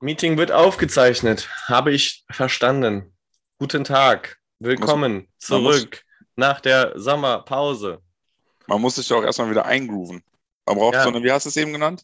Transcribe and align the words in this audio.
Meeting 0.00 0.36
wird 0.36 0.52
aufgezeichnet. 0.52 1.48
Habe 1.66 1.92
ich 1.92 2.24
verstanden. 2.30 3.14
Guten 3.58 3.84
Tag. 3.84 4.38
Willkommen 4.58 5.28
zurück 5.38 6.02
nach 6.36 6.60
der 6.60 6.92
Sommerpause. 6.98 8.00
Man 8.66 8.80
muss 8.80 8.96
sich 8.96 9.08
ja 9.08 9.16
auch 9.16 9.22
erstmal 9.22 9.50
wieder 9.50 9.64
eingrooven. 9.64 10.22
Man 10.66 10.76
braucht 10.76 10.94
Ja. 10.94 11.02
so 11.04 11.08
eine, 11.08 11.22
wie 11.22 11.32
hast 11.32 11.46
du 11.46 11.48
es 11.48 11.56
eben 11.56 11.72
genannt? 11.72 12.02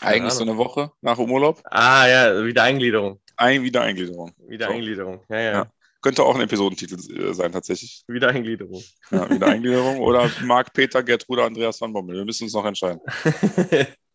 Eigentlich 0.00 0.32
so 0.32 0.42
eine 0.42 0.56
Woche 0.56 0.90
nach 1.00 1.16
dem 1.16 1.30
Urlaub. 1.30 1.62
Ah 1.64 2.06
ja, 2.06 2.44
Wiedereingliederung. 2.44 3.20
Ein 3.36 3.62
Wiedereingliederung. 3.62 4.32
Wiedereingliederung. 4.48 5.24
Ja, 5.28 5.38
ja. 5.38 5.52
Ja. 5.52 5.66
Könnte 6.02 6.22
auch 6.22 6.34
ein 6.34 6.40
Episodentitel 6.42 6.96
äh, 7.18 7.34
sein, 7.34 7.52
tatsächlich. 7.52 8.04
Wiedereingliederung. 8.06 8.82
Ja, 9.10 9.28
Wiedereingliederung 9.30 9.98
oder 10.00 10.30
Marc, 10.42 10.72
Peter, 10.72 11.02
Gertrude, 11.02 11.44
Andreas 11.44 11.80
van 11.80 11.92
Bommel. 11.92 12.16
Wir 12.16 12.24
müssen 12.24 12.44
uns 12.44 12.52
noch 12.52 12.64
entscheiden. 12.64 13.00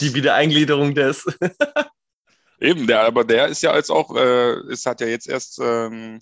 Die 0.00 0.14
Wiedereingliederung 0.14 0.94
des. 0.94 1.24
Eben, 2.60 2.86
der, 2.86 3.02
aber 3.02 3.24
der 3.24 3.46
ist 3.48 3.62
ja 3.62 3.74
jetzt 3.76 3.90
auch, 3.90 4.14
äh, 4.16 4.60
ist, 4.72 4.86
hat 4.86 5.00
ja 5.00 5.06
jetzt 5.06 5.28
erst 5.28 5.60
ähm, 5.62 6.18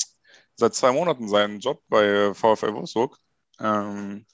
seit 0.55 0.75
zwei 0.75 0.93
Monaten 0.93 1.29
seinen 1.29 1.61
Job 1.61 1.83
bei 1.89 2.35
VfL 2.35 2.75
Wolfsburg. 2.75 3.17
Ähm, 3.59 4.27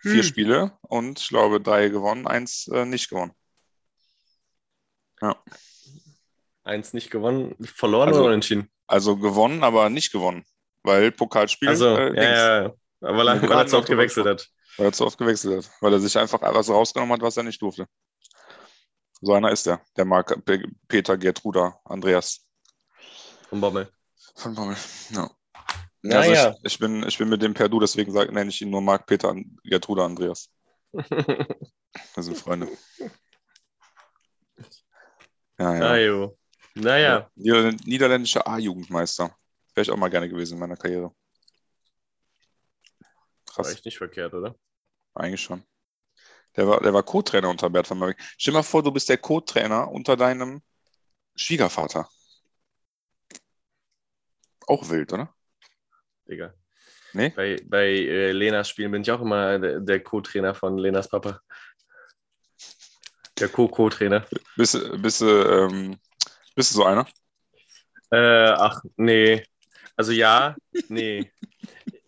vier 0.00 0.14
Hm. 0.14 0.22
Spiele 0.22 0.72
und 0.82 1.20
ich 1.20 1.28
glaube 1.28 1.60
drei 1.60 1.88
gewonnen, 1.88 2.26
eins 2.26 2.68
äh, 2.68 2.84
nicht 2.86 3.10
gewonnen. 3.10 3.32
Eins 6.64 6.92
nicht 6.92 7.10
gewonnen, 7.10 7.54
verloren 7.64 8.08
Also- 8.08 8.20
oder 8.20 8.28
unentschieden? 8.30 8.68
Also 8.86 9.16
gewonnen, 9.16 9.62
aber 9.62 9.88
nicht 9.90 10.12
gewonnen. 10.12 10.44
Weil 10.82 11.12
Pokalspiel, 11.12 11.68
Also, 11.68 11.96
äh, 11.96 12.14
ja, 12.16 12.22
ja, 12.22 12.62
ja. 12.62 12.72
weil 13.00 13.28
er, 13.28 13.42
weil 13.42 13.52
er 13.58 13.66
zu 13.66 13.78
oft 13.78 13.88
gewechselt 13.88 14.26
hat. 14.26 14.48
weil 14.76 14.86
er 14.86 14.92
zu 14.92 15.06
oft 15.06 15.16
gewechselt 15.18 15.64
hat. 15.64 15.72
Weil 15.80 15.92
er 15.92 16.00
sich 16.00 16.16
einfach 16.18 16.40
was 16.42 16.68
rausgenommen 16.68 17.12
hat, 17.14 17.22
was 17.22 17.36
er 17.36 17.42
nicht 17.44 17.62
durfte. 17.62 17.86
So 19.22 19.34
einer 19.34 19.52
ist 19.52 19.66
der, 19.66 19.80
der 19.96 20.04
Marc 20.04 20.44
Pe 20.44 20.64
Peter, 20.88 21.16
Gertruda, 21.16 21.80
Andreas 21.84 22.44
Vom 23.48 23.60
Bommel. 23.60 23.88
von 24.34 24.54
Bommel. 24.54 24.76
Ja. 25.10 25.30
Ja, 26.02 26.18
also. 26.18 26.58
Ich, 26.58 26.72
ich, 26.72 26.78
bin, 26.80 27.04
ich 27.04 27.16
bin 27.16 27.28
mit 27.28 27.40
dem 27.40 27.54
per 27.54 27.68
Du, 27.68 27.78
deswegen 27.78 28.10
sag, 28.12 28.32
nenne 28.32 28.50
ich 28.50 28.60
ihn 28.60 28.70
nur 28.70 28.82
Marc 28.82 29.06
Peter, 29.06 29.32
Gertruda, 29.62 30.04
Andreas. 30.04 30.50
Wir 30.92 31.02
sind 32.16 32.36
Freunde. 32.36 32.68
Ja, 35.58 35.76
ja. 35.76 35.90
ah, 35.90 35.96
jo. 35.96 36.38
Naja, 36.74 37.30
Nieder 37.36 37.70
niederländischer 37.84 38.44
A-Jugendmeister. 38.48 39.36
Wäre 39.74 39.82
ich 39.82 39.90
auch 39.90 39.96
mal 39.96 40.10
gerne 40.10 40.28
gewesen 40.28 40.54
in 40.54 40.60
meiner 40.60 40.76
Karriere. 40.76 41.04
war 41.04 41.14
Krass. 43.54 43.72
echt 43.72 43.84
nicht 43.84 43.98
verkehrt, 43.98 44.34
oder? 44.34 44.56
Eigentlich 45.14 45.42
schon. 45.42 45.62
Der 46.56 46.68
war, 46.68 46.80
der 46.80 46.92
war 46.92 47.02
Co-Trainer 47.02 47.48
unter 47.48 47.70
Bert 47.70 47.88
van 47.88 47.98
Marwijk. 47.98 48.18
Stell 48.36 48.52
dir 48.52 48.58
mal 48.58 48.62
vor, 48.62 48.82
du 48.82 48.92
bist 48.92 49.08
der 49.08 49.18
Co-Trainer 49.18 49.90
unter 49.90 50.16
deinem 50.16 50.62
Schwiegervater. 51.34 52.08
Auch 54.66 54.88
wild, 54.90 55.12
oder? 55.12 55.34
Digga. 56.28 56.54
Nee? 57.14 57.30
Bei, 57.30 57.56
bei 57.64 57.86
äh, 57.88 58.32
Lenas 58.32 58.68
Spielen 58.68 58.92
bin 58.92 59.02
ich 59.02 59.10
auch 59.10 59.20
immer 59.20 59.58
der, 59.58 59.80
der 59.80 60.02
Co-Trainer 60.02 60.54
von 60.54 60.78
Lenas 60.78 61.08
Papa. 61.08 61.40
Der 63.38 63.48
Co-Co-Trainer. 63.48 64.26
Bist, 64.56 64.74
du- 64.74 64.98
bist, 64.98 65.22
ähm, 65.22 65.98
bist 66.54 66.70
du 66.70 66.76
so 66.76 66.84
einer? 66.84 67.06
Äh, 68.10 68.50
ach, 68.50 68.82
nee. 68.96 69.42
Also 69.96 70.12
ja, 70.12 70.54
nee. 70.88 71.32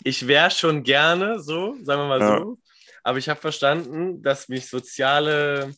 Ich 0.02 0.26
wäre 0.26 0.50
schon 0.50 0.82
gerne 0.82 1.40
so, 1.40 1.76
sagen 1.82 2.02
wir 2.02 2.08
mal 2.08 2.20
Ja. 2.20 2.38
so. 2.38 2.58
Aber 3.05 3.19
ich 3.19 3.28
habe 3.28 3.41
verstanden, 3.41 4.22
dass 4.22 4.48
mich 4.48 4.69
soziale 4.69 5.72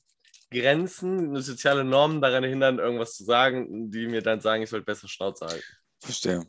Grenzen, 0.51 1.41
soziale 1.43 1.85
Normen 1.85 2.21
daran 2.23 2.45
hindern, 2.45 2.79
irgendwas 2.79 3.15
zu 3.17 3.25
sagen, 3.25 3.91
die 3.91 4.07
mir 4.07 4.23
dann 4.23 4.41
sagen, 4.41 4.63
ich 4.63 4.71
sollte 4.71 4.87
besser 4.87 5.09
Schnauze 5.09 5.47
halten. 5.47 5.65
Verstehe. 6.01 6.47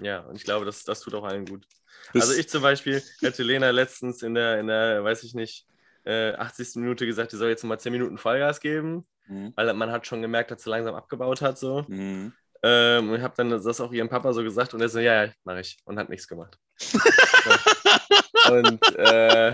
Ja, 0.00 0.20
und 0.20 0.36
ich 0.36 0.44
glaube, 0.44 0.64
das, 0.66 0.84
das 0.84 1.00
tut 1.00 1.14
auch 1.14 1.24
allen 1.24 1.46
gut. 1.46 1.66
Bist, 2.12 2.28
Also 2.28 2.38
ich 2.38 2.48
zum 2.48 2.62
Beispiel 2.62 3.02
hätte 3.20 3.42
Lena 3.42 3.70
letztens 3.70 4.22
in 4.22 4.34
der, 4.34 4.60
in 4.60 4.66
der, 4.68 5.02
weiß 5.02 5.24
ich 5.24 5.34
nicht, 5.34 5.66
äh, 6.04 6.34
80. 6.34 6.76
Minute 6.76 7.06
gesagt, 7.06 7.32
die 7.32 7.36
soll 7.36 7.48
jetzt 7.48 7.64
mal 7.64 7.78
10 7.80 7.92
Minuten 7.92 8.18
Vollgas 8.18 8.60
geben, 8.60 9.06
Mhm. 9.26 9.52
weil 9.56 9.74
man 9.74 9.90
hat 9.92 10.06
schon 10.06 10.22
gemerkt, 10.22 10.50
dass 10.50 10.62
sie 10.62 10.70
langsam 10.70 10.94
abgebaut 10.94 11.42
hat 11.42 11.58
so. 11.58 11.84
Mhm. 11.88 12.32
Ähm, 12.62 13.10
und 13.10 13.16
ich 13.16 13.22
habe 13.22 13.34
dann 13.36 13.50
das 13.50 13.80
auch 13.80 13.92
ihrem 13.92 14.08
Papa 14.08 14.32
so 14.32 14.42
gesagt 14.42 14.72
und 14.74 14.80
er 14.80 14.88
so, 14.88 14.98
ja, 15.00 15.24
ja, 15.26 15.32
mache 15.44 15.60
ich. 15.60 15.78
Und 15.84 15.98
hat 15.98 16.08
nichts 16.08 16.26
gemacht. 16.28 16.58
Und 18.50 18.96
äh, 18.96 19.52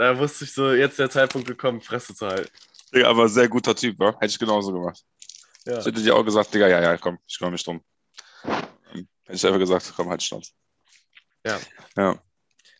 da 0.00 0.18
wusste 0.18 0.44
ich 0.44 0.52
so, 0.54 0.72
jetzt 0.72 0.98
der 0.98 1.10
Zeitpunkt 1.10 1.46
gekommen, 1.46 1.80
Fresse 1.82 2.14
zu 2.14 2.26
halten. 2.26 2.50
Digga, 2.94 3.08
aber 3.08 3.28
sehr 3.28 3.48
guter 3.48 3.76
Typ, 3.76 3.98
wa? 3.98 4.14
Hätte 4.14 4.32
ich 4.32 4.38
genauso 4.38 4.72
gemacht. 4.72 5.04
Ja. 5.66 5.78
Ich 5.78 5.84
hätte 5.84 6.02
dir 6.02 6.16
auch 6.16 6.24
gesagt, 6.24 6.54
Digga, 6.54 6.68
ja, 6.68 6.80
ja, 6.80 6.96
komm, 6.96 7.18
ich 7.26 7.36
kümmere 7.36 7.52
mich 7.52 7.64
drum. 7.64 7.82
Hätte 8.42 9.06
ich 9.28 9.46
einfach 9.46 9.58
gesagt, 9.58 9.92
komm, 9.94 10.08
halt 10.08 10.22
Schnauze. 10.22 10.52
Ja. 11.44 11.60
Ja. 11.96 12.18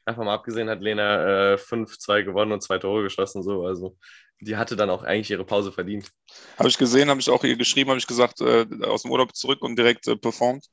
Davon 0.06 0.24
mal 0.24 0.34
abgesehen 0.34 0.70
hat 0.70 0.80
Lena 0.80 1.52
äh, 1.52 1.56
5-2 1.56 2.22
gewonnen 2.22 2.52
und 2.52 2.62
zwei 2.62 2.78
Tore 2.78 3.02
geschossen. 3.02 3.42
So. 3.42 3.66
Also 3.66 3.98
die 4.40 4.56
hatte 4.56 4.74
dann 4.74 4.88
auch 4.88 5.02
eigentlich 5.02 5.30
ihre 5.30 5.44
Pause 5.44 5.72
verdient. 5.72 6.10
Habe 6.58 6.70
ich 6.70 6.78
gesehen, 6.78 7.10
habe 7.10 7.20
ich 7.20 7.28
auch 7.28 7.44
ihr 7.44 7.56
geschrieben, 7.56 7.90
habe 7.90 7.98
ich 7.98 8.06
gesagt, 8.06 8.40
äh, 8.40 8.66
aus 8.84 9.02
dem 9.02 9.10
Urlaub 9.10 9.36
zurück 9.36 9.60
und 9.60 9.76
direkt 9.76 10.08
äh, 10.08 10.16
performt. 10.16 10.66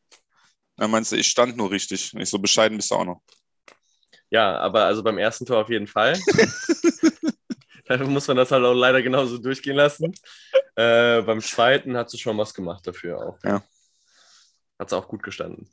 Dann 0.77 0.91
meinst 0.91 1.11
du, 1.11 1.17
ich 1.17 1.27
stand 1.27 1.57
nur 1.57 1.71
richtig. 1.71 2.13
Nicht 2.13 2.29
so 2.29 2.39
bescheiden 2.39 2.77
bist 2.77 2.91
du 2.91 2.95
auch 2.95 3.05
noch. 3.05 3.21
Ja, 4.29 4.57
aber 4.57 4.85
also 4.85 5.03
beim 5.03 5.17
ersten 5.17 5.45
Tor 5.45 5.59
auf 5.61 5.69
jeden 5.69 5.87
Fall. 5.87 6.13
Dann 7.87 8.11
muss 8.11 8.27
man 8.27 8.35
das 8.37 8.51
halt 8.51 8.65
auch 8.65 8.73
leider 8.73 9.01
genauso 9.01 9.37
durchgehen 9.37 9.77
lassen. 9.77 10.13
Äh, 10.75 11.21
beim 11.21 11.39
zweiten 11.41 11.95
hat 11.95 12.09
sie 12.09 12.17
schon 12.17 12.37
was 12.37 12.53
gemacht 12.53 12.85
dafür 12.85 13.17
auch. 13.19 13.37
Ja. 13.43 13.63
Hat 14.77 14.89
sie 14.89 14.97
auch 14.97 15.07
gut 15.07 15.23
gestanden. 15.23 15.69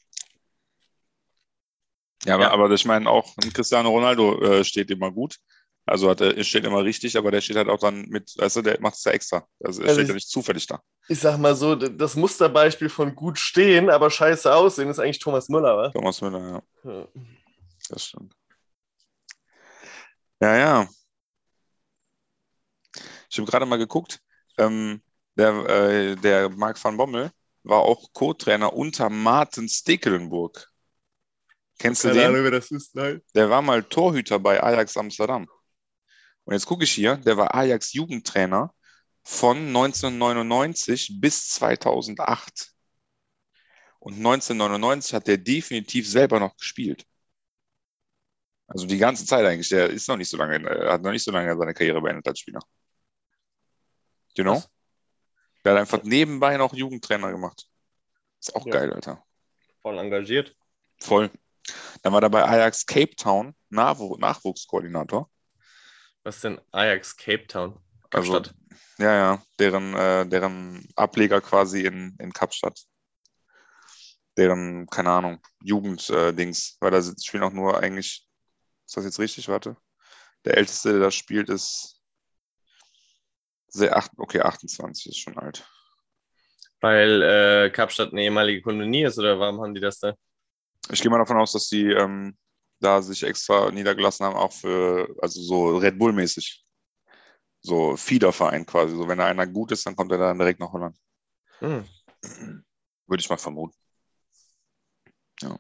Ja, 2.24 2.34
aber, 2.34 2.44
Ja. 2.44 2.50
aber 2.52 2.70
ich 2.70 2.84
meine 2.84 3.10
auch, 3.10 3.34
ein 3.42 3.52
Cristiano 3.52 3.90
Ronaldo 3.90 4.40
äh, 4.42 4.64
steht 4.64 4.90
immer 4.90 5.10
gut. 5.10 5.36
Also 5.86 6.08
hat 6.08 6.22
er 6.22 6.42
steht 6.44 6.64
immer 6.64 6.82
richtig, 6.82 7.18
aber 7.18 7.30
der 7.30 7.42
steht 7.42 7.56
halt 7.56 7.68
auch 7.68 7.78
dann 7.80 8.06
mit, 8.08 8.32
weißt 8.38 8.56
du, 8.56 8.62
der 8.62 8.80
macht 8.80 8.94
es 8.94 9.04
ja 9.04 9.12
extra. 9.12 9.46
Also 9.62 9.82
er 9.82 9.88
Also 9.88 10.00
steht 10.00 10.08
ja 10.08 10.14
nicht 10.14 10.30
zufällig 10.30 10.66
da. 10.66 10.80
Ich 11.08 11.20
sag 11.20 11.36
mal 11.36 11.54
so, 11.54 11.74
das 11.74 12.16
Musterbeispiel 12.16 12.88
von 12.88 13.14
gut 13.14 13.38
stehen, 13.38 13.90
aber 13.90 14.08
scheiße 14.10 14.54
aussehen, 14.54 14.88
ist 14.88 14.98
eigentlich 14.98 15.18
Thomas 15.18 15.50
Müller, 15.50 15.76
wa? 15.76 15.90
Thomas 15.90 16.22
Müller, 16.22 16.62
ja, 16.84 16.90
Ja. 16.90 17.06
das 17.90 18.06
stimmt. 18.06 18.34
Ja, 20.40 20.56
ja. 20.56 20.88
Ich 23.30 23.38
habe 23.38 23.50
gerade 23.50 23.66
mal 23.66 23.78
geguckt, 23.78 24.20
ähm, 24.58 25.02
der, 25.36 25.50
äh, 25.66 26.16
der 26.16 26.48
Marc 26.50 26.82
van 26.82 26.96
Bommel 26.96 27.30
war 27.64 27.80
auch 27.80 28.12
Co-Trainer 28.12 28.72
unter 28.72 29.10
Martin 29.10 29.68
Stekelenburg. 29.68 30.70
Kennst 31.78 32.04
du 32.04 32.08
Keine 32.08 32.20
den? 32.20 32.28
Ahnung, 32.28 32.44
wer 32.44 32.50
das 32.52 32.70
ist, 32.70 32.94
nein. 32.94 33.20
Der 33.34 33.50
war 33.50 33.62
mal 33.62 33.82
Torhüter 33.82 34.38
bei 34.38 34.62
Ajax 34.62 34.96
Amsterdam. 34.96 35.48
Und 36.44 36.52
jetzt 36.52 36.66
gucke 36.66 36.84
ich 36.84 36.92
hier, 36.92 37.16
der 37.16 37.36
war 37.36 37.54
Ajax 37.54 37.92
Jugendtrainer 37.94 38.72
von 39.24 39.56
1999 39.56 41.20
bis 41.20 41.48
2008. 41.48 42.70
Und 43.98 44.14
1999 44.16 45.14
hat 45.14 45.26
der 45.26 45.38
definitiv 45.38 46.08
selber 46.08 46.38
noch 46.38 46.56
gespielt. 46.56 47.06
Also 48.66 48.86
die 48.86 48.98
ganze 48.98 49.26
Zeit 49.26 49.44
eigentlich. 49.44 49.68
Der 49.68 49.90
ist 49.90 50.08
noch 50.08 50.16
nicht 50.16 50.28
so 50.30 50.36
lange, 50.36 50.56
äh, 50.56 50.88
hat 50.90 51.02
noch 51.02 51.10
nicht 51.12 51.24
so 51.24 51.30
lange 51.30 51.56
seine 51.56 51.74
Karriere 51.74 52.00
beendet 52.00 52.26
als 52.26 52.38
Spieler. 52.40 52.60
You 54.36 54.44
know? 54.44 54.56
Was? 54.56 54.68
Der 55.64 55.72
hat 55.72 55.80
einfach 55.80 56.02
nebenbei 56.02 56.56
noch 56.56 56.72
Jugendtrainer 56.74 57.30
gemacht. 57.30 57.66
Ist 58.40 58.54
auch 58.54 58.66
Ja. 58.66 58.72
geil, 58.72 58.92
Alter. 58.92 59.24
Voll 59.82 59.98
engagiert. 59.98 60.54
Voll. 61.00 61.30
Dann 62.02 62.12
war 62.12 62.22
er 62.22 62.30
bei 62.30 62.44
Ajax 62.44 62.84
Cape 62.84 63.16
Town 63.16 63.54
Nachw 63.70 64.16
Nachwuchskoordinator. 64.18 65.30
Was 66.22 66.36
ist 66.36 66.44
denn 66.44 66.60
Ajax 66.72 67.16
Cape 67.16 67.46
Town? 67.46 67.78
Also, 68.10 68.32
Kapstadt. 68.34 68.54
ja, 68.98 69.14
ja, 69.14 69.42
deren, 69.58 69.94
äh, 69.94 70.26
deren 70.26 70.86
Ableger 70.94 71.40
quasi 71.40 71.84
in, 71.84 72.16
in 72.18 72.32
Kapstadt. 72.32 72.78
Deren, 74.36 74.86
keine 74.86 75.10
Ahnung, 75.10 75.40
Jugend-Dings, 75.62 76.76
weil 76.80 76.90
da 76.90 77.02
spielen 77.02 77.42
auch 77.44 77.52
nur 77.52 77.78
eigentlich, 77.78 78.26
ist 78.94 78.96
das 78.96 79.04
jetzt 79.06 79.18
richtig? 79.18 79.48
Warte. 79.48 79.76
Der 80.44 80.56
Älteste, 80.56 80.92
der 80.92 81.00
da 81.00 81.10
spielt, 81.10 81.48
ist 81.48 82.00
sehr, 83.66 83.96
acht, 83.96 84.12
okay, 84.18 84.40
28, 84.40 85.06
ist 85.06 85.18
schon 85.18 85.36
alt. 85.36 85.68
Weil 86.80 87.22
äh, 87.22 87.70
Kapstadt 87.70 88.12
eine 88.12 88.22
ehemalige 88.22 88.62
Kolonie 88.62 89.04
ist 89.04 89.18
oder 89.18 89.40
warum 89.40 89.60
haben 89.60 89.74
die 89.74 89.80
das 89.80 89.98
da? 89.98 90.14
Ich 90.90 91.00
gehe 91.00 91.10
mal 91.10 91.18
davon 91.18 91.38
aus, 91.38 91.52
dass 91.52 91.68
die 91.68 91.90
ähm, 91.90 92.36
da 92.78 93.02
sich 93.02 93.24
extra 93.24 93.70
niedergelassen 93.72 94.26
haben, 94.26 94.36
auch 94.36 94.52
für, 94.52 95.12
also 95.20 95.42
so 95.42 95.76
Red 95.78 95.98
Bull-mäßig. 95.98 96.62
So 97.62 97.96
Fiederverein 97.96 98.66
quasi. 98.66 98.94
So, 98.94 99.08
wenn 99.08 99.18
da 99.18 99.26
einer 99.26 99.46
gut 99.46 99.72
ist, 99.72 99.86
dann 99.86 99.96
kommt 99.96 100.12
er 100.12 100.18
dann 100.18 100.38
direkt 100.38 100.60
nach 100.60 100.72
Holland. 100.72 100.96
Hm. 101.58 101.88
Würde 103.06 103.20
ich 103.20 103.28
mal 103.30 103.38
vermuten. 103.38 103.76
Ja, 105.40 105.58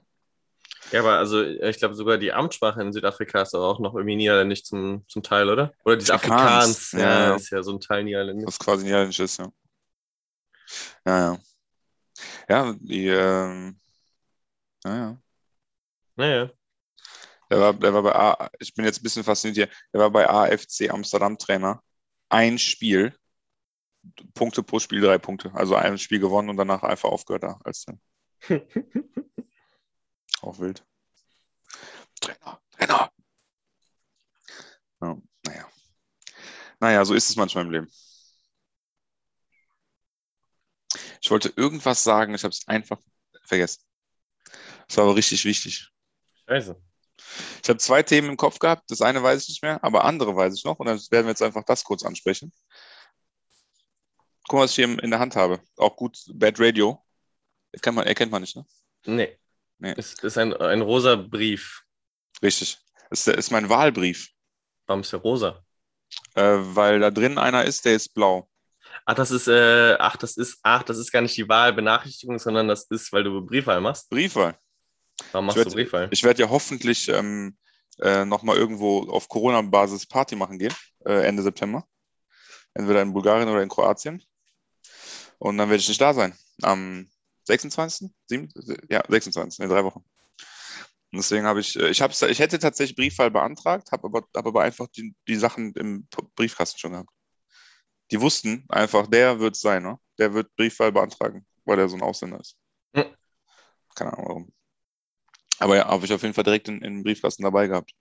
aber 1.00 1.18
also 1.18 1.42
ich 1.42 1.78
glaube 1.78 1.94
sogar 1.94 2.18
die 2.18 2.32
Amtssprache 2.32 2.82
in 2.82 2.92
Südafrika 2.92 3.42
ist 3.42 3.54
aber 3.54 3.66
auch 3.66 3.80
noch 3.80 3.94
irgendwie 3.94 4.16
niederländisch 4.16 4.64
zum, 4.64 5.04
zum 5.08 5.22
Teil, 5.22 5.48
oder? 5.48 5.72
Oder 5.84 5.96
dieses 5.96 6.10
Afrikaans, 6.10 6.92
Afrikaans, 6.92 6.92
ja, 6.92 6.98
ja, 6.98 7.26
ja. 7.28 7.34
ist 7.36 7.50
ja 7.50 7.62
so 7.62 7.72
ein 7.72 7.80
Teil 7.80 8.04
niederländisch. 8.04 8.46
Was 8.46 8.58
quasi 8.58 8.84
niederländisch 8.84 9.20
ist, 9.20 9.38
ja. 9.38 9.52
Ja, 11.06 11.18
ja. 11.18 11.38
Ja, 12.48 12.74
die, 12.78 13.08
ähm, 13.08 13.78
ja, 14.84 14.96
ja. 14.96 15.18
Naja. 16.16 16.50
Der 17.50 17.60
war, 17.60 17.74
der 17.74 17.94
war 17.94 18.02
bei 18.02 18.14
A, 18.14 18.50
ich 18.58 18.74
bin 18.74 18.84
jetzt 18.84 19.00
ein 19.00 19.02
bisschen 19.02 19.24
fasziniert 19.24 19.56
hier, 19.56 19.78
der 19.92 20.00
war 20.00 20.10
bei 20.10 20.28
AFC 20.28 20.90
Amsterdam 20.90 21.38
Trainer. 21.38 21.82
Ein 22.28 22.58
Spiel, 22.58 23.14
Punkte 24.34 24.62
pro 24.62 24.78
Spiel, 24.78 25.00
drei 25.00 25.18
Punkte. 25.18 25.52
Also 25.54 25.74
ein 25.74 25.98
Spiel 25.98 26.20
gewonnen 26.20 26.48
und 26.48 26.56
danach 26.56 26.82
einfach 26.82 27.10
aufgehört 27.10 27.44
da 27.44 27.58
als. 27.64 27.86
Auch 30.44 30.58
wild. 30.58 30.84
Trainer, 32.20 32.60
Trainer. 32.72 33.10
Ja, 35.00 35.16
naja. 35.46 35.68
Naja, 36.80 37.04
so 37.06 37.14
ist 37.14 37.30
es 37.30 37.36
manchmal 37.36 37.64
im 37.64 37.70
Leben. 37.70 37.90
Ich 41.22 41.30
wollte 41.30 41.50
irgendwas 41.56 42.02
sagen, 42.02 42.34
ich 42.34 42.44
habe 42.44 42.52
es 42.52 42.68
einfach 42.68 43.00
vergessen. 43.44 43.82
Das 44.86 44.98
war 44.98 45.04
aber 45.04 45.16
richtig 45.16 45.46
wichtig. 45.46 45.88
Scheiße. 46.46 46.78
Ich 47.62 47.68
habe 47.70 47.78
zwei 47.78 48.02
Themen 48.02 48.28
im 48.28 48.36
Kopf 48.36 48.58
gehabt. 48.58 48.90
Das 48.90 49.00
eine 49.00 49.22
weiß 49.22 49.44
ich 49.44 49.48
nicht 49.48 49.62
mehr, 49.62 49.82
aber 49.82 50.04
andere 50.04 50.36
weiß 50.36 50.54
ich 50.54 50.64
noch. 50.64 50.78
Und 50.78 50.86
dann 50.86 50.98
werden 51.10 51.24
wir 51.24 51.30
jetzt 51.30 51.42
einfach 51.42 51.64
das 51.64 51.84
kurz 51.84 52.04
ansprechen. 52.04 52.52
Guck 54.46 54.58
mal, 54.58 54.64
was 54.64 54.72
ich 54.72 54.76
hier 54.76 55.02
in 55.02 55.10
der 55.10 55.20
Hand 55.20 55.36
habe. 55.36 55.62
Auch 55.76 55.96
gut, 55.96 56.18
Bad 56.34 56.60
Radio. 56.60 57.02
Erkennt 57.72 57.96
man, 57.96 58.06
erkennt 58.06 58.30
man 58.30 58.42
nicht, 58.42 58.56
ne? 58.56 58.66
Nee. 59.06 59.38
Nee. 59.78 59.94
Es 59.96 60.14
ist 60.14 60.38
ein, 60.38 60.54
ein 60.54 60.80
rosa 60.82 61.16
Brief. 61.16 61.82
Richtig. 62.42 62.78
Das 63.10 63.26
ist, 63.26 63.50
mein 63.50 63.68
Wahlbrief. 63.68 64.28
Warum 64.86 65.00
ist 65.02 65.12
der 65.12 65.20
rosa? 65.20 65.62
Äh, 66.34 66.42
weil 66.58 67.00
da 67.00 67.10
drin 67.10 67.38
einer 67.38 67.64
ist, 67.64 67.84
der 67.84 67.94
ist 67.94 68.14
blau. 68.14 68.48
Ach, 69.06 69.14
das 69.14 69.30
ist, 69.30 69.48
äh, 69.48 69.96
ach, 69.98 70.16
das 70.16 70.36
ist, 70.36 70.58
ach, 70.62 70.82
das 70.82 70.98
ist 70.98 71.10
gar 71.12 71.20
nicht 71.20 71.36
die 71.36 71.48
Wahlbenachrichtigung, 71.48 72.38
sondern 72.38 72.68
das 72.68 72.84
ist, 72.90 73.12
weil 73.12 73.24
du 73.24 73.44
Briefwahl 73.44 73.80
machst. 73.80 74.08
Briefwahl. 74.08 74.56
Warum 75.32 75.48
Ich 75.48 75.54
machst 75.56 75.56
du 75.56 75.64
werd- 75.70 75.74
Briefwahl? 75.74 76.08
Ich 76.10 76.22
werde 76.22 76.42
ja 76.42 76.48
hoffentlich 76.48 77.08
ähm, 77.08 77.56
äh, 78.00 78.24
nochmal 78.24 78.56
irgendwo 78.56 79.02
auf 79.10 79.28
Corona-Basis 79.28 80.06
Party 80.06 80.36
machen 80.36 80.58
gehen, 80.58 80.74
äh, 81.04 81.26
Ende 81.26 81.42
September. 81.42 81.86
Entweder 82.74 83.02
in 83.02 83.12
Bulgarien 83.12 83.48
oder 83.48 83.62
in 83.62 83.68
Kroatien. 83.68 84.22
Und 85.38 85.58
dann 85.58 85.68
werde 85.68 85.80
ich 85.80 85.88
nicht 85.88 86.00
da 86.00 86.14
sein. 86.14 86.36
Am 86.62 87.08
26. 87.44 88.10
Sieben, 88.26 88.48
ja, 88.88 89.02
26. 89.08 89.60
in 89.60 89.70
drei 89.70 89.84
Wochen. 89.84 90.04
Und 91.12 91.18
deswegen 91.18 91.46
habe 91.46 91.60
ich, 91.60 91.76
äh, 91.76 91.90
ich, 91.90 92.02
hab's, 92.02 92.20
ich 92.22 92.38
hätte 92.40 92.58
tatsächlich 92.58 92.96
Briefwahl 92.96 93.30
beantragt, 93.30 93.92
habe 93.92 94.08
aber, 94.08 94.26
hab 94.34 94.46
aber 94.46 94.62
einfach 94.62 94.88
die, 94.88 95.14
die 95.28 95.36
Sachen 95.36 95.72
im 95.74 96.08
Briefkasten 96.34 96.78
schon 96.78 96.92
gehabt. 96.92 97.10
Die 98.10 98.20
wussten 98.20 98.64
einfach, 98.68 99.06
der 99.06 99.38
wird 99.38 99.54
es 99.54 99.60
sein, 99.60 99.82
ne? 99.82 99.98
Der 100.18 100.34
wird 100.34 100.54
Briefwahl 100.56 100.92
beantragen, 100.92 101.46
weil 101.64 101.78
er 101.78 101.88
so 101.88 101.96
ein 101.96 102.02
Ausländer 102.02 102.40
ist. 102.40 102.56
Hm. 102.94 103.14
Keine 103.94 104.12
Ahnung 104.12 104.28
warum. 104.28 104.52
Aber 105.58 105.76
ja, 105.76 105.86
habe 105.86 106.04
ich 106.04 106.12
auf 106.12 106.22
jeden 106.22 106.34
Fall 106.34 106.44
direkt 106.44 106.68
in, 106.68 106.82
in 106.82 106.96
den 106.96 107.02
Briefkasten 107.04 107.44
dabei 107.44 107.68
gehabt. 107.68 107.92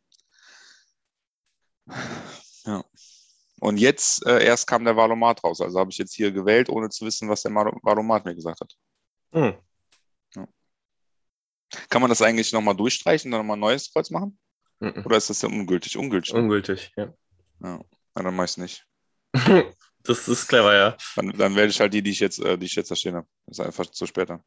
Ja. 2.66 2.84
Und 3.60 3.78
jetzt 3.78 4.26
äh, 4.26 4.44
erst 4.44 4.68
kam 4.68 4.84
der 4.86 4.96
Valomat 4.96 5.44
raus. 5.44 5.62
Also 5.62 5.80
habe 5.80 5.92
ich 5.92 5.98
jetzt 5.98 6.14
hier 6.14 6.32
gewählt, 6.32 6.70
ohne 6.70 6.90
zu 6.90 7.06
wissen, 7.06 7.30
was 7.30 7.44
der 7.44 7.54
Valomat 7.54 8.26
mir 8.26 8.36
gesagt 8.36 8.60
hat. 8.62 8.76
Hm. 9.34 9.58
Kann 11.90 12.02
man 12.02 12.10
das 12.10 12.22
eigentlich 12.22 12.54
nochmal 12.54 12.76
durchstreichen 12.76 13.30
und 13.30 13.32
dann 13.32 13.42
nochmal 13.42 13.58
ein 13.58 13.62
neues 13.62 13.92
Kreuz 13.92 14.10
machen? 14.10 14.38
Mhm. 14.80 15.04
Oder 15.06 15.18
ist 15.18 15.30
das 15.30 15.42
ja 15.42 15.50
ungültig? 15.50 15.98
Ungültig. 15.98 16.34
Ungültig, 16.34 16.92
ja. 16.96 17.14
Ja. 17.62 17.80
Dann 18.14 18.36
mach 18.36 18.46
ich 18.46 18.58
nicht. 18.58 18.86
Das 20.06 20.28
ist 20.28 20.50
clever, 20.50 20.76
ja. 20.76 20.98
Dann, 21.16 21.30
dann 21.30 21.56
wähle 21.56 21.70
ich 21.70 21.80
halt 21.80 21.94
die, 21.94 22.02
die 22.02 22.12
ich 22.12 22.20
jetzt, 22.20 22.38
äh, 22.40 22.58
die 22.58 22.66
ich 22.66 22.76
jetzt 22.76 22.92
da 22.92 22.96
stehen 22.98 23.16
habe. 23.16 23.26
Das 23.46 23.60
ist 23.60 23.66
einfach 23.66 23.86
zu 23.90 24.06
spät. 24.06 24.30
dann. 24.30 24.44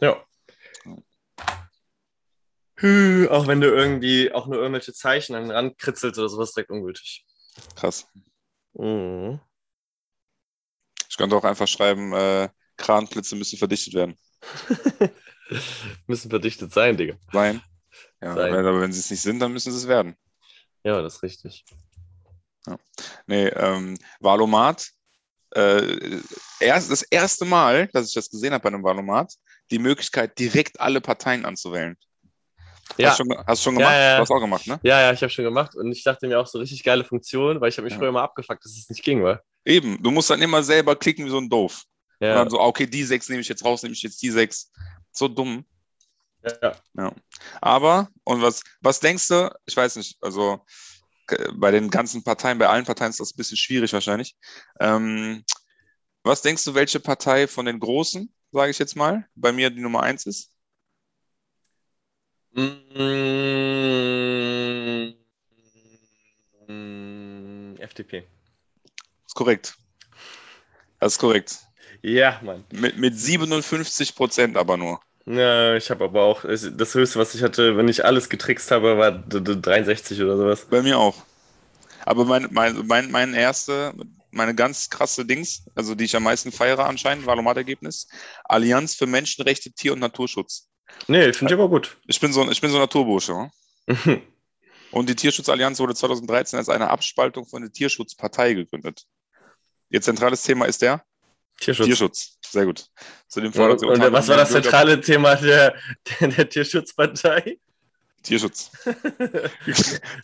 Ja. 0.00 0.24
Hü, 2.76 3.26
Auch 3.28 3.48
wenn 3.48 3.60
du 3.60 3.66
irgendwie 3.66 4.30
auch 4.30 4.46
nur 4.46 4.58
irgendwelche 4.58 4.92
Zeichen 4.92 5.34
an 5.34 5.42
den 5.42 5.50
Rand 5.50 5.78
kritzelst 5.78 6.16
oder 6.16 6.28
sowas, 6.28 6.52
direkt 6.52 6.70
ungültig. 6.70 7.26
Krass. 7.74 8.06
Mhm. 8.74 9.40
Ich 11.08 11.16
könnte 11.16 11.34
auch 11.34 11.44
einfach 11.44 11.66
schreiben, 11.66 12.12
äh, 12.12 12.48
Kranplätze 12.82 13.36
müssen 13.36 13.58
verdichtet 13.58 13.94
werden. 13.94 14.16
Müssen 16.06 16.30
verdichtet 16.30 16.72
sein, 16.72 16.96
Digga. 16.96 17.14
Sein. 17.32 17.62
Ja, 18.20 18.34
Sein. 18.34 18.54
Aber 18.54 18.80
wenn 18.80 18.92
sie 18.92 19.00
es 19.00 19.10
nicht 19.10 19.20
sind, 19.20 19.38
dann 19.40 19.52
müssen 19.52 19.72
sie 19.72 19.78
es 19.78 19.88
werden. 19.88 20.16
Ja, 20.84 21.00
das 21.02 21.16
ist 21.16 21.22
richtig. 21.22 21.64
Nee, 23.26 23.48
ähm, 23.48 23.98
Valomat. 24.20 24.88
Äh, 25.54 26.20
erst, 26.60 26.90
das 26.90 27.02
erste 27.02 27.44
Mal, 27.44 27.88
dass 27.88 28.08
ich 28.08 28.14
das 28.14 28.30
gesehen 28.30 28.54
habe 28.54 28.62
bei 28.62 28.68
einem 28.68 28.82
Valomat, 28.82 29.34
die 29.70 29.78
Möglichkeit, 29.78 30.38
direkt 30.38 30.80
alle 30.80 31.00
Parteien 31.00 31.44
anzuwählen. 31.44 31.96
Ja, 32.96 33.10
Hast 33.10 33.20
du 33.20 33.24
schon, 33.24 33.46
hast 33.46 33.62
schon 33.62 33.74
gemacht? 33.74 33.92
Ja, 33.92 33.98
ja, 33.98 34.08
ja. 34.10 34.16
Du 34.16 34.22
hast 34.22 34.30
auch 34.30 34.40
gemacht, 34.40 34.66
ne? 34.66 34.80
ja, 34.82 35.00
ja 35.00 35.12
ich 35.12 35.20
habe 35.22 35.30
schon 35.30 35.44
gemacht 35.44 35.74
und 35.74 35.92
ich 35.92 36.02
dachte 36.02 36.26
mir 36.26 36.38
auch 36.40 36.46
so 36.46 36.58
richtig 36.58 36.82
geile 36.82 37.04
Funktion, 37.04 37.60
weil 37.60 37.68
ich 37.68 37.76
habe 37.76 37.84
mich 37.84 37.92
Ja. 37.92 37.98
früher 37.98 38.08
immer 38.08 38.22
abgefuckt, 38.22 38.64
dass 38.64 38.72
es 38.72 38.88
nicht 38.88 39.02
ging, 39.02 39.22
wa? 39.22 39.40
Eben. 39.64 40.02
Du 40.02 40.10
musst 40.10 40.30
dann 40.30 40.40
immer 40.42 40.62
selber 40.62 40.96
klicken 40.96 41.24
wie 41.26 41.30
so 41.30 41.38
ein 41.38 41.48
Doof. 41.48 41.84
Und 42.22 42.28
Ja, 42.28 42.34
dann 42.36 42.50
so, 42.50 42.60
ah, 42.60 42.66
okay, 42.66 42.86
die 42.86 43.02
sechs 43.02 43.28
nehme 43.28 43.40
ich 43.40 43.48
jetzt 43.48 43.64
raus, 43.64 43.82
nehme 43.82 43.94
ich 43.94 44.02
jetzt 44.02 44.22
die 44.22 44.30
sechs. 44.30 44.70
So 45.10 45.26
dumm. 45.26 45.64
ja. 46.62 46.76
Ja. 46.96 47.12
Aber, 47.60 48.08
und 48.24 48.40
was, 48.42 48.62
was 48.80 49.00
denkst 49.00 49.26
du, 49.26 49.52
ich 49.66 49.76
weiß 49.76 49.96
nicht, 49.96 50.16
also 50.20 50.64
bei 51.54 51.72
den 51.72 51.90
ganzen 51.90 52.22
Parteien, 52.22 52.58
bei 52.58 52.68
allen 52.68 52.84
Parteien 52.84 53.10
ist 53.10 53.18
das 53.18 53.32
ein 53.32 53.36
bisschen 53.36 53.56
schwierig 53.56 53.92
wahrscheinlich. 53.92 54.36
Ähm, 54.78 55.44
was 56.22 56.42
denkst 56.42 56.64
du, 56.64 56.74
welche 56.74 57.00
Partei 57.00 57.48
von 57.48 57.66
den 57.66 57.80
Großen, 57.80 58.32
sage 58.52 58.70
ich 58.70 58.78
jetzt 58.78 58.94
mal, 58.94 59.26
bei 59.34 59.50
mir 59.50 59.70
die 59.70 59.80
Nummer 59.80 60.04
eins 60.04 60.24
ist? 60.26 60.52
Mm, 62.54 62.62
FDP. 67.78 68.24
Ist 69.26 69.34
korrekt. 69.34 69.76
Das 71.00 71.14
ist 71.14 71.18
korrekt. 71.18 71.58
Ja, 72.02 72.40
Mann. 72.42 72.64
Mit, 72.72 72.98
mit 72.98 73.18
57 73.18 74.14
Prozent 74.14 74.56
aber 74.56 74.76
nur. 74.76 75.00
Ja, 75.24 75.76
ich 75.76 75.88
habe 75.90 76.04
aber 76.04 76.22
auch, 76.22 76.42
das 76.42 76.94
höchste, 76.94 77.18
was 77.18 77.34
ich 77.34 77.42
hatte, 77.42 77.76
wenn 77.76 77.88
ich 77.88 78.04
alles 78.04 78.28
getrickst 78.28 78.72
habe, 78.72 78.98
war 78.98 79.12
d- 79.12 79.40
d- 79.40 79.60
63 79.60 80.20
oder 80.20 80.36
sowas. 80.36 80.66
Bei 80.68 80.82
mir 80.82 80.98
auch. 80.98 81.14
Aber 82.04 82.24
mein, 82.24 82.48
mein, 82.50 82.84
mein, 82.88 83.10
mein 83.12 83.34
erste, 83.34 83.94
meine 84.32 84.54
ganz 84.56 84.90
krasse 84.90 85.24
Dings, 85.24 85.62
also 85.76 85.94
die 85.94 86.04
ich 86.04 86.16
am 86.16 86.24
meisten 86.24 86.50
feiere 86.50 86.86
anscheinend, 86.86 87.26
Valomat-Ergebnis, 87.26 88.08
Allianz 88.44 88.96
für 88.96 89.06
Menschenrechte, 89.06 89.70
Tier- 89.70 89.92
und 89.92 90.00
Naturschutz. 90.00 90.68
Nee, 91.06 91.32
finde 91.32 91.54
ich 91.54 91.58
aber 91.60 91.68
gut. 91.68 91.96
Ich 92.08 92.18
bin 92.18 92.32
so, 92.32 92.50
ich 92.50 92.60
bin 92.60 92.70
so 92.70 92.76
ein 92.78 92.82
Naturbursche. 92.82 93.32
Ne? 93.32 93.50
Und 94.90 95.08
die 95.08 95.16
Tierschutzallianz 95.16 95.78
wurde 95.80 95.94
2013 95.94 96.58
als 96.58 96.68
eine 96.68 96.90
Abspaltung 96.90 97.46
von 97.46 97.62
der 97.62 97.72
Tierschutzpartei 97.72 98.52
gegründet. 98.52 99.06
Ihr 99.88 100.02
zentrales 100.02 100.42
Thema 100.42 100.66
ist 100.66 100.82
der 100.82 101.02
Tierschutz. 101.62 101.86
Tierschutz. 101.86 102.38
Sehr 102.46 102.66
gut. 102.66 102.86
Zu 103.28 103.40
dem 103.40 103.46
Und, 103.52 103.54
sie 103.80 103.86
und 103.86 103.92
unter 103.94 104.12
was 104.12 104.28
war 104.28 104.36
das 104.36 104.50
Bürger- 104.50 104.62
zentrale 104.62 105.00
Thema 105.00 105.34
der, 105.36 105.74
der, 106.20 106.28
der 106.28 106.48
Tierschutzpartei? 106.48 107.58
Tierschutz. 108.22 108.70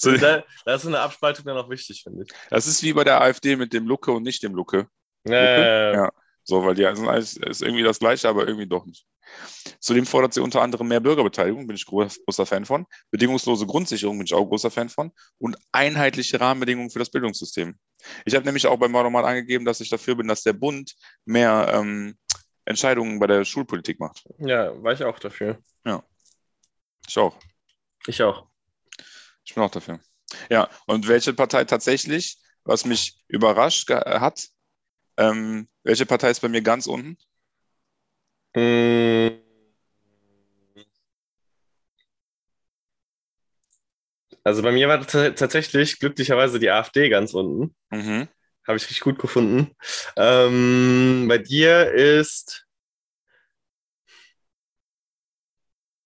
Dem- 0.04 0.20
da, 0.20 0.44
da 0.64 0.74
ist 0.74 0.82
so 0.82 0.88
eine 0.88 1.00
Abspaltung 1.00 1.44
dann 1.44 1.56
auch 1.56 1.68
wichtig, 1.70 2.02
finde 2.02 2.24
ich. 2.24 2.30
das 2.50 2.66
ist 2.66 2.82
wie 2.82 2.92
bei 2.92 3.04
der 3.04 3.20
AfD 3.20 3.56
mit 3.56 3.72
dem 3.72 3.86
Lucke 3.86 4.12
und 4.12 4.22
nicht 4.22 4.42
dem 4.42 4.54
Lucke. 4.54 4.86
Äh, 5.28 5.94
Ja. 5.94 6.10
So, 6.48 6.64
weil 6.64 6.74
die 6.74 6.82
sind 6.96 7.06
alles, 7.06 7.36
ist 7.36 7.60
irgendwie 7.60 7.82
das 7.82 7.98
Gleiche, 7.98 8.26
aber 8.26 8.48
irgendwie 8.48 8.66
doch 8.66 8.86
nicht. 8.86 9.04
Zudem 9.80 10.06
fordert 10.06 10.32
sie 10.32 10.40
unter 10.40 10.62
anderem 10.62 10.88
mehr 10.88 10.98
Bürgerbeteiligung, 11.00 11.66
bin 11.66 11.76
ich 11.76 11.84
groß, 11.84 12.24
großer 12.24 12.46
Fan 12.46 12.64
von. 12.64 12.86
Bedingungslose 13.10 13.66
Grundsicherung 13.66 14.16
bin 14.16 14.24
ich 14.24 14.32
auch 14.32 14.46
großer 14.46 14.70
Fan 14.70 14.88
von. 14.88 15.12
Und 15.36 15.58
einheitliche 15.72 16.40
Rahmenbedingungen 16.40 16.88
für 16.88 17.00
das 17.00 17.10
Bildungssystem. 17.10 17.78
Ich 18.24 18.34
habe 18.34 18.46
nämlich 18.46 18.66
auch 18.66 18.78
beim 18.78 18.94
Wahlomat 18.94 19.26
angegeben, 19.26 19.66
dass 19.66 19.82
ich 19.82 19.90
dafür 19.90 20.14
bin, 20.14 20.26
dass 20.26 20.42
der 20.42 20.54
Bund 20.54 20.94
mehr 21.26 21.70
ähm, 21.74 22.16
Entscheidungen 22.64 23.18
bei 23.18 23.26
der 23.26 23.44
Schulpolitik 23.44 24.00
macht. 24.00 24.24
ja, 24.38 24.82
war 24.82 24.94
ich 24.94 25.04
auch 25.04 25.18
dafür. 25.18 25.58
Ich 27.06 27.18
auch. 27.18 27.36
Ich 28.06 28.22
auch. 28.22 28.46
Ich 29.44 29.54
bin 29.54 29.62
auch 29.62 29.70
dafür. 29.70 30.00
Ja, 30.48 30.70
und 30.86 31.08
welche 31.08 31.34
Partei 31.34 31.64
tatsächlich, 31.64 32.38
was 32.64 32.86
mich 32.86 33.22
überrascht 33.28 33.86
ge- 33.86 34.00
hat, 34.00 34.48
ähm, 35.18 35.68
welche 35.82 36.06
Partei 36.06 36.30
ist 36.30 36.40
bei 36.40 36.48
mir 36.48 36.62
ganz 36.62 36.86
unten? 36.86 37.18
Mm. 38.56 39.38
Also 44.44 44.62
bei 44.62 44.72
mir 44.72 44.88
war 44.88 45.06
tatsächlich 45.06 45.98
glücklicherweise 45.98 46.58
die 46.58 46.70
AfD 46.70 47.08
ganz 47.10 47.34
unten. 47.34 47.74
Mhm. 47.90 48.28
Habe 48.66 48.76
ich 48.76 48.84
richtig 48.84 49.00
gut 49.00 49.18
gefunden. 49.18 49.74
Ähm, 50.16 51.26
bei 51.28 51.38
dir 51.38 51.90
ist. 51.92 52.66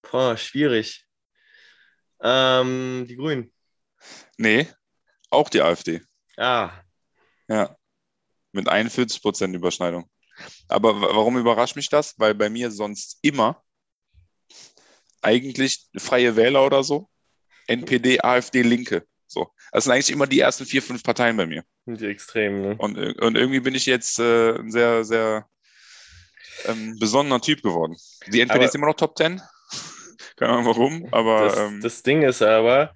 Boah, 0.02 0.37
schwierig. 0.37 1.07
Ähm, 2.21 3.07
die 3.09 3.16
Grünen. 3.16 3.52
Nee, 4.38 4.69
auch 5.31 5.49
die 5.49 5.62
AfD. 5.62 6.02
Ah, 6.37 6.71
Ja. 7.49 7.76
Mit 8.52 8.68
41% 8.68 9.54
Überschneidung. 9.54 10.09
Aber 10.68 11.00
wa- 11.00 11.09
warum 11.14 11.38
überrascht 11.38 11.76
mich 11.76 11.88
das? 11.88 12.14
Weil 12.18 12.35
bei 12.35 12.50
mir 12.50 12.71
sonst 12.71 13.18
immer 13.23 13.62
eigentlich 15.21 15.87
Freie 15.97 16.37
Wähler 16.37 16.64
oder 16.66 16.82
so, 16.82 17.09
NPD, 17.66 18.21
AfD, 18.21 18.62
Linke. 18.62 19.06
So. 19.26 19.49
Das 19.73 19.85
sind 19.85 19.92
eigentlich 19.92 20.11
immer 20.11 20.26
die 20.26 20.40
ersten 20.40 20.66
vier, 20.66 20.82
fünf 20.82 21.02
Parteien 21.02 21.37
bei 21.37 21.47
mir. 21.47 21.64
die 21.87 22.06
Extremen, 22.06 22.61
ne? 22.62 22.75
Und, 22.78 22.99
ir- 22.99 23.23
und 23.23 23.37
irgendwie 23.37 23.61
bin 23.61 23.75
ich 23.75 23.87
jetzt 23.87 24.18
äh, 24.18 24.59
ein 24.59 24.71
sehr, 24.71 25.04
sehr 25.04 25.49
ähm, 26.66 26.97
besonderer 26.99 27.40
Typ 27.40 27.62
geworden. 27.62 27.97
Die 28.26 28.40
NPD 28.40 28.56
Aber- 28.59 28.64
ist 28.66 28.75
immer 28.75 28.87
noch 28.88 28.97
Top 28.97 29.16
10. 29.16 29.40
Keine 30.37 30.52
Ahnung 30.52 30.66
warum, 30.66 31.09
aber 31.12 31.44
Das, 31.47 31.59
ähm, 31.59 31.80
das 31.80 32.02
Ding 32.02 32.23
ist 32.23 32.42
aber, 32.42 32.92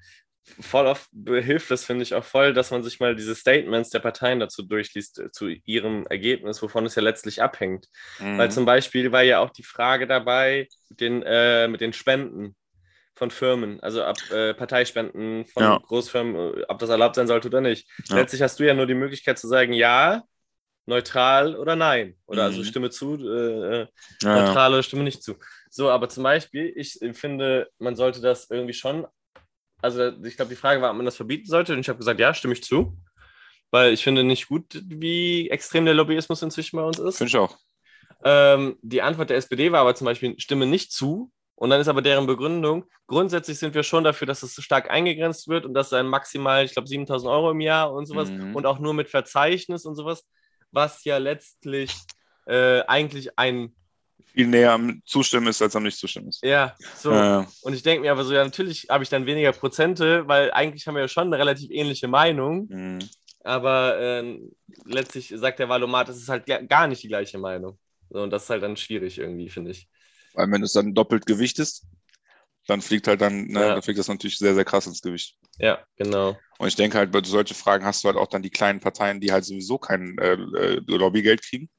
voll 0.61 0.87
oft 0.87 1.09
hilft 1.27 1.71
das, 1.71 1.85
finde 1.85 2.03
ich, 2.03 2.15
auch 2.15 2.25
voll, 2.25 2.53
dass 2.55 2.71
man 2.71 2.83
sich 2.83 3.01
mal 3.01 3.15
diese 3.17 3.35
Statements 3.35 3.91
der 3.91 4.01
Parteien 4.01 4.41
dazu 4.41 4.63
durchliest, 4.63 5.19
äh, 5.19 5.31
zu 5.31 5.49
ihrem 5.49 6.07
Ergebnis, 6.07 6.63
wovon 6.63 6.87
es 6.87 6.95
ja 6.95 7.03
letztlich 7.03 7.43
abhängt. 7.43 7.87
mhm. 8.19 8.39
Weil 8.39 8.51
zum 8.51 8.65
Beispiel 8.65 9.13
war 9.13 9.23
ja 9.23 9.41
auch 9.41 9.51
die 9.51 9.63
Frage 9.65 10.07
dabei 10.07 10.69
mit 10.89 11.01
den, 11.01 11.23
äh, 11.23 11.69
mit 11.69 11.81
den 11.81 11.93
Spenden 11.93 12.57
von 13.15 13.31
Firmen, 13.31 13.81
also 13.81 14.03
ab 14.05 14.19
äh, 14.31 14.55
Parteispenden 14.55 15.47
von 15.47 15.63
Ja. 15.63 15.79
Großfirmen, 15.79 16.59
äh, 16.61 16.65
ob 16.69 16.79
das 16.79 16.91
erlaubt 16.91 17.17
sein 17.17 17.27
sollte 17.27 17.49
oder 17.49 17.61
nicht. 17.63 17.89
Ja. 18.11 18.17
Letztlich 18.17 18.43
hast 18.43 18.61
du 18.61 18.67
ja 18.67 18.75
nur 18.75 18.87
die 18.87 18.95
Möglichkeit 18.95 19.39
zu 19.39 19.49
sagen, 19.49 19.73
ja, 19.73 20.23
neutral 20.87 21.57
oder 21.57 21.77
nein. 21.77 22.17
Oder 22.27 22.45
also 22.45 22.61
Mhm. 22.61 22.65
Stimme 22.65 22.91
zu, 22.91 23.17
äh, 23.17 23.83
äh, 23.83 23.87
ja. 24.23 24.35
neutral 24.47 24.73
oder 24.73 24.83
Stimme 24.83 25.03
nicht 25.03 25.23
zu. 25.23 25.37
So, 25.71 25.91
aber 25.91 26.09
zum 26.09 26.23
Beispiel, 26.23 26.73
ich 26.77 26.99
finde, 27.15 27.69
man 27.79 27.97
sollte 27.97 28.21
das 28.21 28.49
irgendwie 28.51 28.75
schon, 28.75 29.07
also 29.87 30.25
ich 30.25 30.37
glaube, 30.37 30.51
die 30.51 30.57
Frage 30.57 30.83
war, 30.83 30.91
ob 30.91 30.97
man 30.97 31.07
das 31.07 31.17
verbieten 31.17 31.47
sollte 31.49 31.73
und 31.73 31.79
ich 31.81 31.89
habe 31.89 31.99
gesagt, 31.99 32.21
ja, 32.21 32.35
stimme 32.35 32.55
ich 32.55 32.63
zu. 32.63 32.97
Weil 33.71 33.93
ich 33.93 34.03
finde 34.05 34.23
nicht 34.25 34.49
gut, 34.49 34.81
wie 34.87 35.51
extrem 35.51 35.85
der 35.85 35.95
Lobbyismus 35.95 36.43
inzwischen 36.43 36.77
bei 36.77 36.83
uns 36.83 36.99
ist. 36.99 37.19
Finde 37.19 37.29
ich 37.29 37.37
auch. 37.37 37.57
Ähm, 38.25 38.79
die 38.83 39.03
Antwort 39.03 39.31
der 39.31 39.37
SPD 39.37 39.73
war 39.73 39.81
aber 39.81 39.95
zum 39.95 40.05
Beispiel, 40.05 40.39
stimme 40.39 40.67
nicht 40.67 40.93
zu. 40.93 41.31
Und 41.57 41.71
dann 41.71 41.81
ist 41.81 41.89
aber 41.89 42.03
deren 42.03 42.27
Begründung, 42.27 42.85
grundsätzlich 43.07 43.59
sind 43.59 43.75
wir 43.75 43.83
schon 43.83 44.05
dafür, 44.05 44.27
dass 44.27 44.43
es 44.43 44.55
so 44.55 44.61
stark 44.61 44.91
eingegrenzt 44.91 45.49
wird 45.49 45.65
und 45.65 45.73
dass 45.73 45.93
ein 45.95 46.07
maximal, 46.07 46.65
ich 46.65 46.73
glaube, 46.75 46.87
7000 46.87 47.31
Euro 47.33 47.51
im 47.53 47.61
Jahr 47.61 47.93
und 47.93 48.05
sowas 48.07 48.31
Mhm. 48.31 48.55
und 48.55 48.67
auch 48.67 48.79
nur 48.79 48.93
mit 48.93 49.09
Verzeichnis 49.09 49.87
und 49.87 49.95
sowas, 49.95 50.27
was 50.71 51.03
ja 51.05 51.17
letztlich 51.17 51.93
äh, 52.47 52.83
eigentlich 52.83 53.39
ein, 53.39 53.75
Viel 54.37 54.49
näher 54.49 54.73
am 54.73 55.01
Zustimmen 55.07 55.47
ist, 55.47 55.63
als 55.63 55.75
am 55.77 55.83
Nicht-Zustimmen 55.83 56.29
ist. 56.29 56.45
ja, 56.45 56.75
so. 56.95 57.11
Äh, 57.11 57.45
Und 57.63 57.73
ich 57.73 57.83
denke 57.83 58.03
mir 58.03 58.13
aber 58.13 58.23
so, 58.25 58.35
ja, 58.35 58.45
natürlich 58.45 58.87
habe 58.91 59.03
ich 59.03 59.09
dann 59.09 59.25
weniger 59.25 59.53
Prozente, 59.53 60.29
weil 60.29 60.51
eigentlich 60.53 60.87
haben 60.87 60.95
wir 60.95 61.01
ja 61.03 61.09
schon 61.09 61.29
eine 61.29 61.39
relativ 61.39 61.71
ähnliche 61.71 62.07
Meinung, 62.07 62.69
mh. 62.69 62.99
aber 63.45 63.99
ähm, 63.99 64.53
letztlich 64.85 65.33
sagt 65.35 65.59
der 65.59 65.71
Valomat, 65.71 66.11
es 66.11 66.19
ist 66.19 66.29
halt 66.29 66.45
ga- 66.45 66.61
gar 66.61 66.87
nicht 66.87 67.03
die 67.03 67.09
gleiche 67.09 67.39
Meinung. 67.39 67.79
So, 68.11 68.21
und 68.23 68.31
das 68.31 68.45
ist 68.45 68.51
halt 68.51 68.63
dann 68.63 68.77
schwierig 68.77 69.17
irgendwie, 69.19 69.49
finde 69.49 69.71
ich. 69.71 69.89
Weil 70.35 70.51
wenn 70.53 70.63
es 70.63 70.75
dann 70.75 70.95
doppelt 70.95 71.25
gewichtest, 71.25 71.87
dann 72.67 72.83
fliegt 72.83 73.09
halt 73.09 73.21
dann, 73.23 73.47
ne, 73.47 73.61
Ja. 73.61 73.69
dann 73.75 73.83
fliegt 73.83 73.99
das 73.99 74.09
natürlich 74.09 74.39
sehr, 74.39 74.55
sehr 74.55 74.65
krass 74.65 74.87
ins 74.87 75.01
Gewicht. 75.01 75.37
Ja, 75.59 75.79
genau. 75.97 76.37
Und 76.59 76.69
ich 76.69 76.75
denke 76.77 76.99
halt, 76.99 77.11
bei 77.11 77.23
solchen 77.25 77.55
Fragen 77.55 77.85
hast 77.85 78.05
du 78.05 78.09
halt 78.09 78.19
auch 78.19 78.27
dann 78.27 78.43
die 78.43 78.51
kleinen 78.51 78.81
Parteien, 78.81 79.21
die 79.21 79.33
halt 79.33 79.45
sowieso 79.45 79.79
kein 79.79 80.19
äh, 80.19 80.33
äh, 80.35 80.81
Lobbygeld 80.87 81.43
kriegen, 81.43 81.71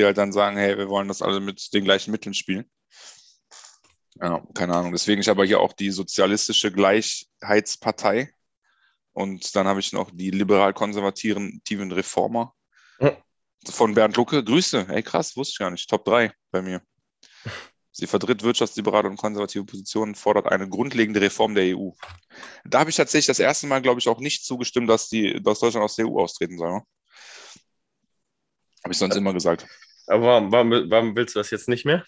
die 0.00 0.06
halt 0.06 0.18
dann 0.18 0.32
sagen, 0.32 0.56
hey, 0.56 0.76
wir 0.78 0.88
wollen 0.88 1.08
das 1.08 1.22
alle 1.22 1.40
mit 1.40 1.72
den 1.74 1.84
gleichen 1.84 2.10
Mitteln 2.10 2.34
spielen. 2.34 2.64
Ja, 4.20 4.42
keine 4.54 4.74
Ahnung. 4.74 4.92
Deswegen, 4.92 5.20
ich 5.20 5.28
habe 5.28 5.44
hier 5.44 5.60
auch 5.60 5.72
die 5.72 5.90
sozialistische 5.90 6.72
Gleichheitspartei 6.72 8.32
und 9.12 9.54
dann 9.54 9.66
habe 9.66 9.80
ich 9.80 9.92
noch 9.92 10.10
die 10.12 10.30
liberal-konservativen 10.30 11.92
Reformer 11.92 12.54
Hm. 12.98 13.16
von 13.66 13.94
Bernd 13.94 14.16
Lucke. 14.16 14.42
Grüße. 14.44 14.86
Ey, 14.88 15.02
krass, 15.02 15.36
wusste 15.36 15.52
ich 15.52 15.58
gar 15.58 15.70
nicht. 15.70 15.88
Top 15.88 16.04
3 16.04 16.32
bei 16.50 16.62
mir. 16.62 16.82
Sie 17.92 18.06
vertritt 18.06 18.42
wirtschaftsliberale 18.42 19.08
und 19.08 19.16
konservative 19.16 19.64
Positionen, 19.64 20.14
fordert 20.14 20.46
eine 20.46 20.68
grundlegende 20.68 21.20
Reform 21.20 21.54
der 21.54 21.76
EU. 21.76 21.90
Da 22.64 22.80
habe 22.80 22.90
ich 22.90 22.96
tatsächlich 22.96 23.26
das 23.26 23.40
erste 23.40 23.66
Mal, 23.66 23.82
glaube 23.82 24.00
ich, 24.00 24.08
auch 24.08 24.20
nicht 24.20 24.44
zugestimmt, 24.44 24.88
dass, 24.88 25.08
die, 25.08 25.42
dass 25.42 25.58
Deutschland 25.58 25.84
aus 25.84 25.96
der 25.96 26.06
EU 26.06 26.20
austreten 26.20 26.56
soll. 26.56 26.72
ne? 26.72 26.82
Habe 28.84 28.92
ich 28.92 28.98
sonst 28.98 29.16
immer 29.16 29.32
gesagt. 29.32 29.66
Aber 30.06 30.26
warum, 30.26 30.52
warum, 30.52 30.90
warum 30.90 31.16
willst 31.16 31.34
du 31.34 31.40
das 31.40 31.50
jetzt 31.50 31.68
nicht 31.68 31.84
mehr? 31.84 32.04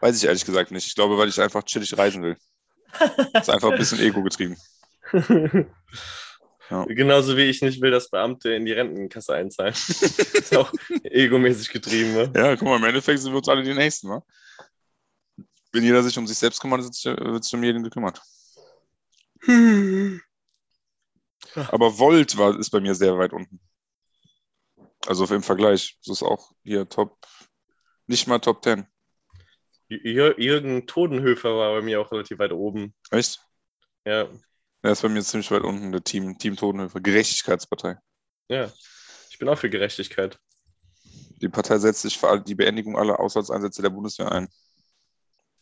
Weiß 0.00 0.16
ich 0.16 0.24
ehrlich 0.24 0.44
gesagt 0.44 0.70
nicht. 0.70 0.86
Ich 0.86 0.94
glaube, 0.94 1.16
weil 1.18 1.28
ich 1.28 1.40
einfach 1.40 1.62
chillig 1.64 1.96
reisen 1.96 2.22
will. 2.22 2.36
Das 3.32 3.48
ist 3.48 3.50
einfach 3.50 3.70
ein 3.70 3.78
bisschen 3.78 4.00
Ego 4.00 4.22
getrieben. 4.22 4.56
Ja. 6.70 6.84
Genauso 6.86 7.36
wie 7.36 7.42
ich 7.42 7.60
nicht 7.60 7.82
will, 7.82 7.90
dass 7.90 8.08
Beamte 8.08 8.54
in 8.54 8.64
die 8.64 8.72
Rentenkasse 8.72 9.34
einzahlen. 9.34 9.74
ist 9.88 10.56
auch 10.56 10.72
egomäßig 11.04 11.68
getrieben. 11.70 12.14
Ne? 12.14 12.32
Ja, 12.34 12.56
guck 12.56 12.68
mal, 12.68 12.78
im 12.78 12.84
Endeffekt 12.84 13.20
sind 13.20 13.32
wir 13.32 13.38
uns 13.38 13.48
alle 13.48 13.62
die 13.62 13.74
Nächsten. 13.74 14.08
Ne? 14.08 14.22
Wenn 15.72 15.84
jeder 15.84 16.02
sich 16.02 16.16
um 16.16 16.26
sich 16.26 16.38
selbst 16.38 16.60
kümmert, 16.60 16.82
wird 16.82 16.94
sich, 16.94 17.04
wird 17.04 17.44
sich 17.44 17.52
um 17.54 17.62
jeden 17.62 17.82
gekümmert. 17.82 18.22
Aber 21.54 21.98
Volt 21.98 22.38
war, 22.38 22.58
ist 22.58 22.70
bei 22.70 22.80
mir 22.80 22.94
sehr 22.94 23.18
weit 23.18 23.34
unten. 23.34 23.60
Also 25.06 25.26
im 25.34 25.42
Vergleich. 25.42 25.98
Das 26.04 26.16
ist 26.18 26.22
auch 26.22 26.52
hier 26.62 26.88
Top, 26.88 27.18
nicht 28.06 28.26
mal 28.26 28.38
Top 28.38 28.62
10. 28.64 28.86
Jür 29.88 30.38
Jürgen 30.40 30.86
Todenhöfer 30.86 31.56
war 31.56 31.74
bei 31.74 31.82
mir 31.82 32.00
auch 32.00 32.10
relativ 32.10 32.38
weit 32.38 32.52
oben. 32.52 32.94
Echt? 33.10 33.40
Ja, 34.06 34.28
Der 34.82 34.92
ist 34.92 35.02
bei 35.02 35.08
mir 35.08 35.22
ziemlich 35.22 35.50
weit 35.50 35.62
unten, 35.62 35.92
der 35.92 36.02
Team, 36.02 36.38
Team 36.38 36.56
Totenhöfer. 36.56 37.00
Gerechtigkeitspartei. 37.00 37.96
ja. 38.48 38.72
Ich 39.30 39.38
bin 39.40 39.48
auch 39.48 39.58
für 39.58 39.68
Gerechtigkeit. 39.68 40.38
Die 41.42 41.48
Partei 41.48 41.78
setzt 41.78 42.02
sich 42.02 42.16
für 42.16 42.40
die 42.40 42.54
Beendigung 42.54 42.96
aller 42.96 43.18
Auslandseinsätze 43.18 43.82
der 43.82 43.90
Bundeswehr 43.90 44.30
ein. 44.30 44.48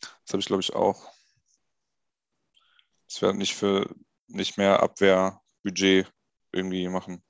Das 0.00 0.32
habe 0.34 0.40
ich, 0.40 0.46
glaube 0.46 0.60
ich, 0.60 0.74
auch. 0.74 1.10
Das 3.08 3.22
wird 3.22 3.36
nicht 3.36 3.54
für 3.54 3.88
nicht 4.26 4.58
mehr 4.58 4.82
Abwehrbudget 4.82 6.12
irgendwie 6.52 6.86
machen. 6.88 7.24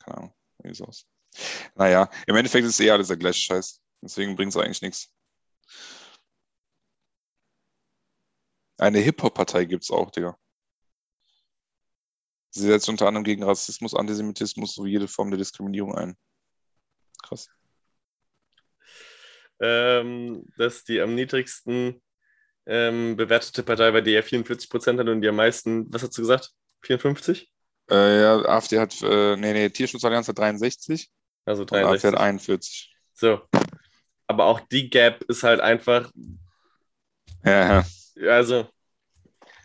Keine 0.00 0.16
Ahnung. 0.16 0.34
Irgendwie 0.58 0.76
sowas. 0.76 1.06
Naja, 1.74 2.08
im 2.26 2.36
Endeffekt 2.36 2.66
ist 2.66 2.80
eh 2.80 2.90
alles 2.90 3.08
der 3.08 3.16
gleiche 3.16 3.40
Scheiß. 3.40 3.80
Deswegen 4.00 4.36
bringt 4.36 4.54
es 4.54 4.56
eigentlich 4.56 4.82
nichts. 4.82 5.10
Eine 8.78 8.98
Hip-Hop-Partei 8.98 9.64
gibt 9.64 9.84
es 9.84 9.90
auch, 9.90 10.10
Digga. 10.10 10.36
Sie 12.50 12.66
setzt 12.66 12.88
unter 12.88 13.06
anderem 13.06 13.24
gegen 13.24 13.42
Rassismus, 13.42 13.94
Antisemitismus 13.94 14.74
sowie 14.74 14.92
jede 14.92 15.08
Form 15.08 15.30
der 15.30 15.38
Diskriminierung 15.38 15.94
ein. 15.94 16.16
Krass. 17.22 17.48
Ähm, 19.60 20.44
das 20.56 20.76
ist 20.76 20.88
die 20.88 21.00
am 21.00 21.14
niedrigsten 21.14 22.02
ähm, 22.66 23.16
bewertete 23.16 23.62
Partei, 23.62 23.90
bei 23.90 24.00
der 24.00 24.16
er 24.16 24.22
44 24.22 24.70
Prozent 24.70 25.00
hat 25.00 25.08
und 25.08 25.20
die 25.20 25.28
am 25.28 25.36
meisten, 25.36 25.92
was 25.92 26.02
hast 26.02 26.16
du 26.16 26.22
gesagt? 26.22 26.52
54? 26.82 27.50
Äh, 27.90 28.20
ja, 28.20 28.36
AfD 28.46 28.78
hat, 28.78 29.00
äh, 29.02 29.36
nee, 29.36 29.52
nee, 29.52 29.68
Tierschutzallianz 29.70 30.28
hat 30.28 30.38
63 30.38 31.10
Also 31.46 31.64
und 31.70 31.82
AfD 31.82 32.08
63. 32.08 32.12
hat 32.12 32.16
41. 32.18 32.96
So. 33.14 33.40
Aber 34.26 34.46
auch 34.46 34.60
die 34.60 34.90
Gap 34.90 35.24
ist 35.24 35.42
halt 35.42 35.60
einfach, 35.60 36.10
Ja, 37.44 37.84
ja. 38.16 38.30
also, 38.32 38.68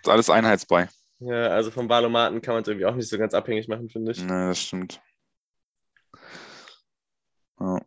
Ist 0.01 0.09
alles 0.09 0.29
einheitsbrei. 0.29 0.89
ja, 1.19 1.47
also 1.47 1.71
vom 1.71 1.89
Wahlomaten 1.89 2.41
kann 2.41 2.53
man 2.55 2.61
es 2.63 2.67
irgendwie 2.67 2.85
auch 2.85 2.95
nicht 2.95 3.09
so 3.09 3.17
ganz 3.17 3.33
abhängig 3.33 3.67
machen, 3.67 3.89
finde 3.89 4.11
ich. 4.11 4.23
Ne, 4.23 4.49
das 4.49 4.59
stimmt. 4.61 5.01
Ja. 7.59 7.79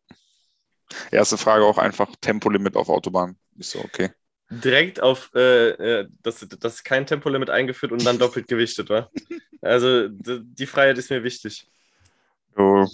Erste 1.10 1.38
Frage 1.38 1.64
auch 1.64 1.78
einfach 1.78 2.14
Tempolimit 2.20 2.76
auf 2.76 2.88
Autobahn. 2.88 3.38
Ich 3.56 3.68
so, 3.68 3.80
okay. 3.80 4.10
Direkt 4.50 5.00
auf, 5.00 5.30
äh, 5.34 5.70
äh, 6.00 6.08
das, 6.22 6.46
das 6.60 6.74
ist 6.74 6.84
kein 6.84 7.06
Tempolimit 7.06 7.48
eingeführt 7.50 7.92
und 7.92 8.04
dann 8.04 8.18
doppelt 8.18 8.48
gewichtet, 8.48 8.90
wa? 8.90 9.08
Also 9.62 10.08
die 10.10 10.66
Freiheit 10.66 10.98
ist 10.98 11.10
mir 11.10 11.22
wichtig. 11.24 11.66
So, 12.56 12.86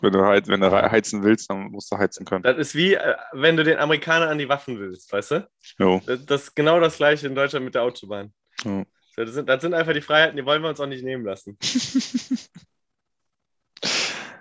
wenn, 0.00 0.12
du 0.12 0.24
heiz, 0.24 0.48
wenn 0.48 0.60
du 0.60 0.70
heizen 0.70 1.22
willst, 1.22 1.50
dann 1.50 1.70
musst 1.70 1.90
du 1.90 1.98
heizen 1.98 2.24
können. 2.24 2.42
Das 2.42 2.56
ist 2.56 2.74
wie, 2.74 2.94
äh, 2.94 3.16
wenn 3.32 3.56
du 3.56 3.64
den 3.64 3.78
Amerikanern 3.78 4.28
an 4.28 4.38
die 4.38 4.48
Waffen 4.48 4.78
willst, 4.78 5.12
weißt 5.12 5.30
du? 5.32 5.48
Jo. 5.78 6.00
Das, 6.06 6.24
das 6.26 6.42
ist 6.44 6.56
genau 6.56 6.80
das 6.80 6.96
gleiche 6.96 7.26
in 7.26 7.34
Deutschland 7.34 7.64
mit 7.64 7.74
der 7.74 7.82
Autobahn. 7.82 8.32
Ja. 8.64 8.84
So, 9.16 9.24
Das 9.24 9.34
sind, 9.34 9.48
das 9.48 9.62
sind 9.62 9.74
einfach 9.74 9.92
die 9.92 10.00
Freiheiten, 10.00 10.36
die 10.36 10.44
wollen 10.44 10.62
wir 10.62 10.68
uns 10.68 10.80
auch 10.80 10.86
nicht 10.86 11.04
nehmen 11.04 11.24
lassen. 11.24 11.58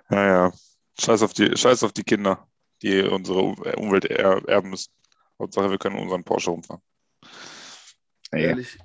Ja, 0.10 0.26
ja. 0.26 0.54
Scheiß 1.00 1.22
auf 1.22 1.34
die, 1.34 1.56
scheiß 1.56 1.84
auf 1.84 1.94
die 1.94 2.04
Kinder, 2.04 2.48
die 2.82 3.02
unsere 3.02 3.40
äh, 3.64 3.76
Umwelt 3.76 4.06
er, 4.06 4.42
erben 4.48 4.72
müssen. 4.72 4.92
Hauptsache, 5.40 5.70
wir 5.70 5.78
können 5.78 5.98
unseren 6.00 6.24
Porsche 6.24 6.52
rumfahren. 6.52 6.82
Nee. 8.32 8.44
Ehrlich. 8.44 8.78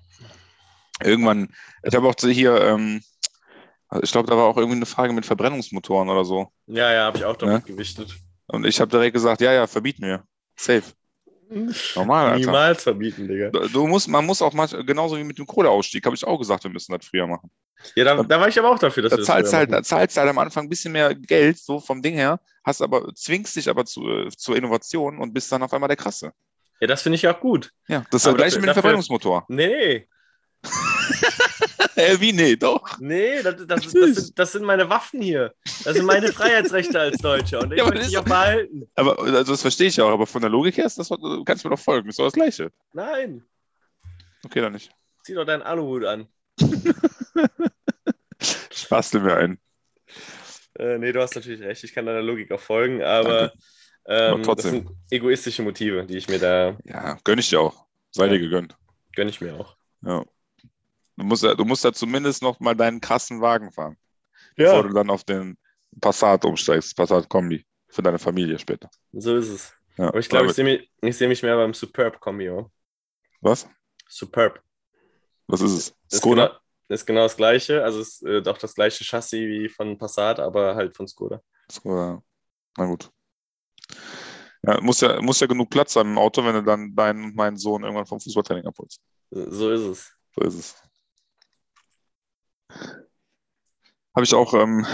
Irgendwann, 1.02 1.52
ich 1.82 1.94
habe 1.94 2.06
auch 2.06 2.14
hier, 2.20 2.60
ähm, 2.60 3.02
ich 4.02 4.12
glaube, 4.12 4.28
da 4.28 4.36
war 4.36 4.44
auch 4.44 4.56
irgendwie 4.56 4.76
eine 4.76 4.86
Frage 4.86 5.12
mit 5.12 5.26
Verbrennungsmotoren 5.26 6.08
oder 6.08 6.24
so. 6.24 6.48
Ja, 6.66 6.92
ja, 6.92 7.04
habe 7.04 7.18
ich 7.18 7.24
auch 7.24 7.36
doppelt 7.36 7.66
Ja? 7.66 7.72
gewichtet. 7.74 8.14
Und 8.46 8.66
ich 8.66 8.80
habe 8.80 8.90
direkt 8.90 9.14
gesagt, 9.14 9.40
ja, 9.40 9.52
ja, 9.52 9.66
verbieten 9.66 10.02
wir. 10.02 10.24
Safe. 10.56 10.82
Normal, 11.94 12.30
Alter. 12.30 12.38
Niemals 12.38 12.82
verbieten, 12.82 13.28
Digga. 13.28 13.50
Du 13.50 13.86
musst, 13.86 14.08
man 14.08 14.24
muss 14.26 14.42
auch 14.42 14.52
manchmal, 14.52 14.84
genauso 14.84 15.16
wie 15.16 15.24
mit 15.24 15.38
dem 15.38 15.46
Kohleausstieg, 15.46 16.04
habe 16.04 16.16
ich 16.16 16.24
auch 16.24 16.38
gesagt, 16.38 16.64
wir 16.64 16.70
müssen 16.70 16.92
das 16.92 17.06
früher 17.06 17.26
machen. 17.26 17.50
Ja, 17.94 18.04
da, 18.04 18.22
da 18.22 18.40
war 18.40 18.48
ich 18.48 18.58
aber 18.58 18.70
auch 18.70 18.78
dafür, 18.78 19.02
dass 19.02 19.10
Da 19.10 19.16
wir 19.16 19.20
das 19.20 19.26
zahlst, 19.26 19.52
halt, 19.52 19.72
da 19.72 19.82
zahlst 19.82 20.16
du 20.16 20.20
halt 20.20 20.30
am 20.30 20.38
Anfang 20.38 20.64
ein 20.64 20.68
bisschen 20.68 20.92
mehr 20.92 21.14
Geld, 21.14 21.58
so 21.58 21.80
vom 21.80 22.00
Ding 22.00 22.14
her, 22.14 22.40
hast 22.64 22.80
aber, 22.80 23.14
zwingst 23.14 23.56
dich 23.56 23.68
aber 23.68 23.84
zu, 23.84 24.08
äh, 24.08 24.28
zur 24.30 24.56
Innovation 24.56 25.18
und 25.18 25.34
bist 25.34 25.52
dann 25.52 25.62
auf 25.62 25.72
einmal 25.72 25.88
der 25.88 25.96
Krasse. 25.96 26.32
Ja, 26.80 26.86
das 26.86 27.02
finde 27.02 27.16
ich 27.16 27.28
auch 27.28 27.38
gut. 27.38 27.70
Ja, 27.88 28.04
das 28.10 28.22
ist 28.22 28.26
Aber 28.26 28.38
das 28.38 28.46
gleiche 28.46 28.60
mit 28.60 28.68
dem 28.70 28.74
Verbrennungsmotor. 28.74 29.44
Nee, 29.48 30.08
Äh, 31.96 32.18
wie? 32.18 32.32
Nee, 32.32 32.56
doch. 32.56 32.98
nee, 32.98 33.40
das, 33.40 33.54
das, 33.66 33.66
das, 33.68 33.92
sind, 33.92 34.38
das 34.38 34.52
sind 34.52 34.64
meine 34.64 34.88
Waffen 34.90 35.22
hier. 35.22 35.54
Das 35.84 35.94
sind 35.94 36.06
meine 36.06 36.28
Freiheitsrechte 36.32 36.98
als 36.98 37.18
Deutscher 37.18 37.60
und 37.60 37.72
ich 37.72 37.78
Ja, 37.78 37.84
aber 37.84 37.94
möchte 37.94 38.04
das 38.04 38.10
die 38.10 38.18
auch 38.18 38.24
behalten. 38.24 38.90
Aber 38.96 39.18
also 39.20 39.52
das 39.52 39.62
verstehe 39.62 39.86
ich 39.86 39.96
ja 39.96 40.04
auch, 40.04 40.10
aber 40.10 40.26
von 40.26 40.40
der 40.42 40.50
Logik 40.50 40.76
her 40.76 40.86
ist 40.86 40.98
das, 40.98 41.08
du 41.08 41.44
kannst 41.44 41.62
mir 41.64 41.70
doch 41.70 41.78
folgen, 41.78 42.08
ist 42.08 42.18
doch 42.18 42.24
das 42.24 42.32
Gleiche. 42.32 42.72
Nein, 42.92 43.44
Okay, 44.44 44.60
dann 44.60 44.72
nicht. 44.72 44.90
zieh 45.22 45.34
doch 45.34 45.44
deinen 45.44 45.62
Aluhut 45.62 46.04
an. 46.04 46.26
Ich 48.70 48.88
bastel 48.88 49.20
mir 49.20 49.36
ein. 49.36 49.58
Äh, 50.78 50.98
nee, 50.98 51.12
du 51.12 51.22
hast 51.22 51.34
natürlich 51.36 51.62
recht, 51.62 51.84
ich 51.84 51.94
kann 51.94 52.06
deiner 52.06 52.20
Logik 52.22 52.50
auch 52.52 52.60
folgen, 52.60 53.02
aber 53.02 53.52
Aber 54.06 54.34
ähm, 54.34 54.42
das 54.42 54.44
trotzdem. 54.46 54.70
sind 54.72 54.90
egoistische 55.10 55.62
Motive, 55.62 56.04
die 56.04 56.16
ich 56.16 56.28
mir 56.28 56.38
da 56.38 56.76
Ja, 56.84 57.16
gönn 57.24 57.38
ich 57.38 57.48
dir 57.48 57.60
auch. 57.60 57.86
Sei 58.10 58.28
dir 58.28 58.34
Ja. 58.36 58.40
gegönnt. 58.42 58.76
gönne 59.14 59.30
ich 59.30 59.40
mir 59.40 59.54
auch. 59.54 59.76
Ja. 60.02 60.24
Du 61.16 61.24
musst, 61.24 61.42
ja- 61.42 61.54
du 61.54 61.64
musst 61.64 61.84
ja 61.84 61.92
zumindest 61.92 62.42
noch 62.42 62.58
mal 62.60 62.74
deinen 62.74 63.00
krassen 63.00 63.40
Wagen 63.40 63.70
fahren, 63.72 63.96
bevor 64.56 64.82
du 64.88 64.94
dann 64.94 65.10
auf 65.10 65.24
den 65.24 65.56
Passat 66.00 66.44
umsteigst, 66.44 66.96
Passat 66.96 67.28
Kombi, 67.28 67.64
für 67.88 68.02
deine 68.02 68.18
Familie 68.18 68.58
später. 68.58 68.90
so 69.12 69.36
ist 69.36 69.48
es. 69.48 69.72
Ja. 69.96 70.08
Aber 70.08 70.18
ich 70.18 70.28
glaube, 70.28 70.46
ich 70.46 70.54
sehe 70.54 70.64
mich, 70.64 70.90
ich 71.02 71.16
seh 71.16 71.28
mich 71.28 71.42
mehr 71.42 71.54
beim 71.56 71.72
Superb-Kombi. 71.72 72.64
Was? 73.40 73.68
Superb. 74.08 74.60
Was 75.46 75.60
ist 75.60 75.70
es? 75.72 75.94
Ist 76.10 76.18
Skoda? 76.18 76.46
genau, 76.48 76.58
ist 76.88 77.06
genau 77.06 77.20
das 77.22 77.36
gleiche, 77.36 77.84
also 77.84 78.00
ist 78.00 78.22
äh, 78.24 78.42
auch 78.48 78.58
das 78.58 78.74
gleiche 78.74 79.04
Chassis 79.04 79.38
wie 79.38 79.68
von 79.68 79.96
Passat, 79.96 80.40
aber 80.40 80.74
halt 80.74 80.96
von 80.96 81.06
Skoda. 81.06 81.40
Skoda. 81.70 82.20
Na 82.76 82.86
gut. 82.86 83.08
Ja, 84.62 84.80
muss 84.80 85.00
ja, 85.00 85.20
muss 85.20 85.38
ja 85.40 85.46
genug 85.46 85.70
Platz 85.70 85.92
sein 85.92 86.06
im 86.06 86.18
Auto, 86.18 86.42
wenn 86.44 86.54
du 86.54 86.62
dann 86.62 86.94
deinen 86.96 87.24
und 87.26 87.36
meinen 87.36 87.56
Sohn 87.56 87.82
irgendwann 87.84 88.06
vom 88.06 88.18
Fußballtraining 88.18 88.66
abholst. 88.66 89.00
So 89.30 89.70
ist 89.70 89.82
es. 89.82 90.12
So 90.34 90.40
ist 90.42 90.54
es. 90.54 90.82
Habe 94.14 94.24
ich 94.24 94.32
auch 94.34 94.54
ähm, 94.54 94.86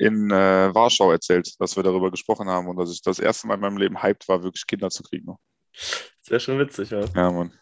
in 0.00 0.30
äh, 0.30 0.74
Warschau 0.74 1.12
erzählt, 1.12 1.48
dass 1.60 1.76
wir 1.76 1.82
darüber 1.84 2.10
gesprochen 2.10 2.48
haben 2.48 2.66
und 2.66 2.76
dass 2.76 2.90
ich 2.90 3.00
das 3.02 3.20
erste 3.20 3.46
Mal 3.46 3.54
in 3.54 3.60
meinem 3.60 3.76
Leben 3.76 4.02
hyped 4.02 4.26
war, 4.28 4.42
wirklich 4.42 4.66
Kinder 4.66 4.90
zu 4.90 5.02
kriegen. 5.04 5.26
Noch. 5.26 5.38
Das 5.72 6.30
wäre 6.30 6.40
schon 6.40 6.58
witzig, 6.58 6.90
ja. 6.90 7.04
Ja, 7.14 7.30
Mann. 7.30 7.52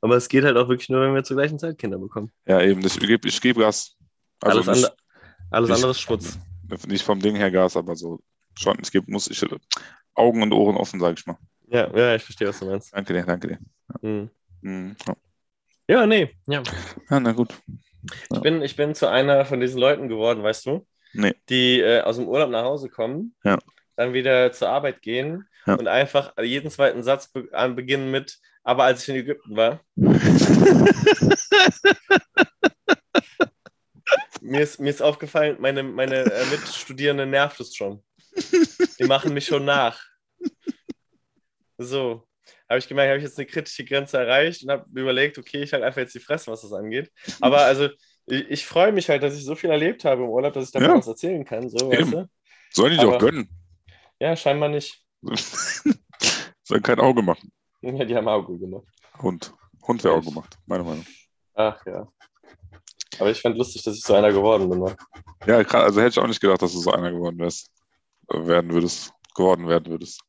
Aber 0.00 0.16
es 0.16 0.28
geht 0.28 0.44
halt 0.44 0.56
auch 0.56 0.68
wirklich 0.68 0.88
nur, 0.88 1.02
wenn 1.02 1.14
wir 1.14 1.24
zur 1.24 1.36
gleichen 1.36 1.58
Zeit 1.58 1.78
Kinder 1.78 1.98
bekommen. 1.98 2.30
Ja, 2.46 2.62
eben. 2.62 2.84
Ich 2.84 2.98
gebe 2.98 3.28
ich 3.28 3.40
geb 3.40 3.58
Gas. 3.58 3.96
Also 4.40 4.58
alles 4.58 4.66
nicht, 4.66 4.84
andere, 4.86 4.96
alles 5.50 5.68
nicht- 5.68 5.74
andere 5.76 5.90
ist 5.90 6.00
Schmutz. 6.00 6.38
nicht 6.86 7.04
vom 7.04 7.20
Ding 7.20 7.36
her 7.36 7.50
Gas, 7.50 7.76
aber 7.76 7.96
so 7.96 8.20
schon. 8.54 8.78
Ich 8.82 8.90
gebe, 8.90 9.10
muss 9.10 9.28
ich 9.28 9.44
Augen 10.14 10.42
und 10.42 10.52
Ohren 10.52 10.76
offen, 10.76 11.00
sage 11.00 11.16
ich 11.18 11.26
mal. 11.26 11.36
Ja, 11.68 11.94
ja, 11.94 12.14
ich 12.14 12.22
verstehe, 12.22 12.48
was 12.48 12.58
du 12.58 12.66
meinst. 12.66 12.94
Danke 12.94 13.12
dir, 13.12 13.24
danke 13.24 13.48
dir. 13.48 13.58
Hm. 14.00 14.30
Mhm. 14.62 14.96
Ja. 15.06 15.16
Ja, 15.88 16.06
nee. 16.06 16.36
Ja. 16.46 16.62
ja, 17.10 17.20
na 17.20 17.32
gut. 17.32 17.54
Ich, 18.32 18.40
bin, 18.40 18.62
ich 18.62 18.76
bin 18.76 18.94
zu 18.94 19.08
einer 19.08 19.44
von 19.44 19.60
diesen 19.60 19.80
Leuten 19.80 20.08
geworden, 20.08 20.42
weißt 20.42 20.66
du, 20.66 20.86
Nee. 21.12 21.34
die 21.48 21.80
äh, 21.80 22.00
aus 22.02 22.16
dem 22.16 22.28
Urlaub 22.28 22.50
nach 22.50 22.64
Hause 22.64 22.88
kommen, 22.88 23.34
Ja. 23.44 23.58
dann 23.96 24.12
wieder 24.12 24.52
zur 24.52 24.68
Arbeit 24.68 25.02
gehen 25.02 25.48
Ja. 25.66 25.74
und 25.74 25.88
einfach 25.88 26.32
jeden 26.42 26.70
zweiten 26.70 27.02
Satz 27.02 27.28
be 27.28 27.48
an 27.52 27.74
beginnen 27.76 28.10
mit, 28.10 28.38
aber 28.64 28.84
als 28.84 29.02
ich 29.02 29.08
in 29.08 29.16
Ägypten 29.16 29.56
war. 29.56 29.80
Mir 34.40 34.60
ist, 34.60 34.78
mir 34.78 34.90
ist 34.90 35.02
aufgefallen, 35.02 35.56
meine, 35.58 35.82
meine 35.82 36.20
äh, 36.24 36.46
Mitstudierenden 36.50 37.30
nervt 37.30 37.58
es 37.60 37.74
schon. 37.74 38.04
Die 38.98 39.04
machen 39.04 39.34
mich 39.34 39.46
schon 39.46 39.64
nach. 39.64 40.00
So. 41.78 42.25
Habe 42.68 42.78
ich 42.78 42.88
gemerkt, 42.88 43.08
habe 43.10 43.18
ich 43.18 43.24
jetzt 43.24 43.38
eine 43.38 43.46
kritische 43.46 43.84
Grenze 43.84 44.18
erreicht 44.18 44.62
und 44.64 44.70
habe 44.70 44.84
überlegt, 45.00 45.38
okay, 45.38 45.62
ich 45.62 45.72
halt 45.72 45.82
einfach 45.84 46.00
jetzt 46.00 46.14
die 46.14 46.20
Fresse, 46.20 46.50
was 46.50 46.62
das 46.62 46.72
angeht. 46.72 47.12
Aber 47.40 47.58
also, 47.60 47.88
ich, 48.26 48.50
ich 48.50 48.66
freue 48.66 48.90
mich 48.92 49.08
halt, 49.08 49.22
dass 49.22 49.36
ich 49.36 49.44
so 49.44 49.54
viel 49.54 49.70
erlebt 49.70 50.04
habe 50.04 50.22
im 50.24 50.28
Urlaub, 50.28 50.52
dass 50.52 50.64
ich 50.66 50.72
davon 50.72 50.88
Ja. 50.88 50.96
was 50.98 51.06
erzählen 51.06 51.44
kann. 51.44 51.68
So, 51.70 51.88
weißt 51.90 52.00
Eben. 52.00 52.10
du? 52.10 52.28
Sollen 52.72 52.92
die 52.98 52.98
Aber- 53.06 53.18
gönnen? 53.18 53.48
Ja, 54.18 54.34
scheinbar 54.34 54.68
nicht. 54.68 55.04
Sollen 56.64 56.82
kein 56.82 56.98
Auge 57.00 57.22
machen. 57.22 57.52
Ja, 57.82 58.04
die 58.04 58.16
haben 58.16 58.26
Auge 58.28 58.58
gemacht. 58.58 58.84
Hund. 59.22 59.52
Hund 59.86 60.02
wäre 60.02 60.14
Auge 60.14 60.26
gemacht, 60.26 60.58
meine 60.66 60.82
Meinung. 60.82 61.06
Ach 61.54 61.84
ja. 61.86 62.08
Aber 63.18 63.30
ich 63.30 63.40
fand 63.40 63.56
lustig, 63.56 63.82
dass 63.84 63.96
ich 63.96 64.02
so 64.02 64.14
einer 64.14 64.32
geworden 64.32 64.68
bin. 64.68 64.80
ne? 64.80 64.96
Ja, 65.46 65.58
also 65.58 66.00
hätte 66.00 66.10
ich 66.10 66.18
auch 66.18 66.26
nicht 66.26 66.40
gedacht, 66.40 66.60
dass 66.62 66.72
du 66.72 66.80
so 66.80 66.90
einer 66.90 67.10
geworden 67.12 67.38
wärst. 67.38 67.70
Äh, 68.28 68.44
Werden 68.46 68.72
würdest. 68.72 69.12
Geworden 69.34 69.68
werden 69.68 69.86
würdest. 69.86 70.20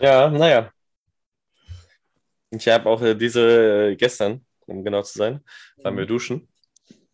Ja, 0.00 0.28
naja. 0.28 0.70
Ich 2.50 2.68
habe 2.68 2.88
auch 2.88 3.02
äh, 3.02 3.14
diese 3.14 3.90
äh, 3.90 3.96
gestern, 3.96 4.44
um 4.66 4.84
genau 4.84 5.02
zu 5.02 5.18
sein, 5.18 5.40
waren 5.82 5.96
wir 5.96 6.06
duschen. 6.06 6.48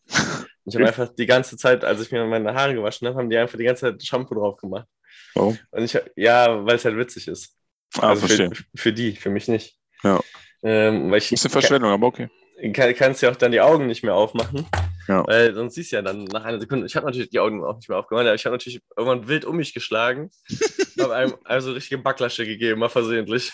Ich 0.66 0.74
habe 0.76 0.86
einfach 0.86 1.10
die 1.14 1.26
ganze 1.26 1.58
Zeit, 1.58 1.84
als 1.84 2.00
ich 2.00 2.10
mir 2.10 2.24
meine 2.24 2.54
Haare 2.54 2.74
gewaschen 2.74 3.06
habe, 3.06 3.18
haben 3.18 3.28
die 3.28 3.36
einfach 3.36 3.58
die 3.58 3.64
ganze 3.64 3.82
Zeit 3.82 4.02
Shampoo 4.02 4.34
drauf 4.34 4.56
gemacht. 4.56 4.86
Warum? 5.34 5.58
Und 5.70 5.84
ich, 5.84 6.00
ja, 6.16 6.64
weil 6.64 6.76
es 6.76 6.86
halt 6.86 6.96
witzig 6.96 7.28
ist. 7.28 7.54
Ah, 7.98 8.08
also 8.08 8.26
verstehe. 8.26 8.50
für, 8.50 8.64
für 8.74 8.92
die, 8.94 9.14
für 9.14 9.28
mich 9.28 9.46
nicht. 9.46 9.76
Ja. 10.02 10.20
Ähm, 10.62 11.10
weil 11.10 11.18
ich 11.18 11.28
Bisschen 11.28 11.50
Verschwendung, 11.50 11.90
aber 11.90 12.06
okay. 12.06 12.30
kann, 12.72 12.94
kannst 12.94 13.20
ja 13.20 13.30
auch 13.30 13.36
dann 13.36 13.52
die 13.52 13.60
Augen 13.60 13.86
nicht 13.86 14.02
mehr 14.02 14.14
aufmachen. 14.14 14.66
Ja. 15.06 15.26
Weil 15.26 15.54
sonst 15.54 15.74
siehst 15.74 15.92
du 15.92 15.96
ja 15.96 16.02
dann 16.02 16.24
nach 16.24 16.44
einer 16.44 16.60
Sekunde, 16.60 16.86
ich 16.86 16.96
habe 16.96 17.06
natürlich 17.06 17.28
die 17.28 17.40
Augen 17.40 17.62
auch 17.62 17.76
nicht 17.76 17.88
mehr 17.88 17.98
aufgemacht, 17.98 18.24
aber 18.24 18.34
ich 18.34 18.46
habe 18.46 18.54
natürlich 18.54 18.80
irgendwann 18.96 19.28
wild 19.28 19.44
um 19.44 19.56
mich 19.56 19.74
geschlagen, 19.74 20.30
habe 20.98 21.14
einem 21.14 21.34
also 21.44 21.72
richtige 21.72 21.98
Backlasche 21.98 22.46
gegeben, 22.46 22.80
mal 22.80 22.88
versehentlich. 22.88 23.52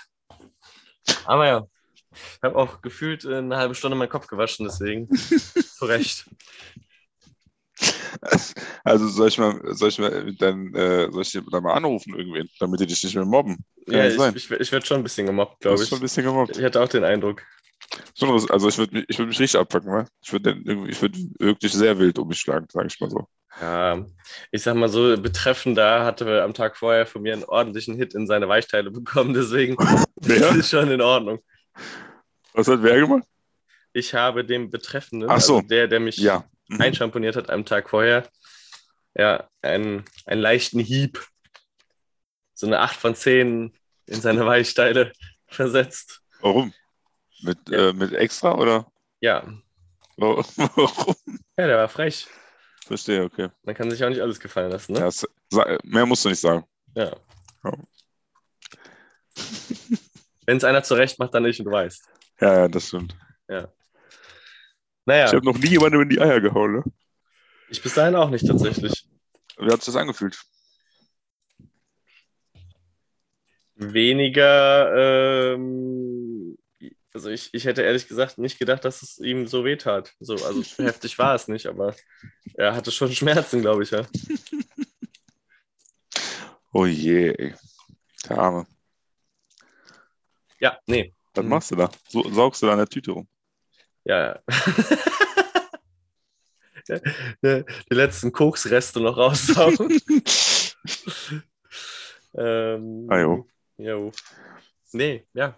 Aber 1.25 1.47
ja, 1.47 1.67
ich 2.13 2.43
habe 2.43 2.57
auch 2.57 2.83
gefühlt 2.83 3.25
äh, 3.25 3.37
eine 3.39 3.57
halbe 3.57 3.75
Stunde 3.75 3.97
meinen 3.97 4.09
Kopf 4.09 4.27
gewaschen, 4.27 4.67
deswegen 4.67 5.09
zu 5.17 5.85
Recht. 5.85 6.27
Also 8.85 9.09
soll 9.09 9.29
ich 9.29 9.39
mal, 9.39 9.61
soll 9.75 9.89
ich 9.89 9.99
mal 9.99 10.33
dann, 10.35 10.75
äh, 10.75 11.11
soll 11.11 11.23
ich 11.23 11.33
dir 11.33 11.43
dann 11.51 11.63
mal 11.63 11.75
anrufen 11.75 12.15
irgendwen, 12.15 12.49
damit 12.59 12.81
die 12.81 12.87
dich 12.87 13.03
nicht 13.05 13.15
mehr 13.15 13.25
mobben? 13.25 13.65
Kann 13.87 13.99
Ja, 13.99 14.07
ich, 14.07 14.37
ich, 14.37 14.51
ich 14.51 14.73
werde 14.73 14.87
schon 14.87 14.99
ein 14.99 15.03
bisschen 15.03 15.27
gemobbt, 15.27 15.61
glaube 15.61 15.83
ich. 15.83 15.89
schon 15.89 15.99
ein 15.99 16.03
bisschen 16.03 16.25
gemobbt. 16.25 16.57
Ich 16.57 16.65
hatte 16.65 16.83
auch 16.83 16.89
den 16.89 17.05
Eindruck. 17.05 17.43
Also 18.51 18.69
ich 18.69 18.79
würde 18.79 18.95
mich, 18.97 19.05
ich 19.09 19.19
würd 19.19 19.29
mich 19.29 19.41
richtig 19.41 19.61
abpacken, 19.61 19.91
wa? 19.91 20.07
Ich 20.23 20.33
würde 20.33 20.57
würde 20.65 21.19
wirklich 21.39 21.73
sehr 21.73 21.99
wild 21.99 22.19
um 22.19 22.29
mich 22.29 22.39
schlagen, 22.39 22.67
sage 22.71 22.87
ich 22.89 23.01
mal 23.01 23.11
so. 23.11 23.27
Ja, 23.61 24.05
ich 24.53 24.63
sag 24.63 24.77
mal 24.77 24.89
so, 24.89 25.17
betreffend 25.21 25.77
da 25.77 26.05
hatte 26.05 26.43
am 26.43 26.55
Tag 26.55 26.77
vorher 26.77 27.05
von 27.07 27.23
mir 27.23 27.33
einen 27.33 27.45
ordentlichen 27.45 27.97
Hit 27.97 28.15
in 28.15 28.27
seine 28.27 28.49
Weichteile 28.49 28.91
bekommen, 28.91 29.35
deswegen 29.35 29.77
das 30.17 30.55
ist 30.57 30.71
schon 30.71 30.91
in 30.91 31.01
Ordnung. 31.01 31.41
Was 32.53 32.69
hat 32.69 32.83
wer 32.83 33.01
gemacht? 33.01 33.25
Ich 33.93 34.15
habe 34.15 34.45
dem 34.45 34.71
Betreffenden, 34.71 35.29
Ach 35.29 35.41
so. 35.41 35.57
also 35.57 35.69
der, 35.69 35.89
der 35.89 36.01
mich 36.01 36.17
Ja. 36.19 36.45
Mhm. 36.69 36.81
einschamponiert 36.81 37.35
hat 37.37 37.51
am 37.51 37.65
Tag 37.65 37.91
vorher, 37.91 38.29
ja, 39.15 39.49
einen, 39.63 40.05
einen 40.27 40.41
leichten 40.41 40.79
Hieb, 40.79 41.21
so 42.55 42.67
eine 42.67 42.79
8 42.81 42.97
von 42.97 43.15
10 43.17 43.73
in 44.07 44.21
seine 44.21 44.47
Weichteile 44.47 45.13
versetzt. 45.49 46.21
Warum? 46.41 46.73
Mit, 47.43 47.59
Ja. 47.69 47.89
äh, 47.89 47.93
mit 47.93 48.13
extra 48.13 48.57
oder? 48.57 48.91
Ja, 49.21 49.45
Warum? 50.17 50.45
ja, 51.57 51.67
der 51.67 51.77
war 51.79 51.89
frech. 51.89 52.27
Verstehe, 52.87 53.25
okay. 53.25 53.49
Man 53.63 53.75
kann 53.75 53.91
sich 53.91 54.03
auch 54.05 54.09
nicht 54.11 54.21
alles 54.21 54.39
gefallen 54.41 54.71
lassen, 54.71 54.93
ne? 54.93 55.09
Ja, 55.53 55.79
mehr 55.85 56.05
musst 56.07 56.25
du 56.25 56.29
nicht 56.29 56.41
sagen. 56.41 56.65
Ja. 56.95 57.17
Ja. 57.65 57.73
Wenn 60.47 60.57
es 60.57 60.65
einer 60.65 60.83
zurecht 60.83 61.19
macht, 61.19 61.33
dann 61.35 61.45
nicht 61.45 61.59
und 61.61 61.67
du 61.67 61.71
weißt. 61.73 62.05
Ja, 62.41 62.55
ja, 62.61 62.69
das 62.69 62.89
stimmt. 62.89 63.15
Naja, 65.07 65.27
Ich 65.27 65.33
habe 65.35 65.45
noch 65.45 65.57
nie 65.59 65.69
jemandem 65.69 66.03
in 66.03 66.09
die 66.11 66.21
Eier 66.21 66.41
gehauen, 66.41 66.73
ne? 66.73 66.85
ich 67.71 67.83
bis 67.83 67.95
dahin 67.95 68.15
auch 68.17 68.29
nicht 68.31 68.47
tatsächlich. 68.47 69.07
Wie 69.59 69.65
hat 69.67 69.81
sich 69.83 69.87
das 69.87 69.97
angefühlt? 69.97 70.39
Weniger, 73.77 75.55
ähm, 75.55 76.30
also 77.13 77.31
ich, 77.31 77.51
ich 77.53 77.65
hätte 77.65 77.83
ehrlich 77.83 78.09
gesagt 78.09 78.39
nicht 78.39 78.59
gedacht, 78.59 78.85
dass 78.85 79.03
es 79.03 79.19
ihm 79.19 79.47
so 79.47 79.65
weh 79.65 79.77
tat. 79.77 80.13
So, 80.21 80.35
also 80.35 80.63
heftig 80.85 81.19
war 81.19 81.35
es 81.35 81.49
nicht, 81.49 81.67
aber 81.67 81.95
er 82.55 82.75
hatte 82.75 82.91
schon 82.91 83.13
Schmerzen, 83.13 83.61
glaube 83.63 83.83
ich, 83.83 83.91
ja. 83.91 84.07
Oh 86.73 86.87
je, 86.87 87.31
ey. 87.37 87.55
Der 88.29 88.39
Arme. 88.39 88.65
Ja, 90.61 90.79
nee. 90.87 91.13
Was 91.35 91.43
Mhm. 91.43 91.49
machst 91.51 91.71
du 91.73 91.77
da? 91.77 91.91
So, 92.09 92.23
saugst 92.33 92.63
du 92.63 92.67
da 92.67 92.73
an 92.73 92.79
der 92.79 92.87
Tüte 92.89 93.11
rum? 93.11 93.27
Ja, 94.05 94.27
ja. 94.27 94.41
die, 97.43 97.65
die 97.91 97.95
letzten 97.95 98.31
Koksreste 98.31 99.01
noch 99.01 99.17
raussaugen. 99.17 100.01
ähm, 102.35 103.07
Ah, 103.11 103.19
jo. 103.19 103.49
Jo. 103.77 104.13
Nee, 104.93 105.27
ja. 105.35 105.57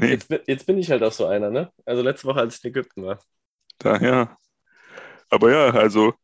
Jetzt, 0.00 0.10
jetzt, 0.10 0.28
bin- 0.28 0.40
jetzt 0.46 0.66
bin 0.66 0.78
ich 0.78 0.90
halt 0.90 1.02
auch 1.02 1.12
so 1.12 1.26
einer, 1.26 1.50
ne? 1.50 1.70
Also 1.84 2.02
letzte 2.02 2.26
Woche, 2.28 2.40
als 2.40 2.56
ich 2.58 2.64
in 2.64 2.70
Ägypten 2.70 3.02
war. 3.04 3.18
Daher. 3.78 4.36
Aber 5.30 5.50
ja, 5.50 5.70
also. 5.70 6.14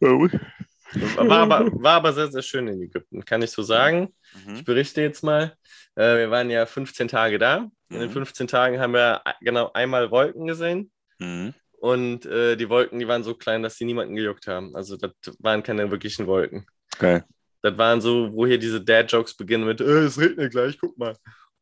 War 0.00 1.38
aber, 1.40 1.66
war 1.82 1.94
aber 1.94 2.12
sehr, 2.12 2.28
sehr 2.30 2.42
schön 2.42 2.68
in 2.68 2.80
Ägypten, 2.82 3.24
kann 3.24 3.42
ich 3.42 3.50
so 3.50 3.62
sagen. 3.62 4.14
Mhm. 4.46 4.54
Ich 4.56 4.64
berichte 4.64 5.00
jetzt 5.02 5.22
mal. 5.24 5.54
Äh, 5.94 6.16
wir 6.18 6.30
waren 6.30 6.48
ja 6.50 6.64
15 6.66 7.08
Tage 7.08 7.38
da. 7.38 7.68
In 7.88 8.00
den 8.00 8.08
Mhm. 8.08 8.12
15 8.12 8.46
Tagen 8.46 8.78
haben 8.80 8.92
wir 8.94 9.22
genau 9.40 9.70
einmal 9.72 10.10
Wolken 10.10 10.46
gesehen. 10.46 10.90
Mhm. 11.18 11.54
Und 11.78 12.24
äh, 12.26 12.56
die 12.56 12.68
Wolken, 12.68 12.98
die 12.98 13.08
waren 13.08 13.22
so 13.24 13.34
klein, 13.34 13.62
dass 13.62 13.76
die 13.76 13.84
niemanden 13.84 14.14
gejuckt 14.16 14.46
haben. 14.46 14.74
Also 14.76 14.96
das 14.96 15.12
waren 15.38 15.62
keine 15.62 15.90
wirklichen 15.90 16.26
Wolken. 16.26 16.66
Geil. 16.98 17.24
Das 17.62 17.76
waren 17.78 18.00
so, 18.00 18.32
wo 18.32 18.46
hier 18.46 18.58
diese 18.58 18.80
Dad-Jokes 18.80 19.34
beginnen 19.36 19.66
mit, 19.66 19.80
äh, 19.80 19.84
es 20.04 20.18
regnet 20.18 20.52
gleich, 20.52 20.78
guck 20.78 20.96
mal. 20.96 21.16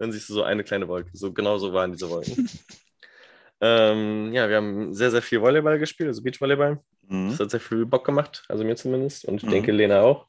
Dann 0.04 0.12
siehst 0.12 0.28
du 0.28 0.34
so 0.34 0.42
eine 0.42 0.62
kleine 0.64 0.86
Wolke. 0.86 1.08
So 1.14 1.32
genau 1.32 1.56
so 1.56 1.72
waren 1.72 1.92
diese 1.92 2.10
Wolken. 2.10 2.36
ähm, 3.62 4.34
ja, 4.34 4.46
wir 4.50 4.56
haben 4.56 4.92
sehr, 4.92 5.10
sehr 5.10 5.22
viel 5.22 5.40
Volleyball 5.40 5.78
gespielt, 5.78 6.08
also 6.08 6.22
Beachvolleyball. 6.22 6.78
Das 7.00 7.10
Mhm. 7.10 7.38
hat 7.38 7.50
sehr 7.50 7.60
viel 7.60 7.86
Bock 7.86 8.04
gemacht, 8.04 8.44
also 8.50 8.64
mir 8.64 8.76
zumindest. 8.76 9.24
Und 9.24 9.36
ich 9.36 9.44
Mhm. 9.44 9.50
denke, 9.50 9.72
Lena 9.72 10.02
auch. 10.02 10.26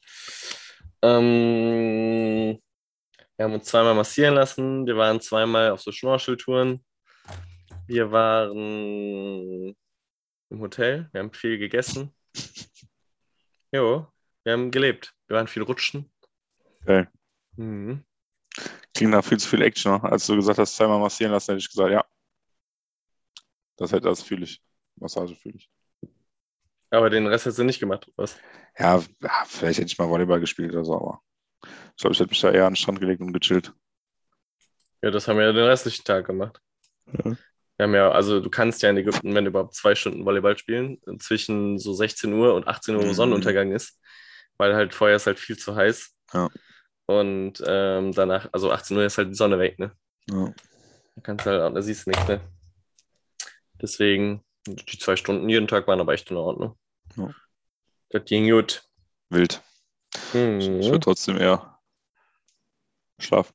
Ähm, 1.01 2.57
wir 3.35 3.43
haben 3.45 3.53
uns 3.53 3.65
zweimal 3.65 3.95
massieren 3.95 4.33
lassen. 4.35 4.85
Wir 4.88 4.95
waren 4.95 5.19
zweimal 5.19 5.71
auf 5.71 5.81
so 5.81 5.91
Schnorcheltouren. 5.91 6.83
Wir 7.85 8.11
waren 8.13 9.75
im 10.49 10.59
Hotel. 10.61 11.09
Wir 11.11 11.19
haben 11.19 11.33
viel 11.33 11.57
gegessen. 11.57 12.13
Jo, 13.73 14.07
wir 14.45 14.53
haben 14.53 14.71
gelebt. 14.71 15.13
Wir 15.27 15.35
waren 15.35 15.47
viel 15.47 15.63
rutschen. 15.63 16.09
Geil. 16.85 17.09
Mhm. 17.57 18.05
Klingt 18.95 19.12
nach 19.12 19.23
viel 19.25 19.38
zu 19.38 19.49
viel 19.49 19.62
Action. 19.62 19.91
ne? 19.93 20.03
Als 20.03 20.25
du 20.25 20.36
gesagt 20.36 20.58
hast, 20.58 20.75
zweimal 20.75 20.99
massieren 20.99 21.31
lassen, 21.34 21.51
hätte 21.51 21.60
ich 21.60 21.69
gesagt, 21.69 21.91
ja. 21.91 22.05
Das 23.77 23.91
hätte 23.91 24.08
das 24.08 24.23
fühle 24.23 24.45
ich. 24.45 24.62
Massage 24.95 25.36
fühle 25.36 25.55
ich. 25.58 25.69
Aber 26.89 27.10
den 27.10 27.27
Rest 27.27 27.45
hast 27.45 27.58
du 27.60 27.63
nicht 27.63 27.79
gemacht, 27.79 28.08
oder 28.08 28.23
was? 28.23 28.38
Ja, 28.77 29.03
ja, 29.21 29.43
vielleicht 29.47 29.79
hätte 29.79 29.88
ich 29.88 29.97
mal 29.97 30.08
Volleyball 30.10 30.39
gespielt 30.39 30.71
oder 30.71 30.86
so, 30.86 30.95
aber 30.95 31.21
ich 31.63 32.01
glaube, 32.01 32.13
ich 32.13 32.19
hätte 32.19 32.29
mich 32.29 32.39
da 32.41 32.51
eher 32.51 32.65
an 32.65 32.71
den 32.71 32.77
Strand 32.77 32.99
gelegt 32.99 33.21
und 33.21 33.34
gechillt. 33.34 33.73
Ja, 35.01 35.12
das 35.12 35.27
haben 35.27 35.38
wir 35.38 35.45
ja 35.45 35.51
den 35.53 35.65
restlichen 35.65 36.03
Tag 36.05 36.25
gemacht. 36.25 36.62
Ja. 37.08 37.36
Wir 37.77 37.84
haben 37.84 37.95
ja, 37.95 38.12
also 38.12 38.39
du 38.39 38.49
kannst 38.49 38.81
ja 38.81 38.89
in 38.89 38.97
Ägypten, 38.97 39.36
wenn 39.36 39.45
überhaupt 39.45 39.75
zwei 39.75 39.93
Stunden 39.95 40.23
Volleyball 40.23 40.58
spielen, 40.58 41.01
zwischen 41.19 41.77
so 41.77 41.93
16 41.93 42.31
Uhr 42.31 42.53
und 42.53 42.67
18 42.67 42.95
Uhr, 42.95 43.01
wo 43.03 43.08
Mhm. 43.08 43.13
Sonnenuntergang 43.13 43.73
ist, 43.73 43.99
weil 44.58 44.73
halt 44.73 44.93
vorher 44.93 45.17
ist 45.17 45.27
halt 45.27 45.39
viel 45.39 45.58
zu 45.58 45.75
heiß. 45.75 46.15
Ja. 46.34 46.49
Und 47.07 47.63
ähm, 47.65 48.11
danach, 48.13 48.49
also 48.51 48.71
18 48.71 48.97
Uhr 48.97 49.05
ist 49.05 49.17
halt 49.17 49.29
die 49.29 49.35
Sonne 49.35 49.59
weg, 49.59 49.77
ne? 49.79 49.95
Ja. 50.29 50.53
Da 51.15 51.21
kannst 51.21 51.45
du 51.45 51.51
halt, 51.51 51.75
da 51.75 51.81
siehst 51.81 52.05
du 52.05 52.09
nichts, 52.11 52.27
ne? 52.27 52.41
Deswegen, 53.81 54.43
die 54.67 54.97
zwei 54.97 55.15
Stunden 55.15 55.47
jeden 55.49 55.67
Tag 55.67 55.87
waren 55.87 55.99
aber 55.99 56.13
echt 56.13 56.31
in 56.31 56.37
Ordnung. 56.37 56.77
Ja. 57.15 57.33
Das 58.09 58.25
ging 58.25 58.49
gut. 58.49 58.83
Wild. 59.29 59.61
Mhm. 60.33 60.59
Ich 60.59 60.85
würde 60.87 60.99
trotzdem 60.99 61.37
eher 61.37 61.79
schlafen. 63.19 63.53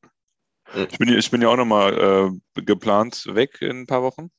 Mhm. 0.74 0.86
Ich 0.90 0.98
bin, 0.98 1.08
ja- 1.08 1.16
ich 1.18 1.30
bin 1.30 1.42
ja 1.42 1.48
auch 1.48 1.56
nochmal 1.56 2.32
äh, 2.56 2.62
geplant 2.62 3.26
weg 3.34 3.60
in 3.60 3.80
ein 3.82 3.86
paar 3.86 4.02
Wochen. 4.02 4.30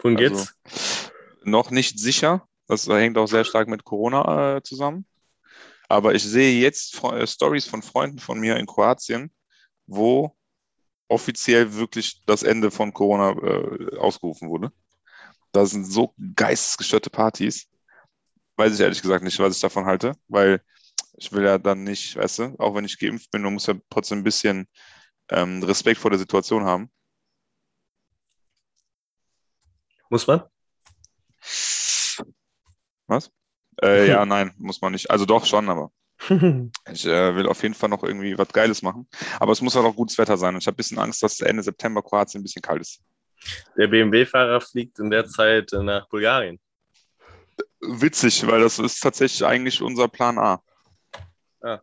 Wohin 0.00 0.18
Also, 0.18 0.34
geht's? 0.64 1.12
Noch 1.44 1.70
nicht 1.70 1.98
sicher. 1.98 2.46
Das 2.66 2.86
hängt 2.88 3.16
auch 3.16 3.28
sehr 3.28 3.44
stark 3.44 3.68
mit 3.68 3.84
Corona 3.84 4.56
äh, 4.56 4.62
zusammen. 4.62 5.06
Aber 5.88 6.14
ich 6.14 6.24
sehe 6.24 6.60
jetzt 6.60 7.02
äh, 7.04 7.26
Stories 7.26 7.66
von 7.66 7.82
Freunden 7.82 8.18
von 8.18 8.38
mir 8.38 8.56
in 8.56 8.66
Kroatien, 8.66 9.32
wo 9.86 10.36
offiziell 11.08 11.74
wirklich 11.74 12.22
das 12.26 12.42
Ende 12.42 12.70
von 12.70 12.92
Corona 12.92 13.30
äh, 13.30 13.96
ausgerufen 13.98 14.48
wurde. 14.48 14.72
Da 15.52 15.64
sind 15.66 15.84
so 15.84 16.14
geistesgestörte 16.34 17.10
Partys. 17.10 17.68
Weiß 18.56 18.74
ich 18.74 18.80
ehrlich 18.80 19.02
gesagt 19.02 19.22
nicht, 19.24 19.38
was 19.38 19.54
ich 19.54 19.60
davon 19.60 19.86
halte, 19.86 20.12
weil 20.28 20.60
ich 21.16 21.32
will 21.32 21.44
ja 21.44 21.58
dann 21.58 21.84
nicht, 21.84 22.16
weißt 22.16 22.38
du, 22.40 22.56
auch 22.58 22.74
wenn 22.74 22.84
ich 22.84 22.98
geimpft 22.98 23.30
bin, 23.30 23.42
man 23.42 23.54
muss 23.54 23.66
ja 23.66 23.74
trotzdem 23.90 24.18
ein 24.18 24.24
bisschen 24.24 24.68
ähm, 25.30 25.62
Respekt 25.62 26.00
vor 26.00 26.10
der 26.10 26.18
Situation 26.18 26.64
haben. 26.64 26.90
Muss 30.10 30.26
man? 30.26 30.42
Was? 33.06 33.30
Äh, 33.82 34.08
ja, 34.08 34.24
nein, 34.26 34.52
muss 34.58 34.80
man 34.80 34.92
nicht. 34.92 35.10
Also 35.10 35.24
doch 35.24 35.44
schon, 35.44 35.68
aber 35.68 35.90
ich 36.92 37.06
äh, 37.06 37.34
will 37.36 37.46
auf 37.46 37.62
jeden 37.62 37.74
Fall 37.74 37.88
noch 37.88 38.02
irgendwie 38.02 38.36
was 38.38 38.48
Geiles 38.48 38.82
machen. 38.82 39.08
Aber 39.38 39.52
es 39.52 39.60
muss 39.60 39.74
halt 39.76 39.86
auch 39.86 39.94
gutes 39.94 40.18
Wetter 40.18 40.36
sein. 40.36 40.54
Und 40.54 40.62
ich 40.62 40.66
habe 40.66 40.74
ein 40.74 40.78
bisschen 40.78 40.98
Angst, 40.98 41.22
dass 41.22 41.40
Ende 41.40 41.62
September 41.62 42.02
Kroatien 42.02 42.40
ein 42.40 42.42
bisschen 42.44 42.62
kalt 42.62 42.80
ist. 42.80 43.00
Der 43.76 43.86
BMW-Fahrer 43.86 44.60
fliegt 44.60 44.98
in 44.98 45.10
der 45.10 45.26
Zeit 45.26 45.72
äh, 45.72 45.82
nach 45.82 46.08
Bulgarien. 46.08 46.58
Witzig, 47.80 48.46
weil 48.46 48.60
das 48.60 48.78
ist 48.78 49.00
tatsächlich 49.00 49.44
eigentlich 49.44 49.80
unser 49.82 50.08
Plan 50.08 50.38
A. 50.38 50.62
Ah. 51.60 51.80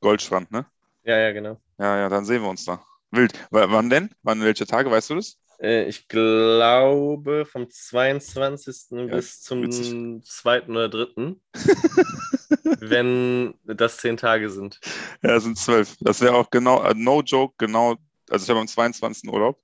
Goldstrand, 0.00 0.50
ne? 0.50 0.66
Ja, 1.04 1.16
ja, 1.18 1.32
genau. 1.32 1.60
Ja, 1.78 1.98
ja, 1.98 2.08
dann 2.08 2.24
sehen 2.24 2.42
wir 2.42 2.50
uns 2.50 2.64
da. 2.64 2.84
Wild. 3.10 3.32
W 3.50 3.66
wann 3.68 3.88
denn? 3.88 4.10
Wann, 4.22 4.42
welche 4.42 4.66
Tage, 4.66 4.90
weißt 4.90 5.10
du 5.10 5.14
das? 5.14 5.38
Äh, 5.60 5.88
Ich 5.88 6.08
glaube 6.08 7.46
vom 7.46 7.68
22. 7.70 9.08
bis 9.10 9.40
zum 9.42 9.62
witzig. 9.62 9.94
2. 10.24 10.62
oder 10.68 10.88
3. 10.88 11.36
wenn 12.80 13.54
das 13.64 13.98
zehn 13.98 14.16
Tage 14.16 14.50
sind. 14.50 14.80
Ja, 15.22 15.40
sind 15.40 15.58
zwölf. 15.58 15.96
Das 16.00 16.20
wäre 16.20 16.34
auch 16.34 16.50
genau, 16.50 16.82
äh, 16.82 16.94
no 16.94 17.22
joke, 17.22 17.54
genau. 17.58 17.96
Also 18.30 18.44
ich 18.44 18.50
habe 18.50 18.60
am 18.60 18.68
22. 18.68 19.30
Urlaub 19.30 19.60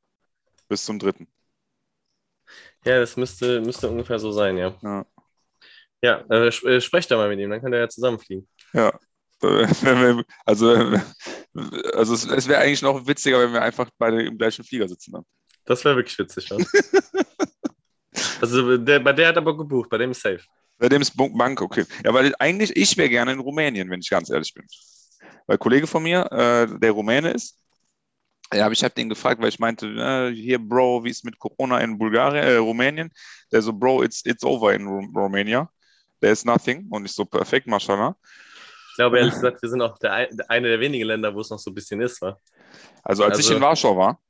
bis 0.68 0.84
zum 0.84 0.98
3. 0.98 1.12
Ja, 2.84 2.98
das 2.98 3.16
müsste, 3.16 3.60
müsste 3.60 3.88
ungefähr 3.88 4.18
so 4.18 4.32
sein, 4.32 4.56
ja. 4.56 4.74
Ja. 4.82 5.06
Ja, 6.02 6.24
äh, 6.30 6.48
sp 6.50 6.66
äh, 6.66 6.80
sprecht 6.80 7.10
da 7.10 7.16
mal 7.16 7.28
mit 7.28 7.38
ihm, 7.38 7.50
dann 7.50 7.60
könnt 7.60 7.74
ihr 7.74 7.80
ja 7.80 7.88
zusammenfliegen. 7.88 8.48
Ja. 8.72 8.98
Also, 10.44 10.68
also 11.94 12.14
es, 12.14 12.24
es 12.24 12.46
wäre 12.48 12.60
eigentlich 12.60 12.82
noch 12.82 13.04
witziger, 13.08 13.40
wenn 13.40 13.52
wir 13.52 13.62
einfach 13.62 13.90
beide 13.98 14.22
im 14.22 14.38
gleichen 14.38 14.64
Flieger 14.64 14.88
sitzen. 14.88 15.12
Dann. 15.12 15.24
Das 15.64 15.84
wäre 15.84 15.96
wirklich 15.96 16.18
witzig, 16.18 16.48
ja. 16.48 16.56
also 18.40 18.76
der, 18.76 19.00
bei 19.00 19.12
der 19.12 19.28
hat 19.28 19.36
aber 19.36 19.56
gebucht, 19.56 19.88
bei 19.90 19.98
dem 19.98 20.10
ist 20.10 20.20
safe. 20.22 20.40
Bei 20.78 20.88
dem 20.88 21.02
ist 21.02 21.16
Bank, 21.16 21.60
okay. 21.62 21.84
Ja, 22.04 22.12
weil 22.12 22.34
eigentlich, 22.38 22.76
ich 22.76 22.96
wäre 22.96 23.08
gerne 23.08 23.32
in 23.32 23.38
Rumänien, 23.40 23.88
wenn 23.90 24.00
ich 24.00 24.10
ganz 24.10 24.30
ehrlich 24.30 24.52
bin. 24.52 24.66
Weil 25.46 25.56
ein 25.56 25.58
Kollege 25.60 25.86
von 25.86 26.02
mir, 26.02 26.26
äh, 26.32 26.78
der 26.78 26.90
Rumäne 26.92 27.30
ist, 27.30 27.58
ja, 28.52 28.64
aber 28.66 28.72
ich 28.72 28.84
habe 28.84 28.92
den 28.94 29.08
gefragt, 29.08 29.40
weil 29.40 29.48
ich 29.48 29.58
meinte, 29.58 29.86
äh, 29.86 30.34
hier, 30.34 30.58
Bro, 30.58 31.04
wie 31.04 31.10
ist 31.10 31.24
mit 31.24 31.38
Corona 31.38 31.78
in 31.78 31.96
Bulgarien, 31.96 32.44
äh, 32.44 32.56
Rumänien? 32.56 33.10
Der 33.50 33.62
so, 33.62 33.72
Bro, 33.72 34.02
it's, 34.02 34.26
it's 34.26 34.44
over 34.44 34.74
in 34.74 34.86
Ru 34.86 35.06
Romania. 35.14 35.70
There's 36.20 36.44
nothing. 36.44 36.86
Und 36.90 37.06
ich 37.06 37.12
so, 37.12 37.24
perfekt, 37.24 37.66
mashallah. 37.66 38.14
Ich 38.90 38.96
glaube, 38.96 39.18
ehrlich 39.18 39.32
gesagt, 39.32 39.62
wir 39.62 39.70
sind 39.70 39.80
auch 39.80 39.96
der, 39.98 40.12
ein- 40.12 40.36
der 40.36 40.50
eine 40.50 40.68
der 40.68 40.80
wenigen 40.80 41.06
Länder, 41.06 41.34
wo 41.34 41.40
es 41.40 41.48
noch 41.48 41.58
so 41.58 41.70
ein 41.70 41.74
bisschen 41.74 42.00
ist, 42.02 42.20
wa? 42.20 42.38
Also 43.02 43.24
als 43.24 43.38
ich 43.38 43.46
Also- 43.46 43.56
in 43.56 43.62
Warschau 43.62 43.96
war, 43.96 44.20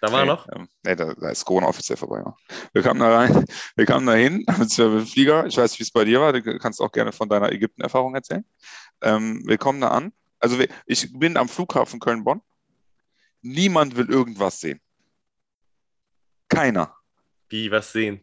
Da 0.00 0.10
war 0.10 0.22
nee, 0.22 0.26
noch? 0.26 0.48
Ähm, 0.54 0.68
nee, 0.82 0.96
da, 0.96 1.14
da 1.14 1.30
ist 1.30 1.44
Corona 1.44 1.66
offiziell 1.66 1.96
vorbei. 1.96 2.22
Ja. 2.24 2.36
Wir 2.72 2.82
kamen 2.82 3.00
da 3.00 3.14
rein, 3.16 3.44
wir 3.76 3.86
kamen 3.86 4.06
da 4.06 4.14
hin 4.14 4.44
mit 4.58 4.76
dem 4.78 5.06
Flieger. 5.06 5.46
Ich 5.46 5.56
weiß 5.56 5.72
nicht, 5.72 5.80
wie 5.80 5.84
es 5.84 5.90
bei 5.90 6.04
dir 6.04 6.20
war. 6.20 6.32
Du 6.32 6.58
kannst 6.58 6.80
auch 6.80 6.92
gerne 6.92 7.12
von 7.12 7.28
deiner 7.28 7.52
Ägypten-Erfahrung 7.52 8.14
erzählen. 8.14 8.44
Ähm, 9.02 9.42
wir 9.46 9.58
kommen 9.58 9.80
da 9.80 9.88
an. 9.88 10.12
Also 10.38 10.58
wir, 10.58 10.68
ich 10.86 11.18
bin 11.18 11.36
am 11.36 11.48
Flughafen 11.48 12.00
Köln-Bonn. 12.00 12.40
Niemand 13.42 13.96
will 13.96 14.10
irgendwas 14.10 14.60
sehen. 14.60 14.80
Keiner. 16.48 16.94
Wie, 17.48 17.70
was 17.70 17.92
sehen? 17.92 18.22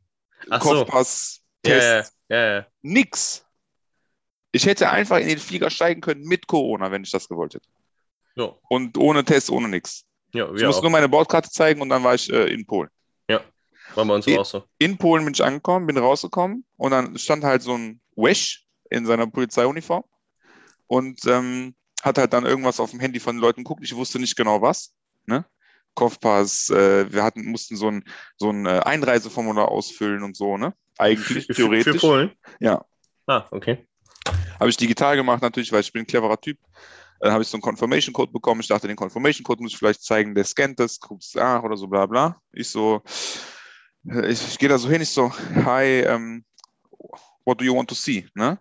Ach 0.49 0.63
so. 0.63 0.85
Kopfpass, 0.85 1.41
Ja, 1.65 1.71
Test, 1.73 2.13
ja, 2.29 2.37
ja, 2.37 2.53
ja. 2.53 2.67
nix. 2.81 3.45
Ich 4.51 4.65
hätte 4.65 4.89
einfach 4.89 5.17
in 5.19 5.29
den 5.29 5.39
Flieger 5.39 5.69
steigen 5.69 6.01
können 6.01 6.23
mit 6.23 6.47
Corona, 6.47 6.91
wenn 6.91 7.03
ich 7.03 7.11
das 7.11 7.29
gewollt 7.29 7.53
hätte. 7.53 7.69
Ja, 8.35 8.55
Und 8.69 8.97
ohne 8.97 9.23
Test, 9.23 9.49
ohne 9.49 9.69
nix. 9.69 10.05
Ja 10.33 10.49
Ich 10.51 10.59
wir 10.59 10.67
muss 10.67 10.77
auch. 10.77 10.81
nur 10.81 10.91
meine 10.91 11.09
Bordkarte 11.09 11.49
zeigen 11.49 11.81
und 11.81 11.89
dann 11.89 12.03
war 12.03 12.15
ich 12.15 12.31
äh, 12.31 12.45
in 12.53 12.65
Polen. 12.65 12.89
War 13.93 14.05
bei 14.05 14.15
uns 14.15 14.25
Eh- 14.25 14.37
auch 14.37 14.45
so. 14.45 14.63
in 14.77 14.97
Polen 14.97 15.25
bin 15.25 15.33
ich 15.33 15.43
angekommen, 15.43 15.85
bin 15.85 15.97
rausgekommen 15.97 16.63
und 16.77 16.91
dann 16.91 17.17
stand 17.17 17.43
halt 17.43 17.61
so 17.61 17.75
ein 17.77 17.99
Wesh 18.15 18.65
in 18.89 19.05
seiner 19.05 19.27
Polizeiuniform 19.27 20.05
und 20.87 21.19
ähm, 21.25 21.75
hat 22.01 22.17
halt 22.17 22.31
dann 22.31 22.45
irgendwas 22.45 22.79
auf 22.79 22.91
dem 22.91 23.01
Handy 23.01 23.19
von 23.19 23.35
den 23.35 23.41
Leuten 23.41 23.63
geguckt. 23.65 23.83
Ich 23.83 23.93
wusste 23.93 24.17
nicht 24.19 24.37
genau 24.37 24.61
was. 24.61 24.93
Ne? 25.25 25.43
Kopfpass, 25.93 26.69
äh, 26.69 27.11
wir 27.11 27.21
hatten, 27.21 27.45
mussten 27.51 27.75
so 27.75 27.89
ein, 27.89 28.05
so 28.37 28.49
ein 28.49 28.65
äh, 28.65 28.79
Einreiseformular 28.79 29.67
ausfüllen 29.67 30.23
und 30.23 30.37
so, 30.37 30.55
ne? 30.57 30.73
Eigentlich, 30.97 31.47
Für- 31.47 31.53
theoretisch. 31.53 31.99
Für 31.99 32.07
Polen? 32.07 32.31
Ja. 32.61 32.85
Ah, 33.27 33.45
okay. 33.51 33.85
Habe 34.57 34.69
ich 34.69 34.77
digital 34.77 35.17
gemacht 35.17 35.41
natürlich, 35.41 35.71
weil 35.73 35.81
ich 35.81 35.91
bin 35.91 36.03
ein 36.03 36.07
cleverer 36.07 36.39
Typ. 36.39 36.57
Dann 37.21 37.31
habe 37.31 37.43
ich 37.43 37.49
so 37.49 37.55
einen 37.55 37.61
Confirmation 37.61 38.13
Code 38.13 38.31
bekommen. 38.31 38.61
Ich 38.61 38.67
dachte, 38.67 38.87
den 38.87 38.97
Confirmation 38.97 39.43
Code 39.43 39.61
muss 39.61 39.73
ich 39.73 39.77
vielleicht 39.77 40.03
zeigen, 40.03 40.33
der 40.33 40.43
scannt 40.43 40.79
das, 40.79 40.99
guckt 40.99 41.23
es 41.23 41.35
nach 41.35 41.61
oder 41.61 41.77
so, 41.77 41.87
bla 41.87 42.07
bla. 42.07 42.41
Ich 42.51 42.69
so, 42.69 43.03
äh, 44.09 44.27
ich, 44.27 44.41
ich 44.47 44.57
gehe 44.57 44.67
da 44.67 44.79
so 44.79 44.89
hin, 44.89 45.01
ich 45.01 45.09
so, 45.09 45.31
hi, 45.63 46.01
ähm, 46.01 46.43
what 47.45 47.61
do 47.61 47.63
you 47.63 47.75
want 47.75 47.87
to 47.87 47.95
see? 47.95 48.27
Ne? 48.33 48.57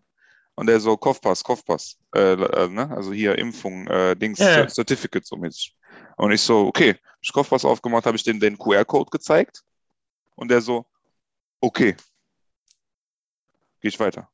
Und 0.56 0.66
der 0.66 0.78
so, 0.78 0.94
Kopfpass, 0.94 1.42
Kopfpass. 1.42 1.96
Äh, 2.14 2.32
äh, 2.32 2.68
ne? 2.68 2.90
Also 2.90 3.12
hier 3.12 3.38
Impfung, 3.38 3.86
äh, 3.86 4.14
Dings, 4.14 4.38
ja. 4.38 4.68
Certificate 4.68 5.24
so 5.24 5.36
mäßig. 5.36 5.74
Und 6.18 6.32
ich 6.32 6.42
so, 6.42 6.66
okay, 6.66 6.96
ich 7.22 7.32
Kopfpass 7.32 7.64
aufgemacht, 7.64 8.04
habe 8.04 8.16
ich 8.18 8.24
den, 8.24 8.40
den 8.40 8.58
QR-Code 8.58 9.08
gezeigt. 9.10 9.62
Und 10.36 10.50
der 10.50 10.60
so, 10.60 10.84
okay. 11.60 11.96
Gehe 13.80 13.88
ich 13.88 13.98
weiter. 13.98 14.28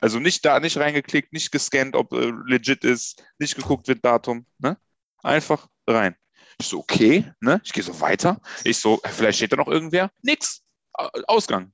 Also 0.00 0.18
nicht 0.18 0.44
da, 0.44 0.60
nicht 0.60 0.76
reingeklickt, 0.76 1.32
nicht 1.32 1.50
gescannt, 1.52 1.96
ob 1.96 2.12
äh, 2.12 2.32
legit 2.46 2.84
ist, 2.84 3.22
nicht 3.38 3.56
geguckt 3.56 3.88
wird 3.88 4.04
Datum, 4.04 4.46
ne? 4.58 4.76
Einfach 5.22 5.68
rein. 5.86 6.16
Ich 6.58 6.68
so, 6.68 6.78
okay, 6.78 7.30
ne? 7.40 7.60
Ich 7.64 7.72
gehe 7.72 7.82
so 7.82 8.00
weiter. 8.00 8.40
Ich 8.64 8.78
so, 8.78 9.00
vielleicht 9.04 9.38
steht 9.38 9.52
da 9.52 9.56
noch 9.56 9.68
irgendwer. 9.68 10.10
Nix. 10.22 10.62
Au- 10.92 11.08
Ausgang. 11.26 11.72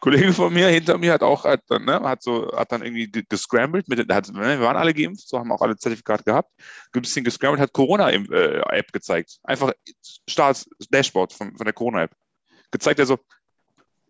Kollege 0.00 0.32
von 0.34 0.52
mir 0.52 0.68
hinter 0.68 0.98
mir 0.98 1.12
hat 1.14 1.22
auch 1.22 1.44
hat, 1.44 1.62
ne, 1.70 2.00
hat 2.02 2.22
so 2.22 2.50
hat 2.54 2.72
dann 2.72 2.82
irgendwie 2.82 3.10
ge- 3.10 3.24
gescrambled 3.26 3.88
mit 3.88 4.12
hat, 4.12 4.28
ne, 4.28 4.58
wir 4.58 4.60
waren 4.60 4.76
alle 4.76 4.92
geimpft, 4.92 5.26
so 5.26 5.38
haben 5.38 5.50
auch 5.52 5.62
alle 5.62 5.76
Zertifikat 5.76 6.24
gehabt, 6.26 6.52
ein 6.92 7.00
bisschen 7.00 7.24
gescrambled, 7.24 7.60
hat 7.60 7.72
Corona 7.72 8.10
äh, 8.10 8.60
App 8.76 8.92
gezeigt. 8.92 9.38
Einfach 9.42 9.72
Start 10.28 10.66
Dashboard 10.90 11.32
von, 11.32 11.56
von 11.56 11.64
der 11.64 11.72
Corona 11.72 12.02
App. 12.02 12.14
Gezeigt 12.70 13.00
er 13.00 13.06
so 13.06 13.18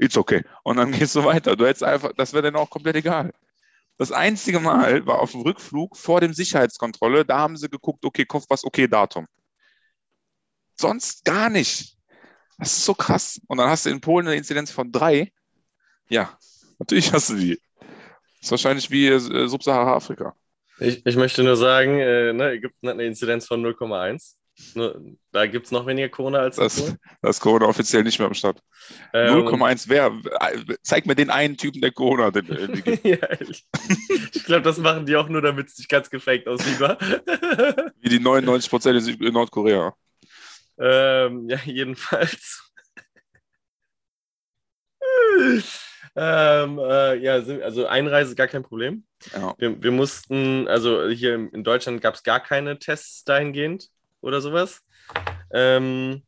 it's 0.00 0.16
okay 0.16 0.42
und 0.64 0.76
dann 0.76 0.92
gehst 0.98 1.14
du 1.14 1.24
weiter. 1.24 1.56
Du 1.56 1.66
hättest 1.66 1.84
einfach 1.84 2.12
das 2.16 2.32
wäre 2.32 2.42
dann 2.42 2.56
auch 2.56 2.70
komplett 2.70 2.96
egal. 2.96 3.32
Das 3.98 4.12
einzige 4.12 4.60
Mal 4.60 5.06
war 5.06 5.18
auf 5.18 5.32
dem 5.32 5.42
Rückflug 5.42 5.96
vor 5.96 6.22
dem 6.22 6.32
Sicherheitskontrolle, 6.32 7.24
da 7.26 7.38
haben 7.38 7.58
sie 7.58 7.68
geguckt, 7.68 8.04
okay, 8.04 8.24
Kopfpass, 8.24 8.64
okay, 8.64 8.88
Datum. 8.88 9.26
Sonst 10.74 11.24
gar 11.26 11.50
nicht. 11.50 11.98
Das 12.56 12.72
ist 12.78 12.86
so 12.86 12.94
krass. 12.94 13.40
Und 13.46 13.58
dann 13.58 13.68
hast 13.68 13.84
du 13.84 13.90
in 13.90 14.00
Polen 14.00 14.26
eine 14.26 14.36
Inzidenz 14.36 14.70
von 14.70 14.90
drei. 14.90 15.30
Ja, 16.08 16.38
natürlich 16.78 17.12
hast 17.12 17.28
du 17.28 17.34
die. 17.34 17.60
Das 17.78 18.46
ist 18.46 18.50
wahrscheinlich 18.50 18.90
wie 18.90 19.08
äh, 19.08 19.18
Subsahara-Afrika. 19.18 20.34
Ich, 20.78 21.04
ich 21.04 21.16
möchte 21.16 21.42
nur 21.42 21.56
sagen, 21.56 21.98
äh, 21.98 22.32
ne, 22.32 22.52
Ägypten 22.52 22.88
hat 22.88 22.94
eine 22.94 23.04
Inzidenz 23.04 23.46
von 23.46 23.62
0,1. 23.62 24.36
Nur, 24.74 25.00
Da 25.32 25.46
gibt 25.46 25.66
es 25.66 25.72
noch 25.72 25.86
weniger 25.86 26.08
Corona 26.08 26.38
als 26.38 26.56
Das, 26.56 26.96
das 27.22 27.36
ist 27.36 27.40
Corona 27.40 27.66
offiziell 27.66 28.02
nicht 28.02 28.18
mehr 28.18 28.28
am 28.28 28.34
Start. 28.34 28.60
Ähm, 29.12 29.46
0,1 29.46 29.88
wer? 29.88 30.12
Zeig 30.82 31.06
mir 31.06 31.14
den 31.14 31.30
einen 31.30 31.56
Typen, 31.56 31.80
der 31.80 31.92
Corona 31.92 32.26
hat. 32.26 32.36
ja, 33.04 33.18
ich 33.40 33.66
ich 34.32 34.44
glaube, 34.44 34.62
das 34.62 34.78
machen 34.78 35.06
die 35.06 35.16
auch 35.16 35.28
nur, 35.28 35.42
damit 35.42 35.68
es 35.68 35.78
nicht 35.78 35.88
ganz 35.90 36.10
gefaked 36.10 36.48
aussieht? 36.48 36.80
Wie 36.80 38.08
die 38.08 38.20
99 38.20 38.70
Prozent 38.70 39.20
in 39.20 39.32
Nordkorea. 39.32 39.94
ähm, 40.78 41.48
ja, 41.48 41.58
jedenfalls. 41.64 42.70
ähm, 46.16 46.78
äh, 46.78 47.16
ja, 47.16 47.34
also 47.34 47.86
Einreise 47.86 48.34
gar 48.34 48.48
kein 48.48 48.62
Problem. 48.62 49.04
Ja. 49.32 49.54
Wir, 49.58 49.82
wir 49.82 49.90
mussten, 49.90 50.66
also 50.68 51.08
hier 51.08 51.34
in 51.34 51.64
Deutschland 51.64 52.00
gab 52.00 52.14
es 52.14 52.22
gar 52.22 52.40
keine 52.40 52.78
Tests 52.78 53.24
dahingehend 53.24 53.90
oder 54.20 54.40
sowas. 54.40 54.82
Ähm, 55.52 56.22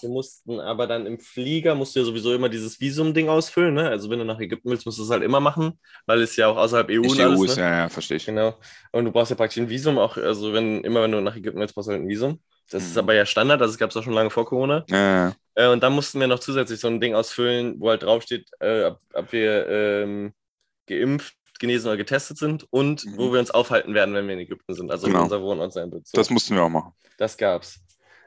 wir 0.00 0.08
mussten 0.08 0.60
aber 0.60 0.86
dann 0.86 1.06
im 1.06 1.18
Flieger, 1.18 1.74
musst 1.74 1.94
du 1.94 2.00
ja 2.00 2.06
sowieso 2.06 2.34
immer 2.34 2.48
dieses 2.48 2.80
Visum-Ding 2.80 3.28
ausfüllen. 3.28 3.74
Ne? 3.74 3.88
Also 3.88 4.08
wenn 4.10 4.18
du 4.18 4.24
nach 4.24 4.40
Ägypten 4.40 4.70
willst, 4.70 4.86
musst 4.86 4.98
du 4.98 5.02
es 5.04 5.10
halt 5.10 5.22
immer 5.22 5.40
machen, 5.40 5.78
weil 6.06 6.22
es 6.22 6.36
ja 6.36 6.48
auch 6.48 6.56
außerhalb 6.56 6.88
EU 6.90 7.14
die 7.14 7.22
EU 7.24 7.24
alles, 7.24 7.42
ist, 7.44 7.56
ne? 7.56 7.62
ja, 7.62 7.76
ja, 7.80 7.88
verstehe 7.88 8.16
ich. 8.16 8.24
Genau. 8.26 8.58
Und 8.92 9.04
du 9.04 9.12
brauchst 9.12 9.30
ja 9.30 9.36
praktisch 9.36 9.58
ein 9.58 9.68
Visum, 9.68 9.98
auch, 9.98 10.16
also 10.16 10.52
wenn, 10.54 10.82
immer 10.84 11.02
wenn 11.02 11.12
du 11.12 11.20
nach 11.20 11.36
Ägypten 11.36 11.60
willst, 11.60 11.74
brauchst 11.74 11.88
du 11.88 11.92
halt 11.92 12.02
ein 12.02 12.08
Visum. 12.08 12.40
Das 12.70 12.84
ist 12.84 12.94
Mhm. 12.94 13.00
aber 13.00 13.14
ja 13.14 13.26
Standard, 13.26 13.60
also 13.60 13.72
das 13.72 13.78
gab 13.78 13.90
es 13.90 13.96
auch 13.96 14.02
schon 14.04 14.12
lange 14.14 14.30
vor 14.30 14.46
Corona. 14.46 14.84
Ja, 14.88 14.96
ja. 15.28 15.34
Äh, 15.54 15.68
und 15.68 15.82
dann 15.82 15.92
mussten 15.92 16.20
wir 16.20 16.28
noch 16.28 16.38
zusätzlich 16.38 16.80
so 16.80 16.88
ein 16.88 17.00
Ding 17.00 17.14
ausfüllen, 17.14 17.80
wo 17.80 17.90
halt 17.90 18.02
draufsteht, 18.04 18.48
äh, 18.60 18.84
ob, 18.84 18.98
ob 19.14 19.32
wir 19.32 19.68
ähm, 19.68 20.32
geimpft, 20.86 21.34
genesen 21.60 21.86
oder 21.88 21.96
getestet 21.96 22.38
sind 22.38 22.66
und 22.70 23.04
Mhm. 23.06 23.16
wo 23.16 23.32
wir 23.32 23.38
uns 23.38 23.52
aufhalten 23.52 23.94
werden, 23.94 24.14
wenn 24.14 24.26
wir 24.26 24.34
in 24.34 24.40
Ägypten 24.40 24.74
sind. 24.74 24.90
Also 24.90 25.06
Genau. 25.06 25.22
unser 25.22 25.40
Wohnort 25.42 25.72
sein 25.72 25.92
wird. 25.92 26.06
So, 26.08 26.16
Das 26.18 26.30
mussten 26.30 26.56
wir 26.56 26.62
auch 26.64 26.68
machen. 26.68 26.92
das 27.18 27.36
gab's. 27.36 27.78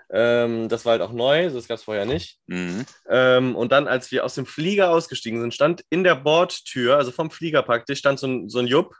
Ähm, 0.09 0.69
das 0.69 0.85
war 0.85 0.91
halt 0.93 1.01
auch 1.01 1.11
neu, 1.11 1.49
das 1.49 1.67
gab 1.67 1.77
es 1.77 1.83
vorher 1.83 2.05
nicht. 2.05 2.37
Mhm. 2.45 2.85
Ähm, 3.09 3.55
und 3.55 3.71
dann, 3.71 3.87
als 3.87 4.11
wir 4.11 4.23
aus 4.23 4.35
dem 4.35 4.45
Flieger 4.45 4.91
ausgestiegen 4.91 5.41
sind, 5.41 5.53
stand 5.53 5.83
in 5.89 6.03
der 6.03 6.15
Bordtür, 6.15 6.97
also 6.97 7.11
vom 7.11 7.31
Flieger 7.31 7.63
praktisch, 7.63 7.99
stand 7.99 8.19
so 8.19 8.27
ein, 8.27 8.47
so 8.49 8.59
ein 8.59 8.67
Jupp, 8.67 8.95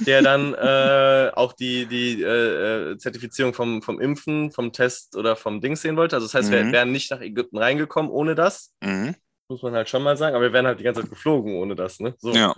der 0.00 0.20
dann 0.20 0.52
äh, 0.54 1.30
auch 1.34 1.54
die, 1.54 1.86
die 1.86 2.22
äh, 2.22 2.98
Zertifizierung 2.98 3.54
vom, 3.54 3.80
vom 3.80 3.98
Impfen, 4.00 4.50
vom 4.52 4.72
Test 4.72 5.16
oder 5.16 5.34
vom 5.36 5.60
Ding 5.62 5.74
sehen 5.76 5.96
wollte. 5.96 6.16
Also 6.16 6.26
das 6.26 6.34
heißt, 6.34 6.50
wir 6.50 6.64
Mhm. 6.64 6.72
wären 6.72 6.92
nicht 6.92 7.10
nach 7.10 7.20
Ägypten 7.20 7.56
reingekommen 7.56 8.10
ohne 8.10 8.34
das, 8.34 8.74
Mhm. 8.82 9.14
muss 9.48 9.62
man 9.62 9.72
halt 9.74 9.88
schon 9.88 10.02
mal 10.02 10.16
sagen, 10.18 10.34
aber 10.36 10.44
wir 10.44 10.52
wären 10.52 10.66
halt 10.66 10.80
die 10.80 10.84
ganze 10.84 11.00
Zeit 11.00 11.10
geflogen 11.10 11.54
ohne 11.54 11.74
das. 11.74 11.98
Ne? 12.00 12.14
So. 12.18 12.32
Ja. 12.34 12.54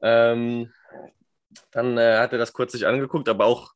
Ähm, 0.00 0.72
dann 1.70 1.98
äh, 1.98 2.18
hat 2.18 2.32
er 2.32 2.38
das 2.38 2.52
kurz 2.52 2.72
sich 2.72 2.86
angeguckt, 2.86 3.28
aber 3.28 3.46
auch 3.46 3.72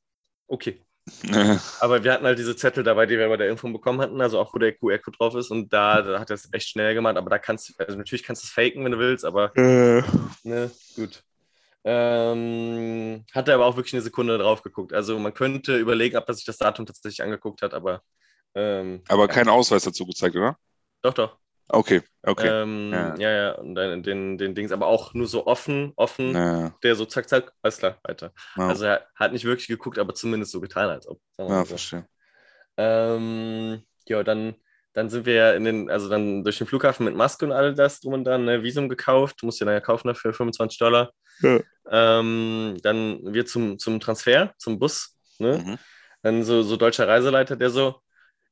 okay. 0.46 0.84
Aber 1.80 2.04
wir 2.04 2.12
hatten 2.12 2.24
halt 2.24 2.38
diese 2.38 2.54
Zettel 2.54 2.84
dabei, 2.84 3.06
die 3.06 3.18
wir 3.18 3.28
bei 3.28 3.36
der 3.36 3.48
Impfung 3.48 3.72
bekommen 3.72 4.00
hatten, 4.00 4.20
also 4.20 4.38
auch 4.38 4.54
wo 4.54 4.58
der 4.58 4.72
QR-Code 4.72 5.16
drauf 5.18 5.34
ist. 5.34 5.50
Und 5.50 5.72
da, 5.72 6.00
da 6.00 6.20
hat 6.20 6.30
er 6.30 6.34
es 6.34 6.48
echt 6.52 6.68
schnell 6.68 6.94
gemacht. 6.94 7.16
Aber 7.16 7.28
da 7.28 7.38
kannst 7.40 7.68
du, 7.68 7.74
also 7.78 7.98
natürlich 7.98 8.22
kannst 8.22 8.44
du 8.44 8.46
es 8.46 8.52
faken, 8.52 8.84
wenn 8.84 8.92
du 8.92 8.98
willst, 8.98 9.24
aber 9.24 9.52
Äh, 9.56 10.02
ne, 10.44 10.70
gut. 10.94 11.24
Ähm, 11.84 13.24
hat 13.32 13.48
er 13.48 13.56
aber 13.56 13.66
auch 13.66 13.76
wirklich 13.76 13.94
eine 13.94 14.02
Sekunde 14.02 14.38
drauf 14.38 14.62
geguckt. 14.62 14.92
Also 14.92 15.18
man 15.18 15.34
könnte 15.34 15.76
überlegen, 15.76 16.16
ob 16.16 16.28
er 16.28 16.34
sich 16.34 16.44
das 16.44 16.58
Datum 16.58 16.86
tatsächlich 16.86 17.22
angeguckt 17.22 17.62
hat, 17.62 17.74
aber 17.74 18.02
ähm, 18.54 19.02
aber 19.08 19.28
keinen 19.28 19.48
Ausweis 19.48 19.84
dazu 19.84 20.06
gezeigt, 20.06 20.36
oder? 20.36 20.56
doch, 21.02 21.14
doch. 21.14 21.38
Okay, 21.68 22.02
okay. 22.22 22.48
Ähm, 22.48 22.90
Ja. 22.92 23.16
ja. 23.16 23.30
ja, 23.30 23.52
Und 23.52 23.74
dann 23.74 24.02
den, 24.02 24.38
den 24.38 24.54
Dings, 24.54 24.72
aber 24.72 24.86
auch 24.86 25.14
nur 25.14 25.26
so 25.26 25.46
offen, 25.46 25.92
offen, 25.96 26.34
ja, 26.34 26.74
der 26.82 26.94
so 26.96 27.04
zack, 27.06 27.28
zack, 27.28 27.52
alles 27.62 27.78
klar, 27.78 27.98
weiter. 28.02 28.32
ja, 28.56 28.68
Also 28.68 28.84
er 28.84 29.06
hat 29.14 29.32
nicht 29.32 29.44
wirklich 29.44 29.68
geguckt, 29.68 29.98
aber 29.98 30.14
zumindest 30.14 30.52
so 30.52 30.60
getan, 30.60 30.90
als 30.90 31.06
ob. 31.08 31.20
ja 31.38 31.60
so. 31.60 31.64
verstehe. 31.64 32.06
Ähm, 32.76 33.82
ja, 34.08 34.22
dann, 34.22 34.54
dann 34.92 35.08
sind 35.10 35.26
wir 35.26 35.34
ja 35.34 35.52
in 35.52 35.64
den, 35.64 35.90
also 35.90 36.08
dann 36.08 36.44
durch 36.44 36.58
den 36.58 36.66
Flughafen 36.66 37.04
mit 37.04 37.14
Maske 37.14 37.44
und 37.44 37.52
all 37.52 37.74
das 37.74 38.00
drum 38.00 38.14
und 38.14 38.24
dran, 38.24 38.44
ne, 38.44 38.62
Visum 38.62 38.88
gekauft, 38.88 39.36
du 39.40 39.46
musst 39.46 39.60
ja 39.60 39.66
dann 39.66 39.74
ja 39.74 39.80
kaufen 39.80 40.08
ne, 40.08 40.14
für 40.14 40.32
25 40.32 40.78
Dollar. 40.78 41.12
Ähm, 41.90 42.76
dann 42.82 43.20
wir 43.34 43.46
zum, 43.46 43.78
zum 43.78 44.00
Transfer, 44.00 44.52
zum 44.58 44.78
Bus, 44.78 45.16
ne? 45.38 45.58
Mhm. 45.58 45.78
Dann 46.22 46.44
so, 46.44 46.62
so 46.62 46.76
deutscher 46.76 47.08
Reiseleiter, 47.08 47.56
der 47.56 47.70
so, 47.70 48.00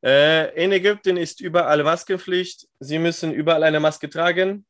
äh, 0.03 0.63
in 0.63 0.73
Ägypten 0.73 1.17
ist 1.17 1.41
überall 1.41 1.83
Maskenpflicht, 1.83 2.67
Sie 2.79 2.99
müssen 2.99 3.33
überall 3.33 3.63
eine 3.65 3.81
Maske 3.81 4.09
tragen, 4.09 4.65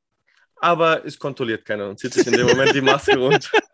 aber 0.56 1.04
es 1.04 1.18
kontrolliert 1.18 1.64
keiner 1.64 1.88
und 1.88 1.98
zieht 1.98 2.14
sich 2.14 2.26
in 2.26 2.32
dem 2.32 2.46
Moment 2.46 2.74
die 2.74 2.80
Maske 2.80 3.18
runter. 3.18 3.58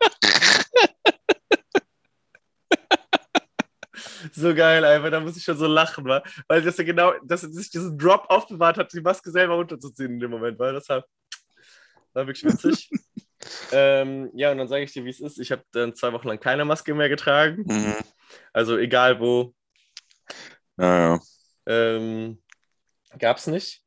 So 4.33 4.55
geil, 4.55 4.85
einfach, 4.85 5.11
da 5.11 5.21
muss 5.21 5.37
ich 5.37 5.45
schon 5.45 5.57
so 5.57 5.67
lachen, 5.67 6.05
wa? 6.05 6.23
weil 6.47 6.61
das 6.61 6.77
ja 6.77 6.85
genau, 6.85 7.15
dass 7.23 7.43
er 7.43 7.51
sich 7.51 7.71
diesen 7.71 7.97
Drop 7.97 8.27
aufbewahrt 8.29 8.77
hat, 8.77 8.93
die 8.93 9.01
Maske 9.01 9.31
selber 9.31 9.55
runterzuziehen 9.55 10.13
in 10.13 10.21
dem 10.21 10.31
Moment, 10.31 10.59
weil 10.59 10.75
das 10.75 10.89
war, 10.91 11.05
war 12.13 12.27
wirklich 12.27 12.45
witzig. 12.45 12.91
ähm, 13.73 14.31
ja, 14.35 14.51
und 14.51 14.59
dann 14.59 14.69
sage 14.69 14.85
ich 14.85 14.93
dir, 14.93 15.05
wie 15.05 15.11
es 15.11 15.21
ist. 15.21 15.39
Ich 15.39 15.53
habe 15.53 15.63
dann 15.73 15.95
zwei 15.95 16.13
Wochen 16.13 16.29
lang 16.29 16.39
keine 16.39 16.67
Maske 16.67 16.95
mehr 16.95 17.09
getragen. 17.09 17.65
Mhm. 17.67 17.95
Also 18.53 18.77
egal 18.77 19.21
wo, 19.21 19.55
Ja, 20.77 21.15
ja. 21.15 21.21
Ähm, 21.67 22.39
gab 23.19 23.37
es 23.39 23.47
nicht. 23.47 23.83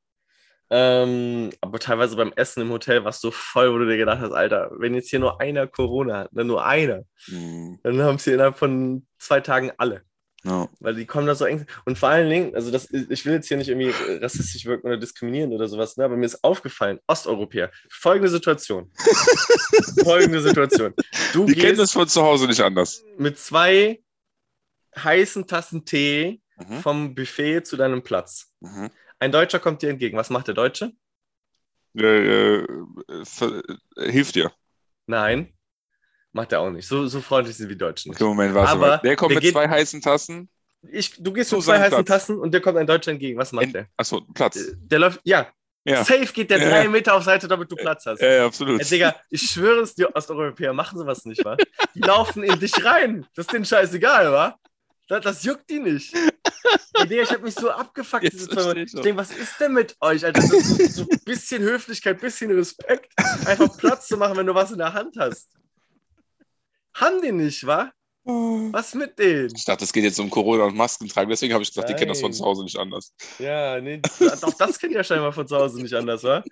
Ähm, 0.72 1.50
aber 1.62 1.80
teilweise 1.80 2.15
beim 2.15 2.32
Essen 2.36 2.62
im 2.62 2.70
Hotel 2.70 3.04
war 3.04 3.10
es 3.10 3.22
so 3.22 3.32
voll, 3.32 3.74
wo 3.74 3.80
du 3.80 3.88
dir 3.88 3.98
gedacht 3.98 4.20
hast, 4.20 4.34
Alter, 4.34 4.70
wenn 4.78 4.94
jetzt 4.94 5.10
hier 5.10 5.18
nur 5.20 5.42
einer 5.42 5.65
Corona 5.65 6.20
hat, 6.20 6.34
ne, 6.34 6.44
nur 6.46 6.63
einer, 6.63 7.06
Mhm. 7.28 7.80
dann 7.84 8.00
haben 8.04 8.20
sie 8.20 8.34
innerhalb 8.34 8.58
von 8.58 9.08
zwei 9.18 9.42
Tagen 9.42 9.72
alle. 9.78 10.04
ja. 10.44 10.70
Weil 10.80 10.94
die 10.94 11.06
kommen 11.08 11.26
da 11.26 11.34
so 11.34 11.46
eng. 11.46 11.65
Und 11.86 11.98
vor 11.98 12.10
allen 12.10 12.30
Dingen, 12.30 12.54
also 12.56 12.70
das, 12.70 12.88
ich 12.92 13.26
will 13.26 13.34
jetzt 13.34 13.48
hier 13.48 13.58
nicht 13.58 13.68
irgendwie 13.70 13.92
rassistisch 14.22 14.65
wirken 14.65 14.86
oder 14.88 14.98
diskriminieren 14.98 15.52
oder 15.54 15.68
sowas, 15.68 15.98
ne, 15.98 16.06
aber 16.06 16.15
mir 16.18 16.28
ist 16.28 16.44
aufgefallen, 16.44 17.00
Osteuropäer, 17.08 17.72
folgende 17.89 18.30
Situation. 18.30 18.92
folgende 20.04 20.39
Situation. 20.42 20.94
Du 21.34 21.46
Die 21.48 21.56
kennen 21.56 21.78
das 21.78 21.92
von 21.94 22.08
zu 22.08 22.22
Hause 22.22 22.46
nicht 22.46 22.62
anders. 22.62 23.04
mit 23.18 23.39
zwei 23.39 24.02
heißen 24.96 25.48
Tassen 25.48 25.84
Tee 25.84 26.42
Mhm. 26.67 26.82
vom 26.82 27.15
Buffet 27.15 27.63
zu 27.63 27.78
deinem 27.78 28.04
Platz. 28.04 28.52
Mhm. 28.60 28.89
Ein 29.19 29.32
Deutscher 29.32 29.60
kommt 29.60 29.82
dir 29.82 29.89
entgegen. 29.89 30.17
Was 30.17 30.30
macht 30.30 30.48
der 30.48 30.56
Deutsche? 30.56 30.91
Äh, 31.98 32.63
äh, 32.63 32.65
äh, 33.08 34.12
hilft 34.12 34.36
dir. 34.36 34.52
Nein, 35.08 35.54
macht 36.32 36.52
er 36.52 36.60
auch 36.62 36.69
nicht. 36.69 36.88
So, 36.88 37.08
so 37.08 37.19
freundlich 37.22 37.58
sind 37.58 37.69
die 37.69 37.78
Deutschen. 37.78 38.10
nicht. 38.12 38.22
Okay, 38.22 38.28
Moment, 38.30 38.54
warte 38.54 38.72
Aber 38.72 38.88
mal. 38.88 38.98
Der 39.00 39.15
kommt 39.15 39.32
der 39.32 39.36
mit 39.38 39.43
geht- 39.43 39.54
zwei 39.54 39.67
heißen 39.67 40.02
Tassen. 40.02 40.50
Ich, 40.91 41.22
du 41.22 41.34
gehst 41.34 41.52
mit 41.52 41.62
zwei 41.63 41.80
heißen 41.80 42.06
Platz. 42.06 42.22
Tassen 42.22 42.39
und 42.39 42.54
dir 42.54 42.62
kommt 42.62 42.78
ein 42.78 42.88
Deutscher 42.88 43.12
entgegen. 43.12 43.38
Was 43.38 43.52
macht 43.52 43.65
In, 43.65 43.74
der? 43.74 43.88
achso, 43.98 44.22
Platz. 44.34 44.56
Äh, 44.58 44.76
Der 44.78 45.00
läuft, 45.00 45.19
ja, 45.24 45.48
Ja. 45.84 46.04
safe 46.06 46.28
geht 46.32 46.52
der 46.52 46.60
Ja. 46.60 46.69
drei 46.69 46.88
Meter 46.88 47.15
auf 47.15 47.24
Seite, 47.24 47.48
damit 47.50 47.69
du 47.72 47.76
Platz 47.76 48.06
hast. 48.06 48.22
Ja, 48.22 48.32
ja, 48.32 48.45
absolut. 48.45 48.80
Ey, 48.80 48.88
Digga, 48.88 49.15
ich 49.30 49.41
schwöre 49.41 49.82
es 49.82 49.95
dir, 49.95 50.15
Osteuropäer 50.15 50.72
machen 50.72 50.98
sowas 50.98 51.26
nicht, 51.26 51.43
wa? 51.43 51.58
Die 51.95 52.00
laufen 52.00 52.43
in 52.43 52.58
dich 52.60 52.86
rein. 52.86 53.26
Das 53.36 53.48
ist 53.48 53.54
denen 53.54 53.65
scheißegal, 53.65 54.32
wa? 54.32 54.58
Das, 55.10 55.24
das 55.24 55.43
juckt 55.43 55.69
die 55.69 55.80
nicht. 55.80 56.13
Digga, 57.10 57.24
ich 57.24 57.32
hab 57.32 57.41
mich 57.41 57.56
so 57.56 57.69
abgefuckt. 57.72 58.24
Jetzt 58.24 58.34
Diese 58.36 58.50
zwei 58.50 58.74
ich 58.74 58.93
ich 58.93 59.02
denke, 59.02 59.17
was 59.17 59.32
ist 59.32 59.60
denn 59.60 59.74
mit 59.74 59.95
euch, 60.02 60.24
Alter? 60.24 60.41
So, 60.41 60.60
so, 60.60 61.02
ein 61.10 61.19
bisschen 61.26 61.63
Höflichkeit, 61.63 62.22
bisschen 62.22 62.52
Respekt. 62.52 63.12
Einfach 63.45 63.76
Platz 63.78 64.08
zu 64.08 64.17
machen, 64.17 64.38
wenn 64.38 64.45
du 64.45 64.54
was 64.54 64.72
in 64.72 64.78
der 64.78 64.93
Hand 64.93 65.15
hast. 65.17 65.50
Haben 66.93 67.22
die 67.22 67.32
nicht, 67.32 67.65
wa? 67.65 67.91
Was 68.24 68.93
mit 68.93 69.17
denen? 69.17 69.52
Ich 69.56 69.65
dachte, 69.65 69.86
es 69.86 69.91
geht 69.93 70.04
jetzt 70.04 70.19
um 70.19 70.30
Corona 70.30 70.65
und 70.65 70.76
Maskentragen, 70.76 71.30
deswegen 71.30 71.54
habe 71.54 71.63
ich 71.63 71.69
gesagt, 71.69 71.89
die 71.89 71.95
kennen 71.95 72.10
das 72.10 72.19
von 72.19 72.30
Nein. 72.30 72.38
zu 72.38 72.45
Hause 72.45 72.63
nicht 72.63 72.78
anders. 72.78 73.12
Ja, 73.39 73.82
nee, 73.82 74.02
das- 74.19 74.43
auch 74.43 74.54
das 74.54 74.78
kennt 74.78 74.93
ja 74.93 75.04
scheinbar 75.04 75.34
von 75.34 75.48
zu 75.48 75.56
Hause 75.56 75.82
nicht 75.82 75.93
anders, 75.95 76.24
wa? 76.24 76.43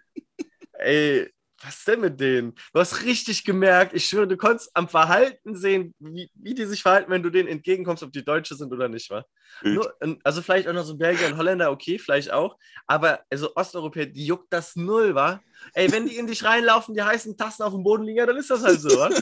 Ey, 0.73 1.31
was 1.63 1.83
denn 1.85 2.01
mit 2.01 2.19
denen? 2.19 2.53
Du 2.73 2.79
hast 2.79 3.03
richtig 3.03 3.43
gemerkt, 3.43 3.93
ich 3.93 4.05
schwöre, 4.05 4.27
du 4.27 4.37
konntest 4.37 4.69
am 4.75 4.87
Verhalten 4.87 5.55
sehen, 5.55 5.95
wie, 5.99 6.29
wie 6.35 6.53
die 6.53 6.65
sich 6.65 6.83
verhalten, 6.83 7.09
wenn 7.11 7.23
du 7.23 7.29
denen 7.29 7.47
entgegenkommst, 7.47 8.03
ob 8.03 8.11
die 8.11 8.23
Deutsche 8.23 8.55
sind 8.55 8.71
oder 8.71 8.87
nicht, 8.89 9.09
wa? 9.09 9.25
Nur, 9.63 9.95
ähm, 10.01 10.19
also 10.23 10.41
vielleicht 10.41 10.67
auch 10.67 10.73
noch 10.73 10.85
so 10.85 10.97
Belgier 10.97 11.27
und 11.27 11.37
Holländer, 11.37 11.71
okay, 11.71 11.97
vielleicht 11.97 12.31
auch, 12.31 12.57
aber 12.85 13.21
also 13.31 13.55
Osteuropäer, 13.55 14.05
die 14.05 14.25
juckt 14.25 14.53
das 14.53 14.75
null, 14.75 15.15
wa? 15.15 15.41
Ey, 15.73 15.91
wenn 15.91 16.07
die 16.07 16.17
in 16.17 16.27
dich 16.27 16.43
reinlaufen, 16.43 16.93
die 16.93 17.01
heißen 17.01 17.37
Tassen 17.37 17.63
auf 17.63 17.73
dem 17.73 17.83
Boden 17.83 18.03
liegen, 18.03 18.19
ja, 18.19 18.25
dann 18.27 18.37
ist 18.37 18.51
das 18.51 18.63
halt 18.63 18.79
so, 18.79 18.89
wa? 18.89 19.09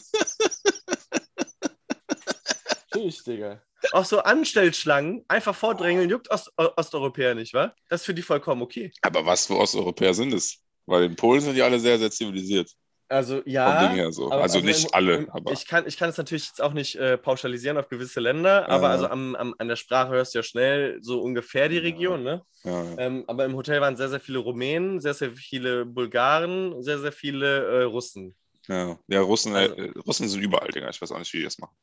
Tschüss, 2.93 3.24
Digga. 3.24 3.62
Auch 3.91 4.06
so 4.06 4.19
Anstellschlangen, 4.19 5.24
einfach 5.28 5.56
vordrängeln, 5.56 6.10
juckt 6.10 6.32
Ost 6.32 6.52
Osteuropäer 6.58 7.36
nicht, 7.36 7.54
wa? 7.54 7.74
Das 7.88 8.02
ist 8.02 8.06
für 8.06 8.13
die 8.13 8.21
vollkommen 8.21 8.62
okay. 8.62 8.91
Aber 9.02 9.26
was 9.26 9.45
für 9.45 9.56
Osteuropäer 9.56 10.13
sind 10.13 10.34
es? 10.34 10.64
Weil 10.86 11.04
in 11.04 11.15
Polen 11.15 11.41
sind 11.41 11.56
die 11.56 11.62
alle 11.63 11.80
sehr, 11.80 11.98
sehr 11.98 12.12
zivilisiert. 12.12 12.69
Also 13.08 13.43
ja. 13.45 13.91
Her 13.91 14.12
so. 14.12 14.32
aber- 14.32 14.41
also, 14.41 14.60
nicht 14.62 14.86
im- 14.86 14.89
alle, 14.93 15.15
im- 15.17 15.30
aber 15.30 15.52
Ich 15.52 15.67
kann, 15.67 15.86
ich 15.88 15.95
kann 15.95 16.10
es 16.10 16.17
natürlich 16.17 16.48
jetzt 16.48 16.62
auch 16.62 16.74
nicht 16.74 16.95
äh, 16.95 17.17
pauschalisieren 17.19 17.78
auf 17.78 17.88
gewisse 17.88 18.19
Länder, 18.19 18.67
aber 18.67 18.88
Ja. 18.88 18.91
also 18.93 19.08
am, 19.08 19.36
am, 19.36 19.54
an 19.60 19.67
der 19.67 19.76
Sprache 19.76 20.10
hörst 20.12 20.34
du 20.34 20.39
ja 20.39 20.43
schnell 20.43 20.98
so 21.02 21.21
ungefähr 21.21 21.69
die 21.69 21.76
Ja. 21.76 21.82
Region, 21.84 22.24
ne? 22.24 22.41
ja, 22.63 22.84
ja. 22.84 22.98
Ähm, 22.98 23.24
aber 23.28 23.45
im 23.45 23.56
Hotel 23.56 23.80
waren 23.80 23.95
sehr, 23.95 24.10
sehr 24.10 24.19
viele 24.19 24.39
Rumänen, 24.39 25.02
sehr, 25.02 25.13
sehr 25.13 25.32
viele 25.34 25.86
Bulgaren, 25.86 26.82
sehr, 26.82 26.98
sehr 26.98 27.12
viele 27.12 27.82
äh, 27.82 27.84
Russen. 27.84 28.36
ja. 28.67 28.98
ja 29.08 29.21
Russen, 29.21 29.56
Also- 29.56 29.76
äh, 29.76 29.91
Russen 30.08 30.28
sind 30.28 30.41
überall, 30.41 30.69
Digga. 30.69 30.89
Ich 30.89 31.00
weiß 31.00 31.12
auch 31.12 31.19
nicht, 31.19 31.32
wie 31.34 31.38
die 31.38 31.43
das 31.43 31.60
machen. 31.60 31.76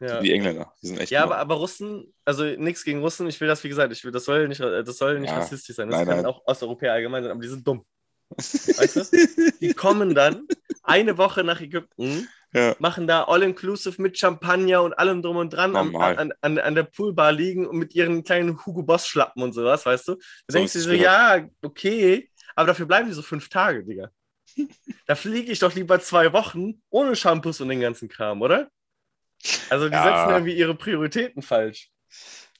Ja, 0.00 0.20
Die 0.20 0.32
Engländer, 0.32 0.72
die 0.82 0.86
sind 0.86 0.98
echt 1.00 1.12
ja 1.12 1.22
aber, 1.22 1.36
aber 1.36 1.56
Russen, 1.56 2.14
also 2.24 2.44
nichts 2.44 2.82
gegen 2.82 3.00
Russen, 3.02 3.28
ich 3.28 3.38
will 3.42 3.46
das, 3.48 3.62
wie 3.62 3.68
gesagt, 3.68 3.92
ich 3.92 4.02
will, 4.04 4.10
das 4.10 4.24
soll 4.24 4.48
nicht, 4.48 4.60
äh, 4.60 4.82
das 4.82 4.96
soll 4.96 5.20
nicht 5.20 5.30
rassistisch 5.32 5.76
sein. 5.76 5.90
Das 5.90 5.98
Nein, 5.98 6.06
kann 6.08 6.16
nein. 6.16 6.26
auch 6.26 6.40
Osteuropäer 6.46 6.94
allgemein 6.94 7.22
sein, 7.22 7.30
aber 7.32 7.42
die 7.42 7.48
sind 7.48 7.66
dumm. 7.68 7.84
Weißt 8.36 8.96
du? 8.96 9.02
Die 9.60 9.74
kommen 9.74 10.14
dann 10.14 10.46
eine 10.82 11.18
Woche 11.18 11.44
nach 11.44 11.60
Ägypten, 11.60 12.28
ja. 12.52 12.74
machen 12.78 13.06
da 13.06 13.24
All-Inclusive 13.24 14.00
mit 14.00 14.18
Champagner 14.18 14.82
und 14.82 14.94
allem 14.94 15.22
drum 15.22 15.36
und 15.36 15.50
dran 15.50 15.76
am, 15.76 15.94
an, 15.96 16.32
an, 16.40 16.58
an 16.58 16.74
der 16.74 16.82
Poolbar 16.84 17.32
liegen 17.32 17.66
und 17.66 17.78
mit 17.78 17.94
ihren 17.94 18.24
kleinen 18.24 18.64
Hugo 18.64 18.82
Boss-Schlappen 18.82 19.42
und 19.42 19.52
sowas, 19.52 19.86
weißt 19.86 20.08
du? 20.08 20.14
Du 20.14 20.20
So 20.48 20.58
denkst 20.58 20.74
ist 20.74 20.86
dir 20.86 20.96
so, 20.96 21.02
ja, 21.02 21.46
okay, 21.62 22.28
aber 22.54 22.66
dafür 22.68 22.86
bleiben 22.86 23.08
die 23.08 23.14
so 23.14 23.22
fünf 23.22 23.48
Tage, 23.48 23.84
Digga. 23.84 24.10
Da 25.06 25.14
fliege 25.14 25.50
ich 25.50 25.58
doch 25.58 25.74
lieber 25.74 26.00
zwei 26.00 26.32
Wochen 26.32 26.82
ohne 26.90 27.16
Shampoos 27.16 27.60
und 27.60 27.68
den 27.68 27.80
ganzen 27.80 28.08
Kram, 28.08 28.42
oder? 28.42 28.70
Also 29.70 29.88
die 29.88 29.94
Ja. 29.94 30.02
setzen 30.02 30.30
irgendwie 30.30 30.56
ihre 30.56 30.74
Prioritäten 30.74 31.42
falsch. 31.42 31.90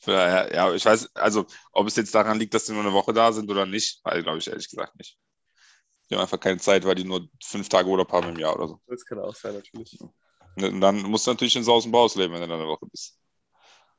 Ja, 0.07 0.53
ja, 0.53 0.75
ich 0.75 0.85
weiß, 0.85 1.15
also 1.15 1.47
ob 1.73 1.87
es 1.87 1.97
jetzt 1.97 2.15
daran 2.15 2.39
liegt, 2.39 2.55
dass 2.55 2.65
die 2.65 2.73
nur 2.73 2.83
eine 2.83 2.93
Woche 2.93 3.13
da 3.13 3.33
sind 3.33 3.51
oder 3.51 3.67
nicht, 3.67 4.01
weil 4.03 4.23
glaube 4.23 4.39
ich 4.39 4.49
ehrlich 4.49 4.69
gesagt 4.69 4.97
nicht. 4.97 5.17
Die 6.13 6.17
haben 6.17 6.25
einfach 6.25 6.41
keine 6.41 6.59
Zeit, 6.59 6.85
weil 6.85 6.95
die 6.95 7.05
nur 7.05 7.27
fünf 7.43 7.71
Tage 7.71 7.89
Urlaub 7.89 8.13
haben 8.13 8.29
im 8.29 8.39
Jahr 8.39 8.55
oder 8.55 8.69
so. 8.69 8.79
Das 8.87 9.03
kann 9.03 9.19
auch 9.19 9.35
sein, 9.35 9.55
natürlich. 9.55 9.99
Und 10.57 10.79
dann 10.83 11.01
musst 11.05 11.27
du 11.27 11.31
natürlich 11.31 11.57
in 11.57 11.65
Saus 11.65 11.87
und 11.87 11.93
Baus 11.93 12.17
leben, 12.17 12.35
wenn 12.35 12.43
du 12.43 12.49
da 12.49 12.55
eine 12.57 12.67
Woche 12.67 12.85
bist. 12.85 13.19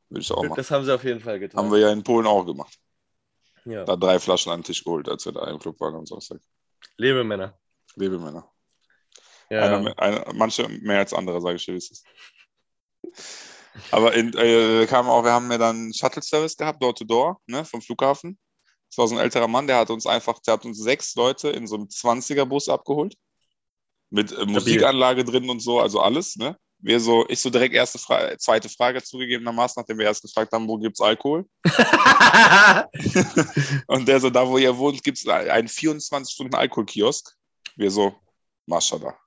Würde 0.10 0.22
ich 0.22 0.32
auch 0.32 0.44
machen. 0.44 0.54
Das 0.56 0.70
haben 0.70 0.86
sie 0.86 0.94
auf 0.94 1.04
jeden 1.04 1.20
Fall 1.20 1.40
getan. 1.40 1.58
Haben 1.58 1.72
wir 1.72 1.80
ja 1.80 1.92
in 1.92 2.04
Polen 2.04 2.28
auch 2.28 2.46
gemacht. 2.46 2.78
ja. 3.66 3.84
Da 3.84 3.96
drei 3.96 4.20
Flaschen 4.20 4.52
an 4.52 4.60
den 4.60 4.66
Tisch 4.66 4.84
geholt, 4.84 5.10
als 5.10 5.26
wir 5.26 5.32
da 5.32 5.50
im 5.50 5.58
Club 5.58 5.80
waren 5.80 5.96
am 5.96 6.06
Samstag. 6.06 6.40
Lebemänner. 6.98 7.58
Lebemänner. 7.96 8.48
Ja. 9.50 9.62
Einer, 9.62 10.00
einer, 10.00 10.34
manche 10.36 10.70
mehr 10.70 11.00
als 11.00 11.16
andere, 11.16 11.42
sage 11.42 11.56
ich 11.56 11.66
dir, 11.66 11.74
wie 11.74 11.78
es 11.78 11.90
ist. 11.90 12.06
Aber 13.90 14.14
in, 14.14 14.38
äh, 14.38 14.86
kam 14.86 15.10
auch, 15.10 15.24
wir 15.24 15.32
haben 15.32 15.52
ja 15.52 15.58
dann 15.58 15.92
Shuttle-Service 15.92 16.58
gehabt, 16.58 16.84
Door-to-Door, 16.84 17.42
ne, 17.48 17.66
vom 17.66 17.82
Flughafen. 17.82 18.38
Das 18.94 19.00
war 19.00 19.08
so 19.08 19.16
ein 19.16 19.22
älterer 19.22 19.48
Mann, 19.48 19.66
der 19.66 19.78
hat 19.78 19.90
uns 19.90 20.06
einfach, 20.06 20.38
der 20.46 20.54
hat 20.54 20.66
uns 20.66 20.78
sechs 20.78 21.16
Leute 21.16 21.50
in 21.50 21.66
so 21.66 21.74
einem 21.74 21.86
20er-Bus 21.86 22.70
abgeholt. 22.70 23.16
Mit 24.12 24.32
äh, 24.32 24.46
Musikanlage 24.46 25.24
drin 25.24 25.50
und 25.50 25.62
so, 25.62 25.80
also 25.80 26.00
alles, 26.00 26.36
ne? 26.36 26.56
Wir 26.78 27.00
so, 27.00 27.26
ich 27.28 27.42
so 27.42 27.50
direkt 27.50 27.74
erste 27.74 27.98
Frage, 27.98 28.38
zweite 28.38 28.70
Frage 28.70 29.02
zugegebenermaßen, 29.02 29.82
nachdem 29.82 29.98
wir 29.98 30.06
erst 30.06 30.22
gefragt 30.22 30.54
haben, 30.54 30.68
wo 30.68 30.78
gibt's 30.78 31.02
Alkohol? 31.02 31.44
Und 33.88 34.08
der 34.08 34.20
so, 34.20 34.30
da 34.30 34.48
wo 34.48 34.60
ihr 34.60 34.78
wohnt, 34.78 35.04
gibt's 35.04 35.28
einen 35.28 35.68
24-Stunden-Alkoholkiosk. 35.68 37.34
Wir 37.78 37.90
so, 37.90 38.14
Maschallah. 38.68 39.18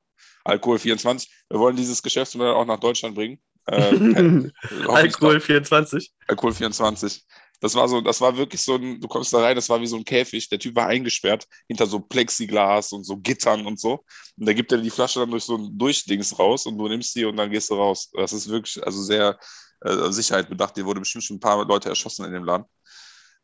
Alkohol 0.44 0.78
24. 0.78 1.28
Wir 1.48 1.58
wollen 1.58 1.74
dieses 1.74 2.00
Geschäftsmodell 2.00 2.52
auch 2.52 2.66
nach 2.66 2.78
Deutschland 2.78 3.16
bringen. 3.16 3.40
Äh, 3.64 4.48
Alkohol 4.86 5.40
24. 5.40 6.12
Alkohol 6.28 6.52
24. 6.52 7.24
Das 7.60 7.74
war 7.74 7.88
so, 7.88 8.00
das 8.00 8.20
war 8.20 8.36
wirklich 8.36 8.62
so 8.62 8.74
ein, 8.74 9.00
du 9.00 9.08
kommst 9.08 9.32
da 9.32 9.40
rein, 9.40 9.56
das 9.56 9.68
war 9.68 9.80
wie 9.80 9.86
so 9.86 9.96
ein 9.96 10.04
Käfig. 10.04 10.48
Der 10.48 10.58
Typ 10.58 10.76
war 10.76 10.86
eingesperrt 10.86 11.46
hinter 11.68 11.86
so 11.86 12.00
Plexiglas 12.00 12.92
und 12.92 13.04
so 13.04 13.16
Gittern 13.16 13.66
und 13.66 13.80
so. 13.80 14.04
Und 14.38 14.46
da 14.46 14.52
gibt 14.52 14.72
er 14.72 14.78
die 14.78 14.90
Flasche 14.90 15.20
dann 15.20 15.30
durch 15.30 15.44
so 15.44 15.56
ein 15.56 15.76
Durchdings 15.78 16.38
raus 16.38 16.66
und 16.66 16.78
du 16.78 16.88
nimmst 16.88 17.14
die 17.16 17.24
und 17.24 17.36
dann 17.36 17.50
gehst 17.50 17.70
du 17.70 17.74
raus. 17.74 18.10
Das 18.12 18.32
ist 18.32 18.48
wirklich, 18.48 18.84
also 18.84 19.02
sehr 19.02 19.38
äh, 19.82 20.10
Sicherheit 20.10 20.48
bedacht. 20.48 20.74
Hier 20.74 20.84
wurde 20.84 21.00
bestimmt 21.00 21.24
schon 21.24 21.36
ein 21.36 21.40
paar 21.40 21.64
Leute 21.64 21.88
erschossen 21.88 22.24
in 22.26 22.32
dem 22.32 22.44
Laden. 22.44 22.66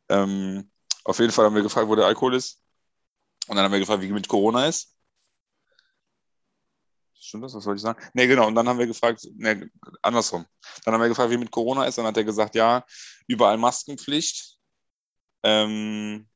Ähm, 0.08 0.70
auf 1.04 1.18
jeden 1.18 1.32
Fall 1.32 1.46
haben 1.46 1.54
wir 1.54 1.62
gefragt, 1.62 1.88
wo 1.88 1.96
der 1.96 2.06
Alkohol 2.06 2.34
ist. 2.34 2.60
Und 3.48 3.56
dann 3.56 3.64
haben 3.64 3.72
wir 3.72 3.80
gefragt, 3.80 4.02
wie 4.02 4.12
mit 4.12 4.28
Corona 4.28 4.66
ist. 4.66 4.91
Stimmt 7.22 7.44
das? 7.44 7.54
Was 7.54 7.64
wollte 7.66 7.76
ich 7.76 7.82
sagen? 7.82 8.02
Nee, 8.14 8.26
genau. 8.26 8.48
Und 8.48 8.56
dann 8.56 8.68
haben 8.68 8.80
wir 8.80 8.86
gefragt, 8.86 9.26
nee, 9.36 9.64
andersrum. 10.02 10.44
Dann 10.84 10.94
haben 10.94 11.00
wir 11.00 11.08
gefragt, 11.08 11.30
wie 11.30 11.36
mit 11.36 11.52
Corona 11.52 11.84
ist. 11.84 11.96
Dann 11.96 12.06
hat 12.06 12.16
er 12.16 12.24
gesagt, 12.24 12.56
ja, 12.56 12.84
überall 13.28 13.58
Maskenpflicht. 13.58 14.58
Ähm, 15.44 16.28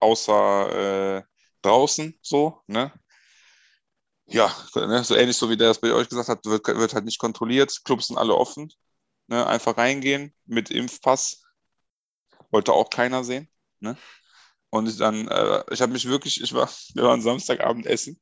außer 0.00 1.18
äh, 1.18 1.22
draußen, 1.62 2.18
so, 2.22 2.60
ne? 2.66 2.92
Ja, 4.26 4.54
ne? 4.74 5.04
so 5.04 5.14
ähnlich 5.14 5.36
so 5.36 5.48
wie 5.48 5.56
der 5.56 5.68
das 5.68 5.80
bei 5.80 5.92
euch 5.92 6.08
gesagt 6.08 6.28
hat, 6.28 6.44
wird, 6.44 6.66
wird 6.66 6.94
halt 6.94 7.04
nicht 7.04 7.18
kontrolliert. 7.18 7.80
Clubs 7.84 8.08
sind 8.08 8.18
alle 8.18 8.34
offen. 8.34 8.72
Ne? 9.28 9.46
Einfach 9.46 9.76
reingehen 9.76 10.34
mit 10.46 10.70
Impfpass. 10.70 11.42
Wollte 12.50 12.72
auch 12.72 12.90
keiner 12.90 13.24
sehen. 13.24 13.48
Ne? 13.80 13.96
Und 14.70 14.88
ich 14.88 14.96
dann, 14.96 15.28
äh, 15.28 15.64
ich 15.70 15.82
habe 15.82 15.92
mich 15.92 16.08
wirklich, 16.08 16.40
ich 16.40 16.52
war, 16.52 16.68
wir 16.94 17.04
waren 17.04 17.22
Samstagabend 17.22 17.86
essen. 17.86 18.20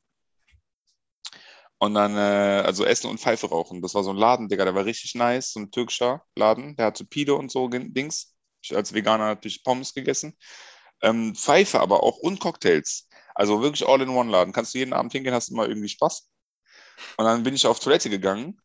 Und 1.82 1.94
dann, 1.94 2.14
äh, 2.14 2.62
also 2.64 2.84
Essen 2.84 3.08
und 3.08 3.20
Pfeife 3.20 3.48
rauchen. 3.48 3.80
Das 3.80 3.94
war 3.94 4.04
so 4.04 4.10
ein 4.10 4.16
Laden, 4.16 4.48
Digga, 4.48 4.66
der 4.66 4.74
war 4.74 4.84
richtig 4.84 5.14
nice, 5.14 5.52
so 5.52 5.60
ein 5.60 5.70
türkischer 5.70 6.22
Laden. 6.36 6.76
Der 6.76 6.86
hatte 6.86 7.06
Pide 7.06 7.34
und 7.34 7.50
so 7.50 7.68
Dings. 7.68 8.34
Ich 8.62 8.76
als 8.76 8.92
Veganer 8.92 9.24
natürlich 9.26 9.64
Pommes 9.64 9.94
gegessen. 9.94 10.36
Ähm, 11.02 11.34
Pfeife 11.34 11.80
aber 11.80 12.02
auch 12.02 12.18
und 12.18 12.38
Cocktails. 12.38 13.08
Also 13.34 13.62
wirklich 13.62 13.88
All-in-One-Laden. 13.88 14.52
Kannst 14.52 14.74
du 14.74 14.78
jeden 14.78 14.92
Abend 14.92 15.12
hingehen, 15.12 15.32
hast 15.34 15.48
immer 15.50 15.66
irgendwie 15.68 15.88
Spaß. 15.88 16.28
Und 17.16 17.24
dann 17.24 17.42
bin 17.42 17.54
ich 17.54 17.66
auf 17.66 17.80
Toilette 17.80 18.10
gegangen 18.10 18.60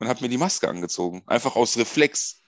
und 0.00 0.08
habe 0.08 0.22
mir 0.22 0.28
die 0.28 0.38
Maske 0.38 0.68
angezogen. 0.68 1.22
Einfach 1.26 1.54
aus 1.54 1.76
Reflex. 1.76 2.42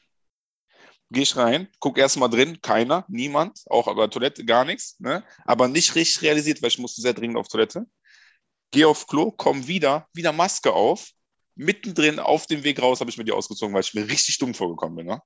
Gehe 1.11 1.23
ich 1.23 1.37
rein, 1.37 1.69
guck 1.79 1.97
erstmal 1.99 2.29
drin, 2.29 2.61
keiner, 2.61 3.07
niemand, 3.09 3.63
auch 3.71 3.89
aber 3.89 4.11
Toilette 4.11 4.45
gar 4.45 4.67
nichts, 4.67 5.01
ne? 5.01 5.25
aber 5.47 5.67
nicht 5.67 5.95
richtig 5.95 6.21
realisiert, 6.21 6.61
weil 6.61 6.69
ich 6.69 6.79
musste 6.79 7.01
sehr 7.01 7.15
dringend 7.15 7.39
auf 7.39 7.49
Toilette. 7.49 7.87
Gehe 8.71 8.87
auf 8.87 9.07
Klo, 9.07 9.31
komm 9.31 9.67
wieder, 9.67 10.07
wieder 10.13 10.33
Maske 10.33 10.73
auf. 10.73 11.09
Mittendrin 11.55 12.19
auf 12.21 12.47
dem 12.47 12.63
Weg 12.63 12.81
raus 12.81 13.01
habe 13.01 13.11
ich 13.11 13.17
mir 13.19 13.25
die 13.25 13.33
ausgezogen, 13.33 13.75
weil 13.75 13.81
ich 13.83 13.93
mir 13.95 14.07
richtig 14.09 14.39
dumm 14.39 14.55
vorgekommen 14.55 14.97
bin. 14.97 15.07
Ne? 15.07 15.21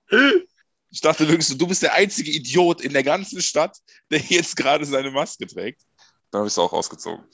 Ich 0.91 1.01
dachte 1.01 1.29
wirklich 1.29 1.47
so, 1.47 1.55
du 1.57 1.67
bist 1.67 1.83
der 1.83 1.93
einzige 1.95 2.31
Idiot 2.31 2.81
in 2.81 2.93
der 2.93 3.03
ganzen 3.03 3.43
Stadt, 3.43 3.77
der 4.11 4.21
jetzt 4.21 4.57
gerade 4.57 4.85
seine 4.87 5.11
Maske 5.11 5.47
trägt. 5.47 5.83
Dann 6.31 6.41
habe 6.41 6.47
ich 6.49 6.55
es 6.55 6.59
auch 6.59 6.73
ausgezogen. 6.73 7.25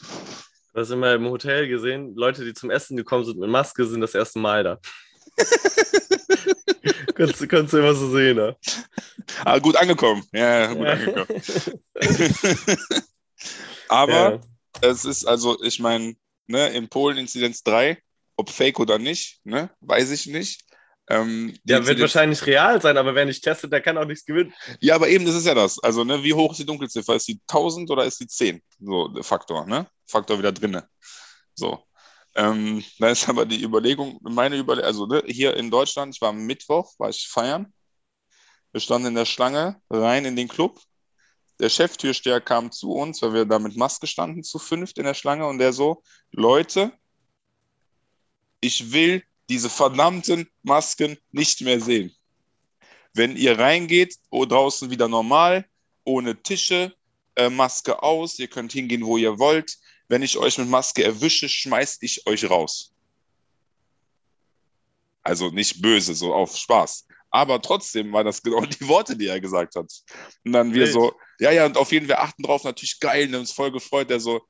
Du 0.72 0.80
hast 0.80 0.90
immer 0.90 1.12
im 1.14 1.26
Hotel 1.28 1.68
gesehen, 1.68 2.14
Leute, 2.16 2.44
die 2.44 2.54
zum 2.54 2.70
Essen 2.70 2.96
gekommen 2.96 3.24
sind 3.24 3.38
mit 3.38 3.48
Maske, 3.50 3.86
sind 3.86 4.00
das 4.00 4.14
erste 4.14 4.38
Mal 4.40 4.64
da. 4.64 4.78
kannst, 7.14 7.40
du- 7.40 7.46
kannst 7.46 7.72
du 7.72 7.78
immer 7.78 7.94
so 7.94 8.10
sehen, 8.10 8.36
ne? 8.36 8.56
Ah, 9.44 9.58
gut 9.58 9.76
angekommen. 9.76 10.24
Ja, 10.32 10.72
gut 10.72 10.84
Ja. 10.86 10.92
angekommen. 10.92 11.42
Aber 13.88 14.12
Ja. 14.12 14.40
Es 14.80 15.04
ist 15.04 15.24
also, 15.24 15.62
ich 15.62 15.78
meine, 15.80 16.14
ne, 16.46 16.68
in 16.68 16.88
Polen 16.88 17.18
Inzidenz 17.18 17.62
3, 17.62 18.00
ob 18.36 18.50
fake 18.50 18.80
oder 18.80 18.98
nicht, 18.98 19.40
ne, 19.44 19.70
weiß 19.80 20.10
ich 20.10 20.26
nicht. 20.26 20.62
Ähm, 21.10 21.54
Ja, 21.64 21.84
wird 21.86 22.00
wahrscheinlich 22.00 22.44
real 22.44 22.80
sein, 22.82 22.96
aber 22.96 23.14
wer 23.14 23.24
nicht 23.24 23.42
testet, 23.42 23.72
der 23.72 23.80
kann 23.80 23.96
auch 23.96 24.04
nichts 24.04 24.26
gewinnen. 24.26 24.52
ja, 24.80 24.94
aber 24.94 25.08
eben, 25.08 25.24
das 25.24 25.34
ist 25.34 25.46
ja 25.46 25.54
das. 25.54 25.78
Also, 25.82 26.04
ne, 26.04 26.22
wie 26.22 26.34
hoch 26.34 26.52
ist 26.52 26.58
die 26.58 26.66
Dunkelziffer? 26.66 27.14
Ist 27.16 27.28
die 27.28 27.40
1000 27.48 27.90
oder 27.90 28.04
ist 28.04 28.20
die 28.20 28.26
10? 28.26 28.62
So, 28.80 29.08
der 29.08 29.24
Faktor, 29.24 29.66
ne? 29.66 29.86
Faktor 30.06 30.38
wieder 30.38 30.52
drinne. 30.52 30.88
So. 31.54 31.82
Ähm, 32.34 32.84
da 32.98 33.08
ist 33.08 33.28
aber 33.28 33.46
die 33.46 33.62
Überlegung, 33.62 34.18
meine 34.22 34.56
Überlegung, 34.56 34.86
also 34.86 35.06
ne, 35.06 35.22
hier 35.26 35.56
in 35.56 35.70
Deutschland, 35.70 36.14
ich 36.14 36.20
war 36.20 36.28
am 36.28 36.44
Mittwoch, 36.46 36.92
war 36.98 37.08
ich 37.08 37.26
feiern. 37.26 37.72
Wir 38.72 38.80
standen 38.80 39.08
in 39.08 39.14
der 39.14 39.24
Schlange 39.24 39.80
rein 39.90 40.24
in 40.26 40.36
den 40.36 40.46
Club. 40.46 40.78
Der 41.60 41.68
Cheftürsteher 41.68 42.40
kam 42.40 42.70
zu 42.70 42.92
uns, 42.92 43.20
weil 43.22 43.34
wir 43.34 43.44
da 43.44 43.58
mit 43.58 43.76
Maske 43.76 44.06
standen, 44.06 44.44
zu 44.44 44.58
fünft 44.58 44.98
in 44.98 45.04
der 45.04 45.14
Schlange 45.14 45.46
und 45.46 45.58
der 45.58 45.72
so, 45.72 46.02
Leute, 46.30 46.92
ich 48.60 48.92
will 48.92 49.22
diese 49.48 49.70
verdammten 49.70 50.48
Masken 50.62 51.16
nicht 51.32 51.60
mehr 51.62 51.80
sehen. 51.80 52.14
Wenn 53.14 53.36
ihr 53.36 53.58
reingeht, 53.58 54.16
oh, 54.30 54.44
draußen 54.44 54.90
wieder 54.90 55.08
normal, 55.08 55.66
ohne 56.04 56.40
Tische, 56.42 56.94
äh, 57.34 57.48
Maske 57.48 58.02
aus, 58.02 58.38
ihr 58.38 58.48
könnt 58.48 58.72
hingehen, 58.72 59.04
wo 59.04 59.16
ihr 59.16 59.38
wollt. 59.38 59.78
Wenn 60.08 60.22
ich 60.22 60.36
euch 60.38 60.58
mit 60.58 60.68
Maske 60.68 61.04
erwische, 61.04 61.48
schmeiß 61.48 61.98
ich 62.00 62.26
euch 62.26 62.48
raus. 62.48 62.92
Also 65.22 65.50
nicht 65.50 65.82
böse, 65.82 66.14
so 66.14 66.32
auf 66.32 66.56
Spaß. 66.56 67.06
Aber 67.30 67.60
trotzdem 67.60 68.12
waren 68.12 68.26
das 68.26 68.42
genau 68.42 68.60
die 68.66 68.86
Worte, 68.88 69.16
die 69.16 69.26
er 69.26 69.40
gesagt 69.40 69.74
hat. 69.76 69.92
Und 70.44 70.52
dann 70.52 70.72
wir 70.72 70.84
Wild. 70.84 70.92
so, 70.92 71.12
ja, 71.40 71.50
ja, 71.52 71.66
und 71.66 71.76
auf 71.76 71.92
jeden 71.92 72.06
Fall 72.08 72.16
achten 72.16 72.42
drauf, 72.42 72.64
natürlich 72.64 72.98
geil, 73.00 73.28
ne, 73.28 73.38
uns 73.38 73.52
voll 73.52 73.70
gefreut. 73.72 74.10
Der 74.10 74.20
so, 74.20 74.40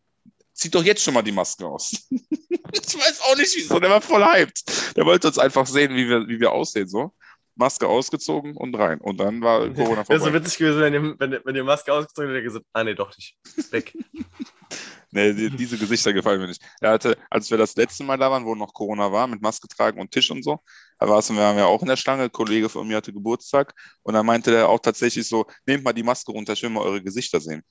zieht 0.54 0.74
doch 0.74 0.84
jetzt 0.84 1.02
schon 1.02 1.14
mal 1.14 1.22
die 1.22 1.32
Maske 1.32 1.66
aus. 1.66 1.92
ich 2.10 2.98
weiß 2.98 3.20
auch 3.22 3.36
nicht 3.36 3.54
wieso, 3.56 3.78
der 3.80 3.90
war 3.90 4.00
voll 4.00 4.24
hyped. 4.24 4.62
Der 4.96 5.04
wollte 5.06 5.28
uns 5.28 5.38
einfach 5.38 5.66
sehen, 5.66 5.94
wie 5.94 6.08
wir, 6.08 6.26
wie 6.28 6.40
wir 6.40 6.52
aussehen, 6.52 6.88
so. 6.88 7.12
Maske 7.54 7.88
ausgezogen 7.88 8.56
und 8.56 8.74
rein. 8.76 9.00
Und 9.00 9.18
dann 9.18 9.40
war 9.42 9.68
Corona 9.74 10.08
Wäre 10.08 10.20
so 10.20 10.26
vorbei. 10.26 10.40
witzig 10.44 10.58
gewesen, 10.58 10.80
wenn 10.80 10.94
ihr, 10.94 11.14
wenn, 11.18 11.32
ihr- 11.32 11.42
wenn 11.44 11.56
ihr 11.56 11.64
Maske 11.64 11.92
ausgezogen 11.92 12.30
hättet, 12.30 12.44
gesagt, 12.44 12.64
ah 12.72 12.84
nee, 12.84 12.94
doch 12.94 13.14
nicht. 13.16 13.36
Weg. 13.72 13.96
Nee, 15.10 15.32
die, 15.32 15.50
diese 15.50 15.78
Gesichter 15.78 16.12
gefallen 16.12 16.40
mir 16.40 16.48
nicht. 16.48 16.62
Er 16.80 16.90
hatte, 16.90 17.16
als 17.30 17.50
wir 17.50 17.56
das 17.56 17.74
letzte 17.76 18.04
Mal 18.04 18.18
da 18.18 18.30
waren, 18.30 18.44
wo 18.44 18.54
noch 18.54 18.74
Corona 18.74 19.10
war, 19.10 19.26
mit 19.26 19.40
Maske 19.40 19.66
tragen 19.66 20.00
und 20.00 20.10
Tisch 20.10 20.30
und 20.30 20.42
so, 20.42 20.58
da 20.98 21.08
waren 21.08 21.36
wir 21.36 21.54
ja 21.60 21.64
auch 21.66 21.80
in 21.80 21.88
der 21.88 21.96
Schlange. 21.96 22.24
Ein 22.24 22.32
Kollege 22.32 22.68
von 22.68 22.86
mir 22.86 22.96
hatte 22.96 23.12
Geburtstag 23.12 23.72
und 24.02 24.14
da 24.14 24.22
meinte 24.22 24.50
der 24.50 24.68
auch 24.68 24.80
tatsächlich 24.80 25.26
so: 25.26 25.46
Nehmt 25.66 25.84
mal 25.84 25.92
die 25.94 26.02
Maske 26.02 26.32
runter, 26.32 26.52
ich 26.52 26.62
will 26.62 26.70
mal 26.70 26.82
eure 26.82 27.02
Gesichter 27.02 27.40
sehen. 27.40 27.62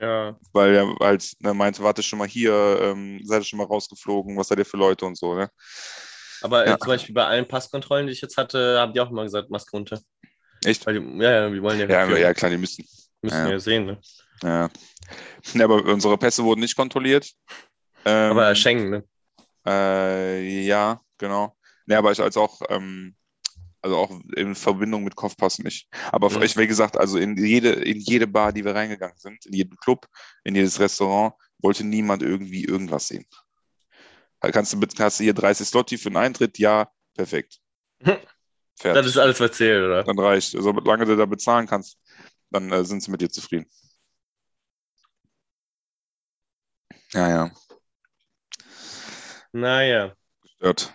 Ja. 0.00 0.38
Weil 0.52 0.74
er 0.74 0.94
halt 1.00 1.32
ne, 1.40 1.54
meinte: 1.54 1.82
Warte 1.82 2.02
schon 2.02 2.18
mal 2.18 2.28
hier, 2.28 2.52
ähm, 2.80 3.20
seid 3.24 3.42
ihr 3.42 3.44
schon 3.44 3.58
mal 3.58 3.66
rausgeflogen, 3.66 4.36
was 4.36 4.48
seid 4.48 4.58
ihr 4.58 4.66
für 4.66 4.76
Leute 4.76 5.04
und 5.06 5.16
so, 5.18 5.34
ne? 5.34 5.50
Aber 6.42 6.64
äh, 6.64 6.70
Ja. 6.70 6.78
zum 6.78 6.88
Beispiel 6.88 7.14
bei 7.14 7.24
allen 7.24 7.48
Passkontrollen, 7.48 8.06
die 8.06 8.12
ich 8.12 8.20
jetzt 8.20 8.36
hatte, 8.36 8.78
haben 8.78 8.92
die 8.92 9.00
auch 9.00 9.10
immer 9.10 9.22
gesagt, 9.24 9.50
Maske 9.50 9.70
runter. 9.72 10.00
Echt? 10.64 10.86
Die, 10.86 10.92
ja, 10.92 11.30
ja, 11.32 11.50
die 11.50 11.62
wollen 11.62 11.78
ja, 11.80 11.86
Ja, 11.88 12.16
ja 12.16 12.34
klar, 12.34 12.50
die 12.50 12.58
müssen. 12.58 12.84
müssen 13.22 13.46
ja. 13.46 13.50
ja 13.52 13.58
sehen, 13.58 13.86
ne? 13.86 14.00
Ja. 14.42 14.70
ja, 15.54 15.64
aber 15.64 15.84
unsere 15.84 16.18
Pässe 16.18 16.44
wurden 16.44 16.60
nicht 16.60 16.76
kontrolliert. 16.76 17.32
Ähm, 18.04 18.32
Aber 18.32 18.54
Schengen, 18.54 18.90
ne? 18.90 19.04
Äh, 19.66 20.64
ja, 20.64 21.00
genau. 21.18 21.56
Ne, 21.86 21.96
aber 21.98 22.12
ich 22.12 22.20
als 22.20 22.36
auch, 22.36 22.60
ähm, 22.68 23.16
also 23.82 23.96
auch 23.96 24.20
in 24.36 24.54
Verbindung 24.54 25.04
mit 25.04 25.16
Kopfpass 25.16 25.58
nicht. 25.58 25.88
Aber 26.12 26.30
Mhm. 26.30 26.42
ich, 26.42 26.56
wie 26.56 26.66
gesagt, 26.66 26.96
also 26.96 27.18
in 27.18 27.36
jede, 27.36 27.70
in 27.70 27.98
jede 28.00 28.26
Bar, 28.26 28.52
die 28.52 28.64
wir 28.64 28.74
reingegangen 28.74 29.16
sind, 29.18 29.44
in 29.46 29.54
jeden 29.54 29.76
Club, 29.76 30.06
in 30.44 30.54
jedes 30.54 30.78
Restaurant, 30.80 31.34
wollte 31.58 31.84
niemand 31.84 32.22
irgendwie 32.22 32.64
irgendwas 32.64 33.08
sehen. 33.08 33.26
Da 34.40 34.50
kannst 34.50 34.72
du, 34.72 34.80
hast 34.98 35.18
du 35.20 35.24
hier 35.24 35.34
30 35.34 35.66
Slotti 35.66 35.98
für 35.98 36.10
den 36.10 36.16
Eintritt? 36.16 36.58
Ja, 36.58 36.90
perfekt. 37.14 37.58
Hm. 38.02 38.18
Fertig. 38.78 39.02
Das 39.02 39.06
ist 39.06 39.16
alles, 39.16 39.40
was 39.40 39.52
zählt, 39.52 39.84
oder? 39.84 40.04
dann 40.04 40.18
reicht. 40.18 40.54
Also, 40.54 40.72
solange 40.74 41.06
du 41.06 41.16
da 41.16 41.24
bezahlen 41.24 41.66
kannst, 41.66 41.98
dann 42.50 42.70
äh, 42.70 42.84
sind 42.84 43.02
sie 43.02 43.10
mit 43.10 43.20
dir 43.22 43.30
zufrieden. 43.30 43.66
Ja, 47.12 47.28
ja, 47.28 47.50
Naja. 49.52 50.14
stört. 50.56 50.94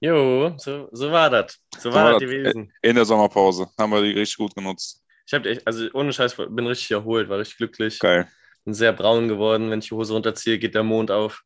Jo, 0.00 0.54
so, 0.56 0.88
so 0.92 1.10
war 1.10 1.28
das. 1.28 1.58
So 1.78 1.92
war 1.92 2.04
war 2.04 2.12
das 2.12 2.22
gewesen. 2.22 2.72
In 2.80 2.96
der 2.96 3.04
Sommerpause 3.04 3.68
haben 3.78 3.90
wir 3.90 4.02
die 4.02 4.12
richtig 4.12 4.38
gut 4.38 4.54
genutzt. 4.54 5.02
Ich 5.26 5.34
hab 5.34 5.44
echt, 5.44 5.66
also 5.66 5.86
ohne 5.92 6.12
Scheiß, 6.12 6.36
bin 6.36 6.66
richtig 6.66 6.90
erholt, 6.90 7.28
war 7.28 7.38
richtig 7.38 7.58
glücklich. 7.58 7.98
Geil. 7.98 8.26
Bin 8.64 8.74
sehr 8.74 8.92
braun 8.92 9.28
geworden. 9.28 9.70
Wenn 9.70 9.80
ich 9.80 9.88
die 9.88 9.94
Hose 9.94 10.14
runterziehe, 10.14 10.58
geht 10.58 10.74
der 10.74 10.82
Mond 10.82 11.10
auf. 11.10 11.42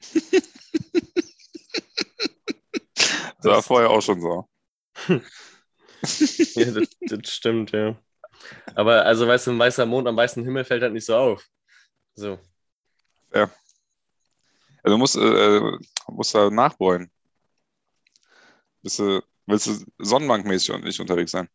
Das 3.40 3.52
war 3.52 3.62
vorher 3.62 3.90
auch 3.90 4.02
schon 4.02 4.20
so. 4.20 4.48
Ja, 6.54 6.70
das, 6.70 6.88
das 7.00 7.34
stimmt, 7.34 7.72
ja. 7.72 7.96
Aber 8.74 9.04
also, 9.04 9.26
weißt 9.26 9.48
du, 9.48 9.50
ein 9.52 9.58
weißer 9.58 9.86
Mond 9.86 10.06
am 10.06 10.16
weißen 10.16 10.44
Himmel 10.44 10.64
fällt 10.64 10.82
halt 10.82 10.92
nicht 10.92 11.04
so 11.04 11.16
auf. 11.16 11.44
So. 12.14 12.38
Also 13.32 13.50
du 14.84 14.98
musst, 14.98 15.16
äh, 15.16 15.60
musst 16.08 16.34
da 16.34 16.50
nachbräunen. 16.50 17.10
Bist 18.82 18.98
du, 18.98 19.20
willst 19.46 19.66
du 19.66 19.84
sonnenbankmäßig 19.98 20.70
und 20.70 20.84
nicht 20.84 21.00
unterwegs 21.00 21.32
sein? 21.32 21.48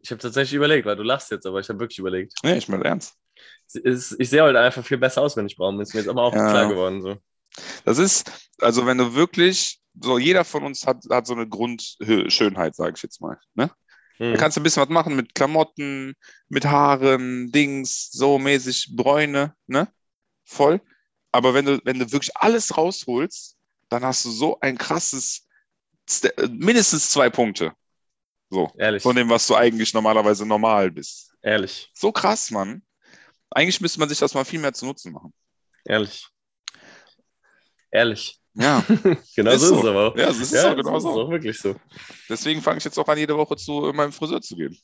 Ich 0.00 0.10
habe 0.10 0.20
tatsächlich 0.20 0.54
überlegt, 0.54 0.86
weil 0.86 0.96
du 0.96 1.02
lachst 1.02 1.30
jetzt, 1.30 1.46
aber 1.46 1.60
ich 1.60 1.68
habe 1.68 1.80
wirklich 1.80 1.98
überlegt. 1.98 2.32
Nee, 2.42 2.56
ich 2.56 2.68
meine 2.68 2.84
ernst. 2.84 3.14
Ist- 3.74 4.16
Ich 4.18 4.30
sehe 4.30 4.42
halt 4.42 4.56
einfach 4.56 4.84
viel 4.84 4.98
besser 4.98 5.20
aus, 5.22 5.36
wenn 5.36 5.46
ich 5.46 5.56
braun 5.56 5.76
bin. 5.76 5.82
Ist 5.82 5.92
mir 5.94 6.00
jetzt 6.00 6.08
aber 6.08 6.22
auch 6.22 6.34
Ja. 6.34 6.48
klar 6.50 6.68
geworden. 6.68 7.02
So. 7.02 7.16
Das 7.84 7.98
ist, 7.98 8.30
also 8.60 8.86
wenn 8.86 8.98
du 8.98 9.14
wirklich, 9.14 9.80
so 10.00 10.18
jeder 10.18 10.44
von 10.44 10.62
uns 10.64 10.86
hat, 10.86 11.04
hat 11.10 11.26
so 11.26 11.34
eine 11.34 11.46
Grundschönheit, 11.48 12.74
sage 12.74 12.94
ich 12.96 13.02
jetzt 13.02 13.20
mal. 13.20 13.38
Ne? 13.54 13.70
Hm. 14.16 14.32
Da 14.32 14.38
kannst 14.38 14.56
du 14.56 14.60
ein 14.60 14.62
bisschen 14.62 14.82
was 14.82 14.88
machen 14.88 15.16
mit 15.16 15.34
Klamotten, 15.34 16.14
mit 16.48 16.64
Haaren, 16.64 17.50
Dings, 17.52 18.10
so 18.12 18.38
mäßig 18.38 18.94
Bräune, 18.96 19.54
ne? 19.66 19.88
Voll. 20.52 20.80
Aber 21.32 21.54
wenn 21.54 21.64
du, 21.64 21.80
wenn 21.84 21.98
du 21.98 22.12
wirklich 22.12 22.36
alles 22.36 22.76
rausholst, 22.76 23.56
dann 23.88 24.04
hast 24.04 24.24
du 24.24 24.30
so 24.30 24.58
ein 24.60 24.76
krasses, 24.76 25.46
äh, 26.22 26.46
mindestens 26.48 27.10
zwei 27.10 27.30
Punkte. 27.30 27.72
So. 28.50 28.70
Ehrlich. 28.76 29.02
Von 29.02 29.16
dem, 29.16 29.30
was 29.30 29.46
du 29.46 29.54
eigentlich 29.54 29.94
normalerweise 29.94 30.44
normal 30.44 30.90
bist. 30.90 31.32
Ehrlich. 31.42 31.90
So 31.94 32.12
krass, 32.12 32.50
Mann. 32.50 32.82
Eigentlich 33.50 33.80
müsste 33.80 33.98
man 34.00 34.08
sich 34.08 34.18
das 34.18 34.34
mal 34.34 34.44
viel 34.44 34.60
mehr 34.60 34.72
zu 34.74 34.84
Nutzen 34.86 35.12
machen. 35.12 35.32
Ehrlich. 35.84 36.28
Ehrlich. 37.90 38.38
Ja, 38.54 38.84
Genau 39.34 39.50
Ist 39.52 39.60
so 39.62 39.66
ist 39.66 39.68
so. 39.68 39.78
es 39.80 39.84
aber 39.86 40.12
auch. 40.12 40.16
ja, 40.16 40.26
das 40.26 40.38
ist 40.38 40.52
Ja, 40.52 40.62
so, 40.70 40.76
genau 40.76 40.92
das 40.94 41.04
ist 41.04 41.12
so. 41.12 41.22
auch 41.22 41.30
wirklich 41.30 41.58
so. 41.58 41.76
Deswegen 42.28 42.60
fange 42.60 42.78
ich 42.78 42.84
jetzt 42.84 42.98
auch 42.98 43.08
an, 43.08 43.16
jede 43.18 43.36
Woche 43.36 43.56
zu 43.56 43.90
meinem 43.94 44.12
Friseur 44.12 44.42
zu 44.42 44.54
gehen. 44.56 44.76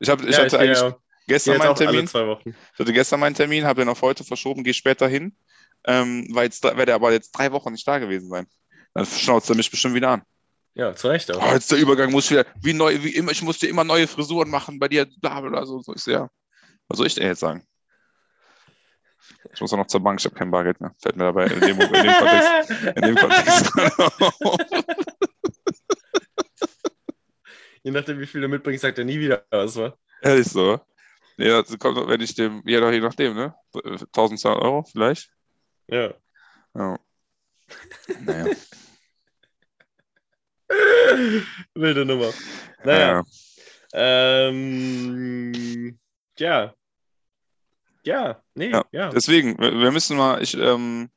Ich, 0.00 0.08
hab, 0.08 0.20
ich 0.22 0.36
ja, 0.36 0.38
hatte 0.38 0.58
gehe 0.58 0.58
eigentlich 0.58 0.80
ja, 0.80 0.96
gestern 1.26 1.60
alle 1.60 1.74
Termin. 1.74 2.04
Ich 2.04 2.78
hatte 2.78 2.92
gestern 2.92 3.20
meinen 3.20 3.34
Termin, 3.34 3.64
habe 3.64 3.80
den 3.80 3.88
auf 3.88 4.02
heute 4.02 4.24
verschoben, 4.24 4.64
gehe 4.64 4.74
später 4.74 5.08
hin. 5.08 5.36
Ähm, 5.86 6.28
weil 6.30 6.44
jetzt, 6.44 6.64
werde 6.64 6.92
er 6.92 6.94
aber 6.94 7.12
jetzt 7.12 7.32
drei 7.32 7.52
Wochen 7.52 7.72
nicht 7.72 7.86
da 7.86 7.98
gewesen 7.98 8.28
sein. 8.30 8.46
Dann 8.94 9.04
schnauzt 9.04 9.50
er 9.50 9.56
mich 9.56 9.70
bestimmt 9.70 9.94
wieder 9.94 10.10
an. 10.10 10.22
Ja, 10.74 10.94
zu 10.94 11.08
Recht 11.08 11.30
auch. 11.30 11.40
Oh, 11.40 11.52
jetzt 11.52 11.70
der 11.70 11.78
Übergang 11.78 12.10
muss 12.10 12.30
wieder, 12.30 12.46
wie 12.60 12.72
neu, 12.72 13.02
wie 13.02 13.14
immer, 13.14 13.30
ich 13.30 13.42
muss 13.42 13.58
dir 13.58 13.68
immer 13.68 13.84
neue 13.84 14.08
Frisuren 14.08 14.50
machen 14.50 14.78
bei 14.78 14.88
dir, 14.88 15.06
bla 15.20 15.40
bla 15.40 15.50
bla. 15.50 15.66
So, 15.66 15.80
so. 15.80 15.94
Ich 15.94 16.02
so, 16.02 16.10
ja. 16.10 16.28
Was 16.88 16.98
soll 16.98 17.06
ich 17.06 17.14
denn 17.14 17.26
jetzt 17.26 17.40
sagen? 17.40 17.66
Ich 19.52 19.60
muss 19.60 19.72
auch 19.72 19.76
noch 19.76 19.86
zur 19.86 20.00
Bank, 20.00 20.18
ich 20.20 20.24
habe 20.24 20.34
kein 20.34 20.50
Bargeld 20.50 20.80
mehr. 20.80 20.94
Fällt 21.00 21.16
mir 21.16 21.24
dabei 21.24 21.46
in 21.46 21.60
dem, 21.60 21.80
in 21.80 21.92
dem 21.92 22.14
Kontext. 22.14 22.70
In 22.96 23.02
dem 23.02 23.14
Kontext. 23.16 23.72
Je 27.84 27.90
nachdem, 27.90 28.18
wie 28.18 28.26
viel 28.26 28.40
du 28.40 28.48
mitbringst, 28.48 28.80
sagt 28.82 28.98
er 28.98 29.04
nie 29.04 29.20
wieder 29.20 29.44
was, 29.50 29.76
wa? 29.76 29.94
Ehrlich 30.22 30.48
so. 30.48 30.80
Ja, 31.36 31.62
das 31.62 31.78
kommt, 31.78 31.96
wenn 32.08 32.20
ich 32.20 32.34
dem, 32.34 32.62
ja, 32.64 32.90
je 32.90 33.00
nachdem, 33.00 33.34
ne? 33.34 33.54
1200 33.74 34.62
Euro 34.62 34.84
vielleicht. 34.84 35.30
Ja. 35.88 36.14
Ja. 36.74 36.98
Naja. 38.20 38.56
Wilde 41.74 42.04
Nummer. 42.04 42.32
Naja. 42.84 43.22
Ja. 43.92 44.48
Ähm, 44.48 45.98
ja. 46.38 46.74
Ja, 48.04 48.42
nee, 48.54 48.70
ja. 48.70 48.84
Ja. 48.92 49.08
Deswegen, 49.10 49.58
wir 49.58 49.72
wir 49.72 49.90
müssen 49.90 50.16
mal, 50.16 50.42
ich, 50.42 50.54
ähm, 50.56 51.10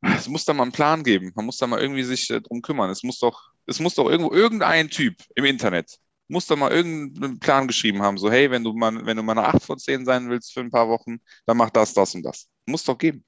es 0.00 0.26
muss 0.28 0.44
da 0.44 0.54
mal 0.54 0.62
einen 0.62 0.72
Plan 0.72 1.02
geben. 1.04 1.32
Man 1.34 1.46
muss 1.46 1.58
da 1.58 1.66
mal 1.66 1.80
irgendwie 1.80 2.02
sich 2.02 2.30
äh, 2.30 2.40
drum 2.40 2.62
kümmern. 2.62 2.90
Es 2.90 3.02
muss 3.02 3.18
doch, 3.18 3.50
es 3.66 3.78
muss 3.78 3.94
doch 3.94 4.08
irgendwo 4.08 4.32
irgendein 4.32 4.88
Typ 4.88 5.16
im 5.34 5.44
Internet 5.44 5.98
muss 6.28 6.46
da 6.46 6.56
mal 6.56 6.72
irgendeinen 6.72 7.38
Plan 7.38 7.66
geschrieben 7.66 8.02
haben. 8.02 8.18
So, 8.18 8.30
hey, 8.30 8.50
wenn 8.50 8.64
du 8.64 8.72
mal, 8.72 9.04
wenn 9.04 9.16
du 9.16 9.22
mal 9.22 9.36
eine 9.38 9.46
8 9.46 9.62
von 9.62 9.78
10 9.78 10.04
sein 10.04 10.28
willst 10.30 10.52
für 10.52 10.60
ein 10.60 10.70
paar 10.70 10.88
Wochen, 10.88 11.18
dann 11.46 11.56
mach 11.56 11.70
das, 11.70 11.92
das 11.92 12.14
und 12.14 12.22
das. 12.22 12.48
Muss 12.66 12.84
doch 12.84 12.96
geben. 12.96 13.24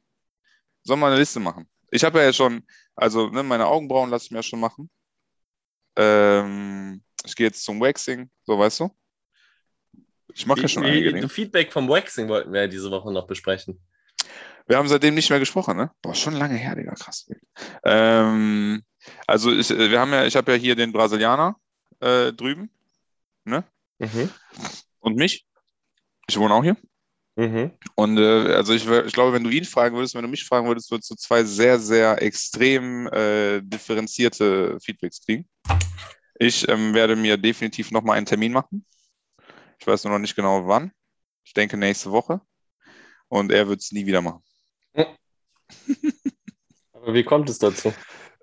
Soll 0.85 0.97
mal 0.97 1.09
eine 1.09 1.19
Liste 1.19 1.41
machen. 1.41 1.69
Ich 1.91 2.05
habe 2.05 2.21
ja 2.21 2.33
schon, 2.33 2.65
also 2.95 3.29
ne, 3.29 3.43
meine 3.43 3.67
Augenbrauen 3.67 4.11
lasse 4.11 4.27
ich 4.27 4.31
mir 4.31 4.39
ja 4.39 4.43
schon 4.43 4.61
machen. 4.61 4.91
Ähm, 5.97 7.03
ich 7.25 7.35
gehe 7.35 7.47
jetzt 7.47 7.65
zum 7.65 7.81
Waxing, 7.81 8.31
so 8.45 8.59
weißt 8.59 8.81
du. 8.81 8.91
Ich 10.33 10.47
mache 10.47 10.63
ja 10.63 10.69
schon 10.69 10.85
wie, 10.85 11.29
Feedback 11.29 11.73
vom 11.73 11.89
Waxing 11.89 12.29
wollten 12.29 12.53
wir 12.53 12.63
ja 12.63 12.67
diese 12.67 12.91
Woche 12.91 13.13
noch 13.13 13.27
besprechen. 13.27 13.81
Wir 14.67 14.77
haben 14.77 14.89
seitdem 14.89 15.15
nicht 15.15 15.31
mehr 15.31 15.39
gesprochen, 15.39 15.77
ne? 15.77 15.91
Boah, 16.03 16.15
schon 16.15 16.35
lange 16.35 16.57
her, 16.57 16.75
Digga, 16.75 16.93
krass. 16.95 17.31
Ähm, 17.85 18.83
also 19.27 19.53
ich, 19.53 19.71
äh, 19.71 19.91
wir 19.91 20.01
haben 20.01 20.13
ja, 20.13 20.27
ich 20.27 20.35
habe 20.35 20.53
ja 20.53 20.59
hier 20.59 20.75
den 20.75 20.93
Brasilianer 20.93 21.57
äh, 22.01 22.33
drüben 22.33 22.71
Mhm. 23.47 24.31
und 25.01 25.17
mich. 25.17 25.47
Ich 26.29 26.39
wohne 26.39 26.55
auch 26.55 26.63
hier. 26.63 26.77
Mhm. 27.37 27.73
Und 27.95 28.19
äh, 28.19 28.55
also 28.55 28.73
ich, 28.73 28.89
ich 28.89 29.13
glaube, 29.13 29.33
wenn 29.35 29.45
du 29.45 29.51
ihn 29.51 29.65
fragen 29.65 29.95
würdest, 29.95 30.15
wenn 30.15 30.23
du 30.23 30.29
mich 30.29 30.45
fragen 30.45 30.67
würdest, 30.67 30.91
würdest 30.91 31.11
du 31.11 31.15
zwei 31.15 31.45
sehr, 31.45 31.79
sehr 31.79 32.21
extrem 32.23 33.07
äh, 33.09 33.61
differenzierte 33.63 34.79
Feedbacks 34.81 35.25
kriegen. 35.25 35.47
Ich 36.39 36.69
ähm, 36.69 36.95
werde 36.95 37.15
mir 37.15 37.37
definitiv 37.37 37.91
nochmal 37.91 38.17
einen 38.17 38.27
Termin 38.27 38.53
machen. 38.53 38.85
Ich 39.79 39.87
weiß 39.87 40.05
nur 40.05 40.15
noch 40.15 40.19
nicht 40.19 40.35
genau 40.35 40.67
wann. 40.67 40.93
Ich 41.45 41.53
denke 41.53 41.77
nächste 41.77 42.11
Woche. 42.11 42.41
Und 43.29 43.53
er 43.53 43.69
wird 43.69 43.81
es 43.81 43.93
nie 43.93 44.07
wieder 44.07 44.23
machen. 44.23 44.43
Aber 46.93 47.15
wie 47.15 47.25
kommt 47.25 47.51
es 47.51 47.59
dazu? 47.59 47.93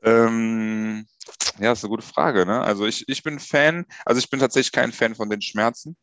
Ähm, 0.03 1.07
ja, 1.59 1.71
ist 1.71 1.83
eine 1.83 1.89
gute 1.89 2.05
Frage. 2.05 2.45
Ne? 2.45 2.61
Also 2.61 2.85
ich, 2.85 3.03
ich 3.07 3.23
bin 3.23 3.39
Fan, 3.39 3.85
also 4.05 4.19
ich 4.19 4.29
bin 4.29 4.39
tatsächlich 4.39 4.71
kein 4.71 4.91
Fan 4.91 5.15
von 5.15 5.29
den 5.29 5.41
Schmerzen. 5.41 5.95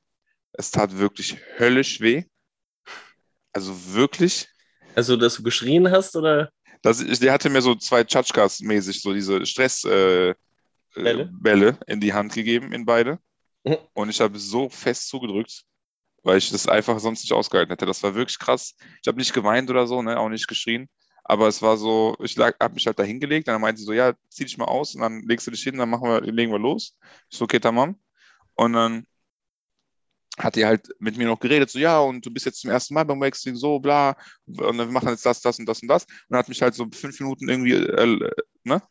Es 0.52 0.70
tat 0.70 0.98
wirklich 0.98 1.36
höllisch 1.58 2.00
weh. 2.00 2.24
Also 3.52 3.94
wirklich. 3.94 4.48
Also, 4.94 5.16
dass 5.16 5.36
du 5.36 5.42
geschrien 5.42 5.90
hast 5.90 6.16
oder? 6.16 6.50
Das, 6.82 6.98
der 6.98 7.32
hatte 7.32 7.50
mir 7.50 7.62
so 7.62 7.74
zwei 7.74 8.04
Tschatschkas 8.04 8.60
mäßig, 8.60 9.02
so 9.02 9.12
diese 9.12 9.44
Stressbälle 9.44 10.36
äh, 10.96 11.52
äh, 11.52 11.74
in 11.86 12.00
die 12.00 12.12
Hand 12.12 12.32
gegeben, 12.32 12.72
in 12.72 12.86
beide. 12.86 13.18
Mhm. 13.64 13.76
Und 13.92 14.08
ich 14.08 14.20
habe 14.20 14.38
so 14.38 14.68
fest 14.68 15.08
zugedrückt, 15.08 15.64
weil 16.22 16.38
ich 16.38 16.50
das 16.50 16.66
einfach 16.66 16.98
sonst 16.98 17.22
nicht 17.22 17.32
ausgehalten 17.32 17.70
hätte. 17.70 17.86
Das 17.86 18.02
war 18.02 18.14
wirklich 18.14 18.38
krass. 18.38 18.74
Ich 19.02 19.08
habe 19.08 19.18
nicht 19.18 19.34
geweint 19.34 19.68
oder 19.68 19.86
so, 19.86 20.00
ne, 20.02 20.18
auch 20.18 20.28
nicht 20.28 20.48
geschrien. 20.48 20.88
Aber 21.24 21.48
es 21.48 21.62
war 21.62 21.76
so, 21.76 22.16
ich 22.20 22.36
habe 22.38 22.74
mich 22.74 22.86
halt 22.86 22.98
da 22.98 23.02
hingelegt, 23.02 23.48
und 23.48 23.52
dann 23.54 23.60
meinte 23.60 23.80
sie 23.80 23.86
so, 23.86 23.92
ja, 23.92 24.14
zieh 24.30 24.44
dich 24.44 24.58
mal 24.58 24.66
aus 24.66 24.94
und 24.94 25.02
dann 25.02 25.22
legst 25.22 25.46
du 25.46 25.50
dich 25.50 25.62
hin, 25.62 25.78
dann 25.78 25.90
machen 25.90 26.08
wir, 26.08 26.20
legen 26.22 26.52
wir 26.52 26.58
los. 26.58 26.96
Ich 27.30 27.38
so, 27.38 27.44
okay, 27.44 27.60
tamam. 27.60 28.00
Und 28.54 28.72
dann 28.74 29.06
hat 30.38 30.56
die 30.56 30.64
halt 30.64 30.88
mit 30.98 31.16
mir 31.16 31.26
noch 31.26 31.40
geredet, 31.40 31.70
so, 31.70 31.78
ja, 31.78 32.00
und 32.00 32.24
du 32.24 32.30
bist 32.30 32.46
jetzt 32.46 32.60
zum 32.60 32.70
ersten 32.70 32.94
Mal 32.94 33.04
beim 33.04 33.20
Waxing, 33.20 33.56
so, 33.56 33.78
bla, 33.78 34.16
und 34.46 34.78
dann 34.78 34.92
machen 34.92 35.06
wir 35.06 35.12
jetzt 35.12 35.26
das, 35.26 35.40
das 35.40 35.58
und 35.58 35.66
das 35.66 35.82
und 35.82 35.88
das. 35.88 36.06
Und 36.28 36.36
hat 36.36 36.48
mich 36.48 36.62
halt 36.62 36.74
so 36.74 36.86
fünf 36.92 37.18
Minuten 37.20 37.48
irgendwie, 37.48 37.72
äh, 37.74 38.30
ne, 38.64 38.82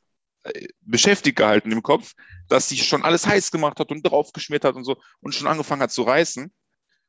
beschäftigt 0.82 1.38
gehalten 1.38 1.72
im 1.72 1.84
Kopf, 1.84 2.14
dass 2.48 2.70
sie 2.70 2.78
schon 2.78 3.04
alles 3.04 3.26
heiß 3.28 3.52
gemacht 3.52 3.80
hat 3.80 3.92
und 3.92 4.04
draufgeschmiert 4.04 4.64
hat 4.64 4.76
und 4.76 4.84
so 4.86 4.98
und 5.22 5.36
schon 5.36 5.48
angefangen 5.48 5.82
hat 5.82 5.92
zu 5.92 6.04
reißen. 6.04 6.52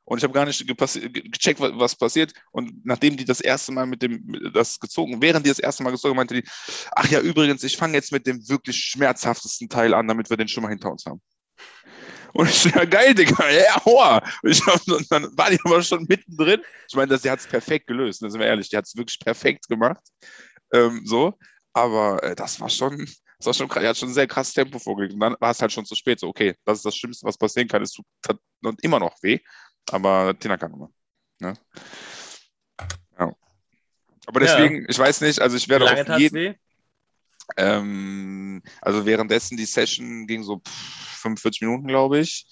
Und 0.03 0.17
ich 0.17 0.23
habe 0.23 0.33
gar 0.33 0.45
nicht 0.45 0.65
gecheckt, 0.67 1.59
wa- 1.59 1.71
was 1.75 1.95
passiert. 1.95 2.33
Und 2.51 2.85
nachdem 2.85 3.17
die 3.17 3.25
das 3.25 3.39
erste 3.39 3.71
Mal 3.71 3.85
mit 3.85 4.01
dem, 4.01 4.51
das 4.53 4.79
gezogen, 4.79 5.21
während 5.21 5.45
die 5.45 5.49
das 5.49 5.59
erste 5.59 5.83
Mal 5.83 5.91
gezogen, 5.91 6.15
meinte 6.15 6.41
die, 6.41 6.43
ach 6.91 7.07
ja, 7.09 7.19
übrigens, 7.21 7.63
ich 7.63 7.77
fange 7.77 7.93
jetzt 7.93 8.11
mit 8.11 8.27
dem 8.27 8.47
wirklich 8.49 8.77
schmerzhaftesten 8.77 9.69
Teil 9.69 9.93
an, 9.93 10.07
damit 10.07 10.29
wir 10.29 10.37
den 10.37 10.47
schon 10.47 10.63
mal 10.63 10.69
hinter 10.69 10.91
uns 10.91 11.05
haben. 11.05 11.21
Und 12.33 12.49
ich 12.49 12.55
so, 12.55 12.69
ja 12.69 12.85
geil, 12.85 13.13
Digga, 13.13 13.49
ja, 13.49 13.83
hoa. 13.83 14.23
Ich 14.43 14.65
hab, 14.65 14.85
und 14.87 15.11
dann 15.11 15.37
war 15.37 15.49
die 15.49 15.59
aber 15.63 15.81
schon 15.83 16.05
mittendrin. 16.07 16.61
Ich 16.87 16.95
meine, 16.95 17.17
sie 17.17 17.29
hat 17.29 17.39
es 17.39 17.47
perfekt 17.47 17.87
gelöst, 17.87 18.21
ne, 18.21 18.31
sind 18.31 18.39
wir 18.39 18.47
ehrlich, 18.47 18.69
die 18.69 18.77
hat 18.77 18.85
es 18.85 18.95
wirklich 18.95 19.19
perfekt 19.19 19.67
gemacht. 19.67 20.01
Ähm, 20.73 21.01
so, 21.05 21.33
aber 21.73 22.23
äh, 22.23 22.35
das 22.35 22.59
war 22.61 22.69
schon, 22.69 23.05
das 23.37 23.45
war 23.45 23.53
schon, 23.53 23.67
die 23.69 23.87
hat 23.87 23.97
schon 23.97 24.09
ein 24.09 24.13
sehr 24.13 24.27
krasses 24.27 24.53
Tempo 24.53 24.79
vorgelegt. 24.79 25.13
Und 25.13 25.19
dann 25.19 25.35
war 25.39 25.51
es 25.51 25.61
halt 25.61 25.71
schon 25.71 25.85
zu 25.85 25.95
spät. 25.95 26.19
So, 26.19 26.27
okay, 26.27 26.55
das 26.63 26.79
ist 26.79 26.85
das 26.85 26.95
Schlimmste, 26.95 27.25
was 27.25 27.37
passieren 27.37 27.67
kann. 27.67 27.81
Es 27.81 27.91
tut 27.91 28.05
immer 28.81 28.99
noch 28.99 29.15
weh, 29.21 29.39
aber 29.89 30.37
Tina 30.37 30.57
kann 30.57 30.73
immer. 30.73 30.91
Ne? 31.39 31.53
Ja. 33.19 33.33
Aber 34.27 34.39
Ja. 34.39 34.45
deswegen, 34.45 34.85
ich 34.89 34.97
weiß 34.99 35.21
nicht, 35.21 35.39
also 35.41 35.57
ich 35.57 35.67
werde 35.69 35.85
lange 35.85 36.01
auf 36.01 36.07
jeden 36.07 36.35
weh? 36.35 36.55
ähm, 37.57 38.61
also 38.81 39.05
währenddessen 39.05 39.57
die 39.57 39.65
Session 39.65 40.27
ging 40.27 40.43
so 40.43 40.59
pff, 40.59 41.19
45 41.21 41.61
Minuten, 41.61 41.87
glaube 41.87 42.19
ich. 42.19 42.47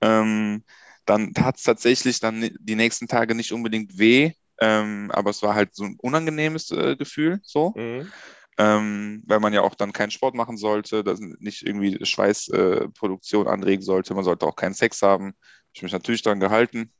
Ähm, 0.00 0.64
dann 1.06 1.32
tat 1.34 1.56
es 1.56 1.62
tatsächlich 1.62 2.20
dann 2.20 2.50
die 2.60 2.74
nächsten 2.74 3.08
Tage 3.08 3.34
nicht 3.34 3.52
unbedingt 3.52 3.98
weh, 3.98 4.32
ähm, 4.60 5.10
aber 5.12 5.30
es 5.30 5.42
war 5.42 5.54
halt 5.54 5.74
so 5.74 5.84
ein 5.84 5.96
unangenehmes 6.00 6.70
äh, 6.70 6.96
Gefühl, 6.96 7.40
so, 7.42 7.74
Mhm. 7.76 8.10
ähm, 8.58 9.22
weil 9.26 9.40
man 9.40 9.52
ja 9.52 9.62
auch 9.62 9.74
dann 9.74 9.92
keinen 9.92 10.10
Sport 10.10 10.34
machen 10.34 10.56
sollte, 10.56 11.04
das 11.04 11.20
nicht 11.20 11.62
irgendwie 11.62 12.04
Schweißproduktion 12.04 13.46
äh, 13.46 13.50
anregen 13.50 13.82
sollte, 13.82 14.14
man 14.14 14.24
sollte 14.24 14.46
auch 14.46 14.56
keinen 14.56 14.74
Sex 14.74 15.02
haben. 15.02 15.34
Ich 15.78 15.82
mich 15.84 15.92
natürlich 15.92 16.22
daran 16.22 16.40
gehalten. 16.40 16.92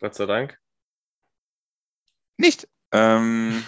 Gott 0.00 0.14
sei 0.14 0.24
Dank. 0.24 0.58
Nicht. 2.38 2.66
Ähm, 2.90 3.62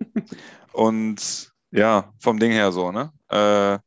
und 0.72 1.52
ja, 1.72 2.10
vom 2.18 2.38
Ding 2.40 2.52
her 2.52 2.72
so, 2.72 2.90
ne? 2.90 3.12
Äh, 3.28 3.78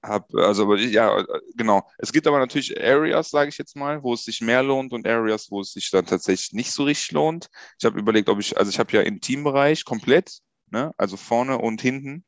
hab, 0.00 0.32
also, 0.32 0.76
ja, 0.76 1.24
genau. 1.56 1.90
Es 1.98 2.12
gibt 2.12 2.28
aber 2.28 2.38
natürlich 2.38 2.80
Areas, 2.80 3.30
sage 3.30 3.48
ich 3.48 3.58
jetzt 3.58 3.74
mal, 3.74 4.00
wo 4.04 4.14
es 4.14 4.22
sich 4.24 4.40
mehr 4.40 4.62
lohnt 4.62 4.92
und 4.92 5.08
Areas, 5.08 5.50
wo 5.50 5.60
es 5.60 5.72
sich 5.72 5.90
dann 5.90 6.06
tatsächlich 6.06 6.52
nicht 6.52 6.70
so 6.70 6.84
richtig 6.84 7.10
lohnt. 7.10 7.48
Ich 7.80 7.84
habe 7.84 7.98
überlegt, 7.98 8.28
ob 8.28 8.38
ich, 8.38 8.56
also 8.56 8.70
ich 8.70 8.78
habe 8.78 8.92
ja 8.92 9.00
Intimbereich 9.02 9.84
komplett, 9.84 10.38
ne? 10.70 10.92
Also 10.98 11.16
vorne 11.16 11.58
und 11.58 11.82
hinten 11.82 12.24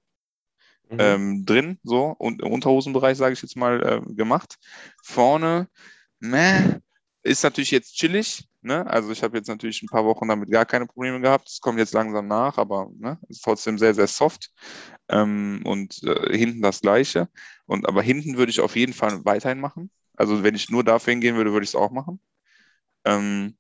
Mhm. 0.91 0.99
ähm, 0.99 1.47
drin, 1.47 1.79
so, 1.83 2.15
und 2.19 2.43
im 2.43 2.53
Unterhosenbereich, 2.53 3.17
sage 3.17 3.33
ich 3.33 3.43
jetzt 3.43 3.57
mal, 3.57 3.83
äh, 4.09 4.15
gemacht. 4.15 4.57
Vorne, 5.03 5.69
meh, 6.21 6.79
ist 7.23 7.43
natürlich 7.45 7.71
jetzt 7.71 7.95
chillig, 7.97 8.49
ne? 8.63 8.87
Also 8.87 9.11
ich 9.13 9.23
habe 9.23 9.37
jetzt 9.37 9.49
natürlich 9.49 9.83
ein 9.83 9.89
paar 9.89 10.05
Wochen 10.05 10.29
damit 10.29 10.51
gar 10.51 10.65
keine 10.67 10.87
Probleme 10.87 11.21
gehabt. 11.21 11.49
Es 11.51 11.61
kommt 11.61 11.79
jetzt 11.79 11.93
langsam 11.95 12.27
nach, 12.29 12.59
aber 12.59 12.91
ne, 12.99 13.19
ist 13.29 13.43
trotzdem 13.45 13.79
sehr, 13.79 13.95
sehr 13.95 14.07
soft. 14.07 14.51
Ähm, 15.09 15.63
und 15.65 16.03
äh, 16.05 16.37
hinten 16.37 16.63
das 16.63 16.81
gleiche. 16.81 17.29
Und 17.67 17.89
aber 17.89 18.03
hinten 18.03 18.37
würde 18.39 18.51
ich 18.51 18.61
auf 18.61 18.77
jeden 18.77 18.93
Fall 18.95 19.25
weiterhin 19.25 19.61
machen. 19.61 19.91
Also 20.17 20.43
wenn 20.43 20.55
ich 20.55 20.71
nur 20.71 20.85
dafür 20.85 21.13
hingehen 21.13 21.37
würde, 21.37 21.53
würde 21.53 21.65
ich 21.65 21.71
es 21.71 21.75
auch 21.77 21.91
machen. 21.91 22.21
Ähm, 23.05 23.57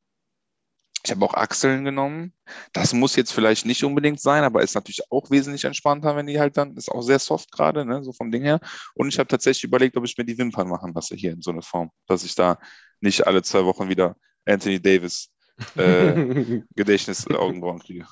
ich 1.02 1.10
habe 1.10 1.24
auch 1.24 1.34
Achseln 1.34 1.84
genommen. 1.84 2.34
Das 2.72 2.92
muss 2.92 3.16
jetzt 3.16 3.32
vielleicht 3.32 3.64
nicht 3.64 3.82
unbedingt 3.84 4.20
sein, 4.20 4.44
aber 4.44 4.62
ist 4.62 4.74
natürlich 4.74 5.00
auch 5.10 5.30
wesentlich 5.30 5.64
entspannter, 5.64 6.14
wenn 6.16 6.26
die 6.26 6.38
halt 6.38 6.56
dann, 6.56 6.76
ist 6.76 6.90
auch 6.90 7.02
sehr 7.02 7.18
soft 7.18 7.50
gerade, 7.52 7.84
ne, 7.84 8.02
so 8.04 8.12
vom 8.12 8.30
Ding 8.30 8.42
her. 8.42 8.60
Und 8.94 9.08
ich 9.08 9.18
habe 9.18 9.28
tatsächlich 9.28 9.64
überlegt, 9.64 9.96
ob 9.96 10.04
ich 10.04 10.16
mir 10.18 10.24
die 10.24 10.36
Wimpern 10.36 10.68
machen 10.68 10.92
lasse 10.94 11.14
hier 11.14 11.32
in 11.32 11.40
so 11.40 11.50
eine 11.50 11.62
Form, 11.62 11.90
dass 12.06 12.24
ich 12.24 12.34
da 12.34 12.58
nicht 13.00 13.26
alle 13.26 13.42
zwei 13.42 13.64
Wochen 13.64 13.88
wieder 13.88 14.16
Anthony 14.44 14.80
Davis 14.80 15.30
äh, 15.76 16.62
Gedächtnis-Augenbrauen 16.76 17.78
kriege. 17.78 18.06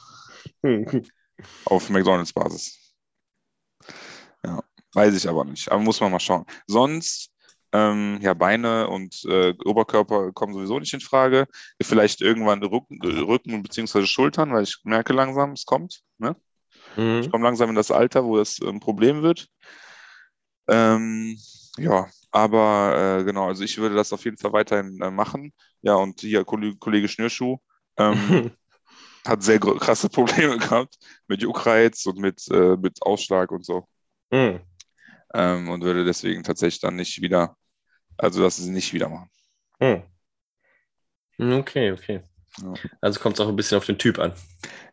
Auf 1.66 1.90
McDonalds-Basis. 1.90 2.94
Ja, 4.44 4.62
weiß 4.94 5.14
ich 5.14 5.28
aber 5.28 5.44
nicht. 5.44 5.70
Aber 5.70 5.80
muss 5.80 6.00
man 6.00 6.12
mal 6.12 6.20
schauen. 6.20 6.44
Sonst, 6.66 7.32
ähm, 7.72 8.18
ja, 8.22 8.34
Beine 8.34 8.88
und 8.88 9.24
äh, 9.26 9.54
Oberkörper 9.64 10.32
kommen 10.32 10.54
sowieso 10.54 10.78
nicht 10.80 10.94
in 10.94 11.00
Frage. 11.00 11.46
Vielleicht 11.82 12.20
irgendwann 12.22 12.62
Rücken, 12.62 13.00
Rücken 13.04 13.62
bzw. 13.62 14.06
Schultern, 14.06 14.52
weil 14.52 14.64
ich 14.64 14.80
merke 14.84 15.12
langsam, 15.12 15.52
es 15.52 15.66
kommt. 15.66 16.02
Ne? 16.18 16.36
Ich 17.20 17.28
Mhm. 17.28 17.30
komme 17.30 17.44
langsam 17.44 17.70
in 17.70 17.76
das 17.76 17.90
Alter, 17.92 18.24
wo 18.24 18.36
das 18.38 18.60
ein 18.60 18.80
Problem 18.80 19.22
wird. 19.22 19.48
Ähm, 20.68 21.36
ja, 21.78 22.08
aber 22.30 23.18
äh, 23.20 23.24
genau, 23.24 23.46
also 23.48 23.64
ich 23.64 23.78
würde 23.78 23.94
das 23.94 24.12
auf 24.12 24.24
jeden 24.24 24.36
Fall 24.38 24.52
weiterhin 24.52 25.00
äh, 25.00 25.10
machen. 25.10 25.52
Ja, 25.82 25.94
und 25.94 26.20
hier 26.20 26.44
Kollege, 26.44 26.76
Kollege 26.78 27.08
Schnürschuh 27.08 27.58
ähm, 27.96 28.44
hat 29.26 29.42
sehr 29.42 29.60
krasse 29.60 30.08
Probleme 30.10 30.58
gehabt 30.58 30.98
mit 31.28 31.42
Juckreiz 31.42 32.06
und 32.06 32.18
mit, 32.18 32.48
äh, 32.50 32.76
mit 32.76 33.02
Ausschlag 33.02 33.52
und 33.52 33.64
so. 33.64 33.88
Mhm. 34.32 34.62
Ähm, 35.34 35.68
und 35.68 35.82
würde 35.82 36.04
deswegen 36.04 36.42
tatsächlich 36.42 36.80
dann 36.80 36.96
nicht 36.96 37.20
wieder, 37.20 37.56
also 38.16 38.42
das 38.42 38.58
nicht 38.58 38.92
wieder 38.92 39.08
machen. 39.08 39.30
Mhm. 39.80 40.02
Okay, 41.60 41.92
okay. 41.92 42.22
Ja. 42.62 42.74
Also 43.00 43.20
kommt 43.20 43.36
es 43.36 43.40
auch 43.40 43.48
ein 43.48 43.56
bisschen 43.56 43.78
auf 43.78 43.86
den 43.86 43.98
Typ 43.98 44.18
an. 44.18 44.32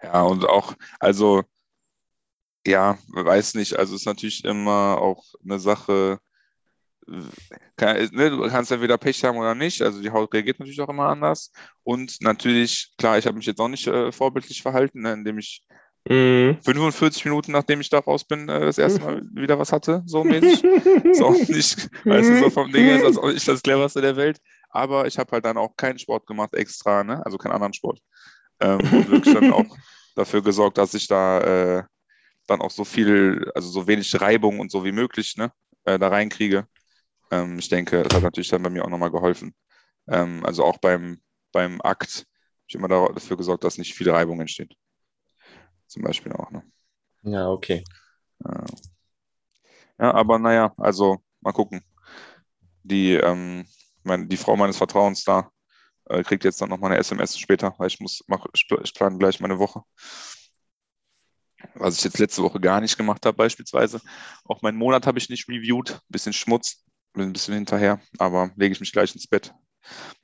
Ja, 0.04 0.22
und 0.22 0.46
auch, 0.46 0.74
also, 1.00 1.44
ja, 2.66 2.98
weiß 3.08 3.56
nicht, 3.56 3.78
also 3.78 3.96
ist 3.96 4.06
natürlich 4.06 4.44
immer 4.44 4.98
auch 5.00 5.24
eine 5.44 5.60
Sache, 5.60 6.20
kann, 7.76 7.98
ne, 8.14 8.30
du 8.32 8.48
kannst 8.50 8.72
entweder 8.72 8.98
Pech 8.98 9.24
haben 9.24 9.38
oder 9.38 9.54
nicht, 9.54 9.82
also 9.82 10.02
die 10.02 10.10
Haut 10.10 10.34
reagiert 10.34 10.60
natürlich 10.60 10.82
auch 10.82 10.90
immer 10.90 11.08
anders. 11.08 11.52
Und 11.84 12.18
natürlich, 12.22 12.94
klar, 12.98 13.18
ich 13.18 13.28
habe 13.28 13.38
mich 13.38 13.46
jetzt 13.46 13.60
auch 13.60 13.68
nicht 13.68 13.88
äh, 13.88 14.12
vorbildlich 14.12 14.62
verhalten, 14.62 15.02
ne, 15.02 15.14
indem 15.14 15.38
ich 15.38 15.64
Mhm. 16.08 16.58
45 16.64 17.26
Minuten, 17.26 17.51
nachdem 17.51 17.82
ich 17.82 17.89
da 17.89 17.99
raus 17.99 18.24
bin, 18.24 18.47
äh, 18.47 18.60
das 18.62 18.78
erste 18.78 19.01
Mal 19.01 19.22
wieder 19.34 19.58
was 19.58 19.72
hatte, 19.72 20.03
so 20.06 20.24
mäßig. 20.24 20.64
Ist 20.64 21.22
auch 21.22 21.34
nicht, 21.49 21.89
weißt 22.03 22.30
du, 22.30 22.36
so 22.36 22.49
vom 22.49 22.72
Ding 22.72 22.88
ist 22.88 23.03
das 23.03 23.18
auch 23.18 23.32
nicht 23.32 23.47
das 23.47 23.62
cleverste 23.64 24.01
der 24.01 24.16
Welt. 24.16 24.39
Aber 24.70 25.08
ich 25.08 25.18
habe 25.18 25.32
halt 25.32 25.45
dann 25.45 25.58
auch 25.58 25.76
keinen 25.76 25.97
Sport 25.97 26.28
gemacht 26.28 26.53
extra, 26.53 27.03
ne? 27.03 27.26
also 27.26 27.38
keinen 27.38 27.53
anderen 27.53 27.74
Sport. 27.74 27.99
Ähm, 28.60 28.80
und 28.80 29.10
wirklich 29.10 29.34
dann 29.34 29.51
auch 29.51 29.66
dafür 30.16 30.41
gesorgt, 30.43 30.78
dass 30.78 30.93
ich 30.93 31.08
da 31.08 31.39
äh, 31.80 31.84
dann 32.47 32.62
auch 32.62 32.72
so 32.72 32.86
viel, 32.86 33.51
also 33.56 33.70
so 33.70 33.88
wenig 33.88 34.20
Reibung 34.22 34.60
und 34.60 34.72
so 34.72 34.86
wie 34.86 34.91
möglich 34.91 35.36
ne, 35.38 35.51
äh, 35.86 35.97
da 35.97 36.10
reinkriege. 36.10 36.68
Ähm, 37.32 37.58
ich 37.58 37.70
denke, 37.70 38.03
das 38.03 38.14
hat 38.14 38.24
natürlich 38.24 38.49
dann 38.49 38.62
bei 38.64 38.70
mir 38.70 38.86
auch 38.86 38.89
nochmal 38.89 39.12
geholfen. 39.12 39.56
Ähm, 40.08 40.45
also 40.45 40.64
auch 40.64 40.78
beim, 40.78 41.20
beim 41.51 41.82
Akt 41.82 42.18
habe 42.18 42.28
ich 42.68 42.76
immer 42.76 42.88
da- 42.88 43.10
dafür 43.10 43.38
gesorgt, 43.38 43.64
dass 43.64 43.78
nicht 43.78 43.95
viel 43.95 44.10
Reibung 44.10 44.39
entsteht. 44.39 44.76
Zum 45.96 46.04
Beispiel 46.04 46.34
auch. 46.34 46.52
Ne? 46.52 46.62
Ja, 47.22 47.50
okay. 47.50 47.86
Ja, 49.98 50.14
aber 50.14 50.39
naja, 50.39 50.74
also 50.76 51.24
mal 51.39 51.54
gucken. 51.54 51.82
Die, 52.84 53.14
ähm, 53.14 53.66
mein, 54.04 54.28
die 54.28 54.36
Frau 54.36 54.58
meines 54.58 54.76
Vertrauens 54.76 55.24
da 55.24 55.50
äh, 56.10 56.22
kriegt 56.22 56.43
jetzt 56.43 56.60
dann 56.60 56.68
nochmal 56.68 56.91
eine 56.91 57.00
SMS 57.00 57.38
später, 57.39 57.74
weil 57.78 57.88
ich 57.88 58.02
muss, 58.02 58.26
mach, 58.28 58.46
ich 58.54 58.93
plane 58.93 59.18
gleich 59.18 59.39
meine 59.39 59.58
Woche. 59.58 59.84
Was 61.76 61.98
ich 61.98 62.04
jetzt 62.04 62.20
letzte 62.20 62.43
Woche 62.43 62.60
gar 62.60 62.82
nicht 62.82 62.98
gemacht 62.98 63.26
habe, 63.26 63.38
beispielsweise. 63.38 64.02
Auch 64.43 64.62
meinen 64.62 64.78
Monat 64.78 65.08
habe 65.08 65.18
ich 65.18 65.30
nicht 65.30 65.48
reviewed. 65.48 66.02
Bisschen 66.10 66.34
Schmutz, 66.34 66.84
bin 67.14 67.24
ein 67.24 67.32
bisschen 67.34 67.54
hinterher, 67.54 68.02
aber 68.18 68.52
lege 68.58 68.74
ich 68.74 68.82
mich 68.82 68.91
gleich 68.91 69.16
ins 69.16 69.28
Bett. 69.28 69.54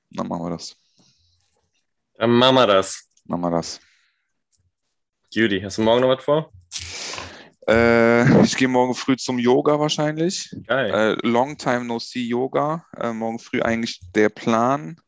Dann 0.09 0.27
machen 0.27 0.43
wir 0.43 0.49
das. 0.49 0.75
Dann 2.15 2.31
machen 2.31 2.55
wir 2.55 2.67
das. 2.67 3.09
Machen 3.23 3.41
wir 3.43 3.51
das. 3.51 3.79
Judy, 5.33 5.61
hast 5.61 5.77
du 5.77 5.81
morgen 5.83 6.01
noch 6.01 6.09
was 6.09 6.23
vor? 6.25 6.51
Äh, 7.65 8.43
ich 8.43 8.57
gehe 8.57 8.67
morgen 8.67 8.93
früh 8.93 9.15
zum 9.15 9.39
Yoga 9.39 9.79
wahrscheinlich. 9.79 10.53
Geil. 10.67 10.91
Äh, 10.91 11.27
long 11.27 11.57
time 11.57 11.85
no 11.85 11.99
see 11.99 12.27
Yoga. 12.27 12.85
Äh, 12.97 13.13
morgen 13.13 13.39
früh 13.39 13.61
eigentlich 13.61 14.01
der 14.13 14.27
Plan. 14.27 14.99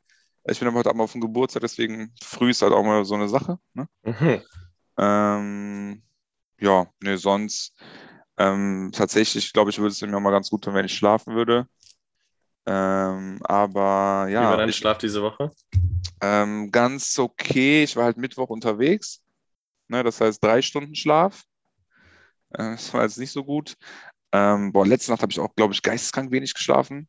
Ich 0.46 0.60
bin 0.60 0.70
aber 0.70 0.80
heute 0.80 0.90
Abend 0.92 1.02
auf 1.02 1.12
dem 1.12 1.20
Geburtstag, 1.20 1.62
deswegen 1.62 2.14
früh 2.24 2.52
ist 2.52 2.62
halt 2.62 2.72
auch 2.72 2.84
mal 2.84 3.04
so 3.04 3.16
eine 3.16 3.28
Sache. 3.28 3.58
Ne? 3.74 3.88
Mhm. 4.04 4.42
Ähm, 4.98 6.04
ja, 6.60 6.88
ne, 7.02 7.18
sonst 7.18 7.74
ähm, 8.38 8.92
tatsächlich, 8.94 9.52
glaube 9.52 9.72
ich, 9.72 9.80
würde 9.80 9.92
es 9.92 10.02
mir 10.02 10.16
auch 10.16 10.22
mal 10.22 10.32
ganz 10.32 10.50
gut 10.50 10.64
tun, 10.64 10.74
wenn 10.74 10.86
ich 10.86 10.94
schlafen 10.94 11.36
würde. 11.36 11.68
Ähm, 12.66 13.40
aber 13.44 14.28
Wie 14.28 14.36
war 14.36 14.52
ja, 14.52 14.58
dein 14.58 14.70
ich, 14.70 14.78
Schlaf 14.78 15.00
diese 15.00 15.22
Woche? 15.22 15.52
ähm, 16.22 16.72
ganz 16.72 17.20
okay. 17.20 17.84
Ich 17.84 17.96
war 17.98 18.06
halt 18.06 18.18
Mittwoch 18.18 18.50
unterwegs. 18.50 19.23
Ne, 19.94 20.02
das 20.04 20.20
heißt 20.20 20.44
drei 20.44 20.64
Stunden 20.64 20.96
Schlaf. 20.96 21.44
Äh, 22.50 22.72
das 22.72 22.92
war 22.96 23.04
jetzt 23.04 23.20
nicht 23.20 23.32
so 23.32 23.44
gut. 23.44 23.78
Ähm, 24.32 24.74
boah, 24.74 24.88
letzte 24.88 25.12
Nacht 25.12 25.22
habe 25.22 25.32
ich 25.32 25.40
auch, 25.40 25.54
glaube 25.56 25.76
ich, 25.76 25.84
geisteskrank 25.84 26.32
wenig 26.32 26.56
geschlafen. 26.56 27.08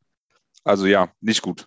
Also 0.64 0.85
ja, 0.85 1.11
nicht 1.22 1.41
gut. 1.41 1.66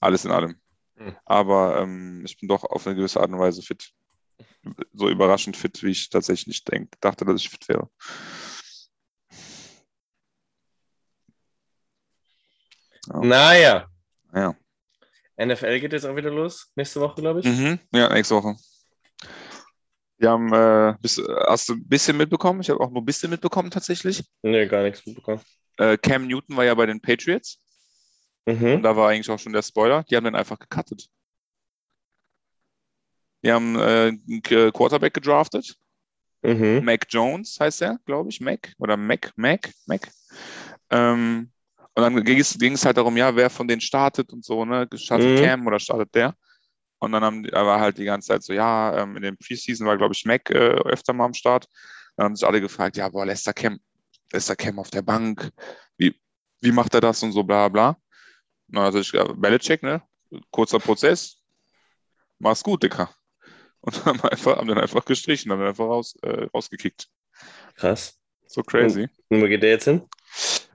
Alles 0.00 0.24
in 0.24 0.30
allem. 0.30 0.58
Hm. 0.96 1.14
Aber 1.26 1.82
ähm, 1.82 2.24
ich 2.24 2.38
bin 2.38 2.48
doch 2.48 2.64
auf 2.64 2.86
eine 2.86 2.96
gewisse 2.96 3.20
Art 3.20 3.30
und 3.30 3.38
Weise 3.38 3.60
fit. 3.60 3.92
So 4.94 5.10
überraschend 5.10 5.58
fit, 5.58 5.82
wie 5.82 5.90
ich 5.90 6.08
tatsächlich 6.08 6.46
nicht 6.46 6.72
denk, 6.72 6.98
dachte, 7.02 7.26
dass 7.26 7.42
ich 7.42 7.50
fit 7.50 7.68
wäre. 7.68 7.90
Naja, 13.08 13.90
Ja. 14.32 14.56
NFL 15.36 15.80
geht 15.80 15.92
jetzt 15.92 16.06
auch 16.06 16.16
wieder 16.16 16.30
los. 16.30 16.72
Nächste 16.76 17.00
Woche, 17.00 17.20
glaube 17.20 17.40
ich. 17.40 17.46
Mhm. 17.46 17.78
Ja, 17.92 18.08
nächste 18.08 18.36
Woche. 18.36 18.56
Wir 20.20 20.30
haben, 20.30 20.52
äh, 20.52 20.94
bis, 21.00 21.20
hast 21.46 21.70
du 21.70 21.74
ein 21.74 21.88
bisschen 21.88 22.18
mitbekommen? 22.18 22.60
Ich 22.60 22.68
habe 22.68 22.78
auch 22.80 22.90
nur 22.90 23.00
ein 23.00 23.06
bisschen 23.06 23.30
mitbekommen 23.30 23.70
tatsächlich. 23.70 24.22
Nee, 24.42 24.66
gar 24.66 24.82
nichts 24.82 25.04
mitbekommen. 25.06 25.40
Äh, 25.78 25.96
Cam 25.96 26.26
Newton 26.26 26.58
war 26.58 26.64
ja 26.64 26.74
bei 26.74 26.84
den 26.84 27.00
Patriots. 27.00 27.58
Und 28.44 28.60
Mhm. 28.60 28.82
da 28.82 28.94
war 28.94 29.08
eigentlich 29.08 29.30
auch 29.30 29.38
schon 29.38 29.54
der 29.54 29.62
Spoiler. 29.62 30.04
Die 30.04 30.16
haben 30.16 30.24
den 30.24 30.34
einfach 30.34 30.58
gecuttet. 30.58 31.08
Die 33.42 33.50
haben 33.50 33.76
äh, 33.76 34.08
einen 34.08 34.42
Quarterback 34.42 35.14
gedraftet. 35.14 35.78
Mhm. 36.42 36.84
Mac 36.84 37.06
Jones 37.08 37.58
heißt 37.58 37.80
er, 37.80 37.98
glaube 38.04 38.28
ich. 38.28 38.42
Mac 38.42 38.74
oder 38.78 38.98
Mac, 38.98 39.32
Mac, 39.36 39.72
Mac. 39.86 40.06
Ähm, 40.90 41.50
und 41.94 42.02
dann 42.02 42.24
ging 42.24 42.38
es, 42.38 42.58
ging 42.58 42.74
es 42.74 42.84
halt 42.84 42.98
darum, 42.98 43.16
ja, 43.16 43.34
wer 43.34 43.48
von 43.48 43.66
denen 43.66 43.80
startet 43.80 44.34
und 44.34 44.44
so, 44.44 44.66
ne? 44.66 44.86
Startet 44.96 45.30
Mhm. 45.30 45.36
Cam 45.36 45.66
oder 45.66 45.78
startet 45.80 46.14
der? 46.14 46.34
Und 47.00 47.12
dann 47.12 47.24
haben, 47.24 47.42
die- 47.42 47.50
da 47.50 47.66
war 47.66 47.80
halt 47.80 47.98
die 47.98 48.04
ganze 48.04 48.28
Zeit 48.28 48.42
so, 48.42 48.52
ja, 48.52 48.96
ähm, 48.98 49.16
in 49.16 49.22
den 49.22 49.36
Preseason 49.36 49.86
war, 49.86 49.96
glaube 49.96 50.14
ich, 50.14 50.24
Mac 50.24 50.48
äh, 50.50 50.54
öfter 50.54 51.12
mal 51.12 51.24
am 51.24 51.34
Start. 51.34 51.66
Dann 52.16 52.26
haben 52.26 52.36
sich 52.36 52.46
alle 52.46 52.60
gefragt, 52.60 52.96
ja, 52.96 53.08
boah, 53.08 53.24
Lester 53.26 53.52
Cam, 53.54 53.80
Lester 54.32 54.54
Cam 54.54 54.78
auf 54.78 54.90
der 54.90 55.02
Bank, 55.02 55.50
wie, 55.96 56.14
wie 56.60 56.72
macht 56.72 56.94
er 56.94 57.00
das 57.00 57.22
und 57.22 57.32
so, 57.32 57.42
bla 57.42 57.68
bla. 57.68 57.96
Na, 58.68 58.84
also 58.84 59.00
ich, 59.00 59.12
Belichick, 59.12 59.82
ne? 59.82 60.02
Kurzer 60.50 60.78
Prozess. 60.78 61.42
Mach's 62.38 62.62
gut, 62.62 62.82
Dicker. 62.82 63.10
Und 63.80 64.04
haben, 64.04 64.20
einfach, 64.20 64.58
haben 64.58 64.68
dann 64.68 64.78
einfach 64.78 65.04
gestrichen, 65.04 65.50
haben 65.50 65.60
dann 65.60 65.68
einfach 65.68 65.86
raus, 65.86 66.14
äh, 66.22 66.44
rausgekickt. 66.54 67.08
Krass. 67.76 68.20
So 68.46 68.62
crazy. 68.62 69.08
Und 69.28 69.40
wo 69.40 69.46
geht 69.46 69.62
der 69.62 69.70
jetzt 69.70 69.84
hin? 69.84 70.02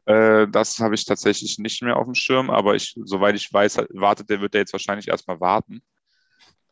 Äh, 0.06 0.48
das 0.48 0.80
habe 0.80 0.96
ich 0.96 1.06
tatsächlich 1.06 1.60
nicht 1.60 1.84
mehr 1.84 1.98
auf 1.98 2.06
dem 2.06 2.16
Schirm, 2.16 2.50
aber 2.50 2.76
ich, 2.76 2.96
soweit 3.04 3.36
ich 3.36 3.52
weiß, 3.52 3.78
wartet 3.94 4.30
der, 4.30 4.42
wird 4.42 4.56
der 4.56 4.62
jetzt 4.62 4.74
wahrscheinlich 4.74 5.08
erstmal 5.08 5.40
warten. 5.40 5.84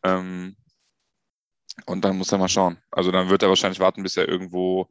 Ähm, 0.04 0.56
und 1.86 2.04
dann 2.04 2.16
muss 2.16 2.30
er 2.32 2.38
mal 2.38 2.48
schauen. 2.48 2.78
Also 2.90 3.10
dann 3.10 3.30
wird 3.30 3.42
er 3.42 3.48
wahrscheinlich 3.48 3.80
warten, 3.80 4.02
bis 4.02 4.16
er 4.16 4.28
irgendwo 4.28 4.88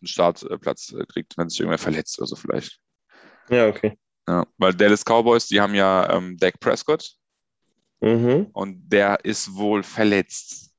einen 0.00 0.08
Startplatz 0.08 0.92
äh, 0.92 1.04
kriegt, 1.06 1.36
wenn 1.38 1.48
sich 1.48 1.60
irgendwer 1.60 1.78
verletzt 1.78 2.18
oder 2.18 2.26
so 2.26 2.36
vielleicht. 2.36 2.80
Ja, 3.50 3.68
okay. 3.68 3.96
Ja, 4.26 4.46
weil 4.56 4.74
Dallas 4.74 5.04
Cowboys, 5.04 5.46
die 5.46 5.60
haben 5.60 5.74
ja 5.74 6.10
ähm, 6.10 6.36
Dak 6.38 6.58
Prescott 6.60 7.14
Mhm. 8.00 8.48
und 8.52 8.88
der 8.90 9.24
ist 9.24 9.54
wohl 9.54 9.82
verletzt. 9.82 10.74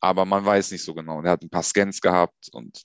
Aber 0.00 0.24
man 0.24 0.44
weiß 0.44 0.70
nicht 0.70 0.84
so 0.84 0.94
genau. 0.94 1.22
Der 1.22 1.32
hat 1.32 1.42
ein 1.42 1.50
paar 1.50 1.62
Scans 1.62 2.00
gehabt 2.00 2.48
und 2.52 2.82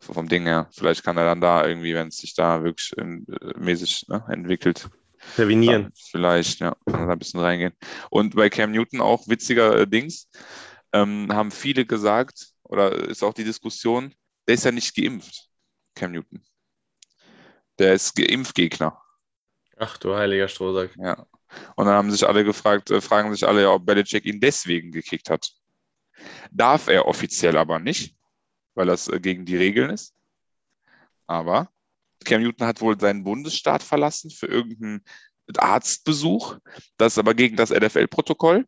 vom 0.00 0.28
Ding 0.28 0.44
her, 0.44 0.68
vielleicht 0.72 1.04
kann 1.04 1.16
er 1.16 1.24
dann 1.24 1.40
da 1.40 1.66
irgendwie, 1.66 1.94
wenn 1.94 2.08
es 2.08 2.16
sich 2.18 2.34
da 2.34 2.62
wirklich 2.62 2.92
ähm, 2.98 3.26
äh, 3.40 3.58
mäßig 3.58 4.06
ne, 4.08 4.24
entwickelt, 4.28 4.88
Terminieren. 5.36 5.84
dann 5.84 5.92
vielleicht, 6.10 6.60
ja, 6.60 6.76
kann 6.86 7.06
da 7.06 7.12
ein 7.12 7.18
bisschen 7.18 7.40
reingehen. 7.40 7.72
Und 8.10 8.36
bei 8.36 8.50
Cam 8.50 8.72
Newton 8.72 9.00
auch 9.00 9.26
witziger 9.28 9.76
äh, 9.76 9.86
Dings, 9.86 10.28
ähm, 10.92 11.28
haben 11.32 11.50
viele 11.50 11.84
gesagt, 11.84 12.52
oder 12.62 12.92
ist 12.92 13.22
auch 13.22 13.34
die 13.34 13.44
Diskussion, 13.44 14.14
der 14.46 14.54
ist 14.54 14.64
ja 14.64 14.72
nicht 14.72 14.94
geimpft, 14.94 15.48
Cam 15.94 16.12
Newton. 16.12 16.42
Der 17.78 17.94
ist 17.94 18.14
Geimpfgegner. 18.14 19.00
Ach 19.76 19.98
du 19.98 20.14
heiliger 20.14 20.46
Strohsack. 20.46 20.94
Ja. 20.96 21.26
Und 21.76 21.86
dann 21.86 21.94
haben 21.94 22.10
sich 22.10 22.26
alle 22.26 22.44
gefragt, 22.44 22.90
äh, 22.90 23.00
fragen 23.00 23.32
sich 23.32 23.46
alle, 23.46 23.62
ja, 23.62 23.70
ob 23.70 23.84
Belichick 23.84 24.24
ihn 24.24 24.40
deswegen 24.40 24.92
gekickt 24.92 25.30
hat. 25.30 25.50
Darf 26.50 26.88
er 26.88 27.06
offiziell 27.06 27.56
aber 27.56 27.78
nicht, 27.78 28.16
weil 28.74 28.86
das 28.86 29.08
äh, 29.08 29.20
gegen 29.20 29.44
die 29.44 29.56
Regeln 29.56 29.90
ist. 29.90 30.14
Aber 31.26 31.70
Cam 32.24 32.42
Newton 32.42 32.66
hat 32.66 32.80
wohl 32.80 32.98
seinen 32.98 33.24
Bundesstaat 33.24 33.82
verlassen 33.82 34.30
für 34.30 34.46
irgendeinen 34.46 35.04
Arztbesuch. 35.56 36.58
Das 36.96 37.14
ist 37.14 37.18
aber 37.18 37.34
gegen 37.34 37.56
das 37.56 37.70
NFL-Protokoll. 37.70 38.66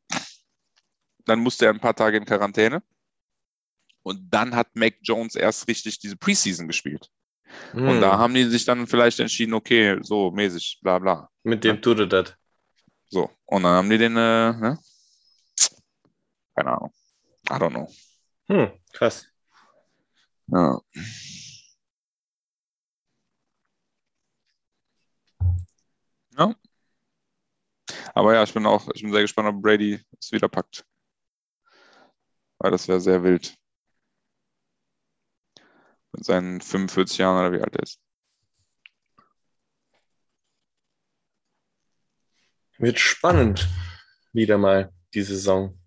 Dann 1.24 1.40
musste 1.40 1.66
er 1.66 1.72
ein 1.72 1.80
paar 1.80 1.96
Tage 1.96 2.16
in 2.16 2.24
Quarantäne. 2.24 2.82
Und 4.02 4.28
dann 4.30 4.54
hat 4.54 4.68
Mac 4.76 4.94
Jones 5.02 5.34
erst 5.34 5.66
richtig 5.66 5.98
diese 5.98 6.16
Preseason 6.16 6.68
gespielt. 6.68 7.11
Und 7.72 7.88
Hm. 7.88 8.00
da 8.00 8.18
haben 8.18 8.34
die 8.34 8.44
sich 8.44 8.64
dann 8.64 8.86
vielleicht 8.86 9.18
entschieden, 9.20 9.54
okay, 9.54 9.98
so 10.02 10.30
mäßig, 10.30 10.78
bla 10.82 10.98
bla. 10.98 11.28
Mit 11.42 11.64
dem 11.64 11.80
tut 11.80 11.98
er 12.00 12.07
das. 12.07 12.34
So, 13.09 13.30
und 13.46 13.62
dann 13.62 13.72
haben 13.76 13.90
die 13.90 13.98
den, 13.98 14.16
äh, 14.16 14.52
ne? 14.52 14.78
Keine 16.54 16.72
Ahnung. 16.72 16.92
I 17.48 17.52
don't 17.54 17.70
know. 17.70 17.88
Hm, 18.48 18.72
krass. 18.92 19.26
Ja. 20.48 20.80
Aber 28.17 28.33
ja, 28.33 28.43
ich 28.43 28.55
bin 28.55 28.64
auch, 28.64 28.89
ich 28.95 29.03
bin 29.03 29.12
sehr 29.12 29.21
gespannt, 29.21 29.47
ob 29.47 29.61
Brady 29.61 30.01
es 30.19 30.33
wieder 30.33 30.49
packt. 30.49 30.87
Weil 32.57 32.71
das 32.71 32.89
wäre 32.89 32.99
sehr 32.99 33.23
wild. 33.23 33.55
Mit 36.12 36.25
seinen 36.25 36.62
45 36.62 37.19
Jahren 37.19 37.39
oder 37.39 37.53
wie 37.53 37.62
alt 37.62 37.77
er 37.77 37.83
ist. 37.83 38.01
Wird 42.79 42.99
spannend. 42.99 43.69
Wieder 44.33 44.57
mal 44.57 44.95
die 45.12 45.23
Saison. 45.23 45.79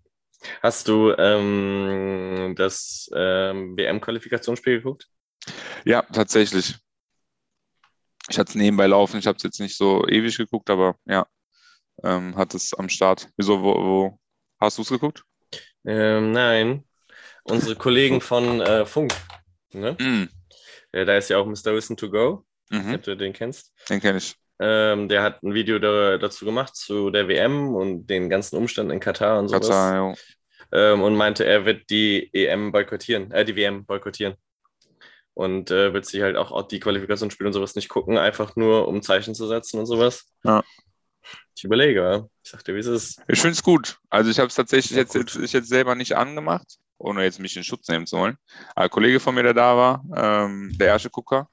Hast 0.62 0.86
du 0.86 1.10
ähm, 1.18 2.54
das 2.56 3.10
ähm, 3.12 3.76
WM-Qualifikationsspiel 3.76 4.76
geguckt? 4.76 5.08
Ja, 5.84 6.02
tatsächlich. 6.02 6.78
Ich 8.28 8.38
hatte 8.38 8.50
es 8.50 8.54
nebenbei 8.54 8.86
laufen. 8.86 9.18
Ich 9.18 9.26
habe 9.26 9.36
es 9.36 9.42
jetzt 9.42 9.58
nicht 9.58 9.76
so 9.76 10.06
ewig 10.06 10.36
geguckt, 10.36 10.70
aber 10.70 10.94
ja, 11.06 11.26
ähm, 12.04 12.36
hat 12.36 12.54
es 12.54 12.74
am 12.74 12.88
Start. 12.88 13.28
Wieso, 13.36 13.62
wo, 13.62 13.74
wo 13.74 14.18
hast 14.60 14.78
du 14.78 14.82
es 14.82 14.88
geguckt? 14.88 15.22
Ähm, 15.84 16.32
nein. 16.32 16.84
Unsere 17.44 17.76
Kollegen 17.76 18.20
von 18.20 18.60
äh, 18.60 18.84
Funk. 18.86 19.12
Ne? 19.72 19.96
Mm. 20.00 20.28
Ja, 20.92 21.04
da 21.04 21.16
ist 21.16 21.30
ja 21.30 21.38
auch 21.38 21.46
Mr. 21.46 21.74
Wissen 21.74 21.96
to 21.96 22.10
Go, 22.10 22.44
Mhm, 22.70 22.94
ob 22.94 23.02
du 23.02 23.16
den 23.16 23.32
kennst. 23.32 23.72
den 23.88 24.00
kenne 24.00 24.18
ich. 24.18 24.36
Ähm, 24.60 25.08
der 25.08 25.22
hat 25.22 25.42
ein 25.42 25.54
Video 25.54 25.78
da, 25.78 26.18
dazu 26.18 26.44
gemacht 26.44 26.76
zu 26.76 27.10
der 27.10 27.26
WM 27.28 27.74
und 27.74 28.06
den 28.06 28.28
ganzen 28.28 28.56
Umständen 28.56 28.92
in 28.92 29.00
Katar 29.00 29.38
und 29.38 29.48
sowas. 29.48 29.68
Katar, 29.68 29.96
jo. 29.96 30.14
Ähm, 30.72 31.02
und 31.02 31.16
meinte, 31.16 31.44
er 31.44 31.64
wird 31.64 31.88
die 31.90 32.28
EM 32.32 32.70
boykottieren, 32.70 33.32
äh, 33.32 33.44
die 33.44 33.56
WM 33.56 33.84
boykottieren. 33.86 34.34
Und 35.34 35.70
äh, 35.70 35.92
wird 35.94 36.04
sich 36.06 36.20
halt 36.22 36.36
auch, 36.36 36.52
auch 36.52 36.68
die 36.68 36.78
Qualifikationsspiele 36.80 37.48
und 37.48 37.54
sowas 37.54 37.74
nicht 37.74 37.88
gucken, 37.88 38.18
einfach 38.18 38.54
nur 38.56 38.86
um 38.86 39.00
Zeichen 39.02 39.34
zu 39.34 39.46
setzen 39.48 39.80
und 39.80 39.86
sowas. 39.86 40.30
Ja. 40.44 40.62
Ich 41.60 41.64
überlege, 41.64 42.26
ich 42.42 42.50
sagte, 42.50 42.74
wie 42.74 42.78
ist 42.78 42.86
es? 42.86 43.16
Ich 43.28 43.38
finde 43.38 43.52
es 43.52 43.62
gut. 43.62 43.98
Also 44.08 44.30
ich 44.30 44.38
habe 44.38 44.48
es 44.48 44.54
tatsächlich 44.54 44.92
Ja, 44.92 45.02
jetzt, 45.02 45.36
ich 45.36 45.52
jetzt 45.52 45.68
selber 45.68 45.94
nicht 45.94 46.16
angemacht, 46.16 46.78
ohne 46.96 47.22
jetzt 47.22 47.38
mich 47.38 47.54
in 47.54 47.64
Schutz 47.64 47.86
nehmen 47.88 48.06
zu 48.06 48.16
wollen. 48.16 48.38
Aber 48.74 48.84
ein 48.84 48.90
Kollege 48.90 49.20
von 49.20 49.34
mir, 49.34 49.42
der 49.42 49.52
da 49.52 49.76
war, 49.76 50.02
ähm, 50.16 50.74
der 50.78 50.86
erste 50.86 51.10
Gucker, 51.10 51.50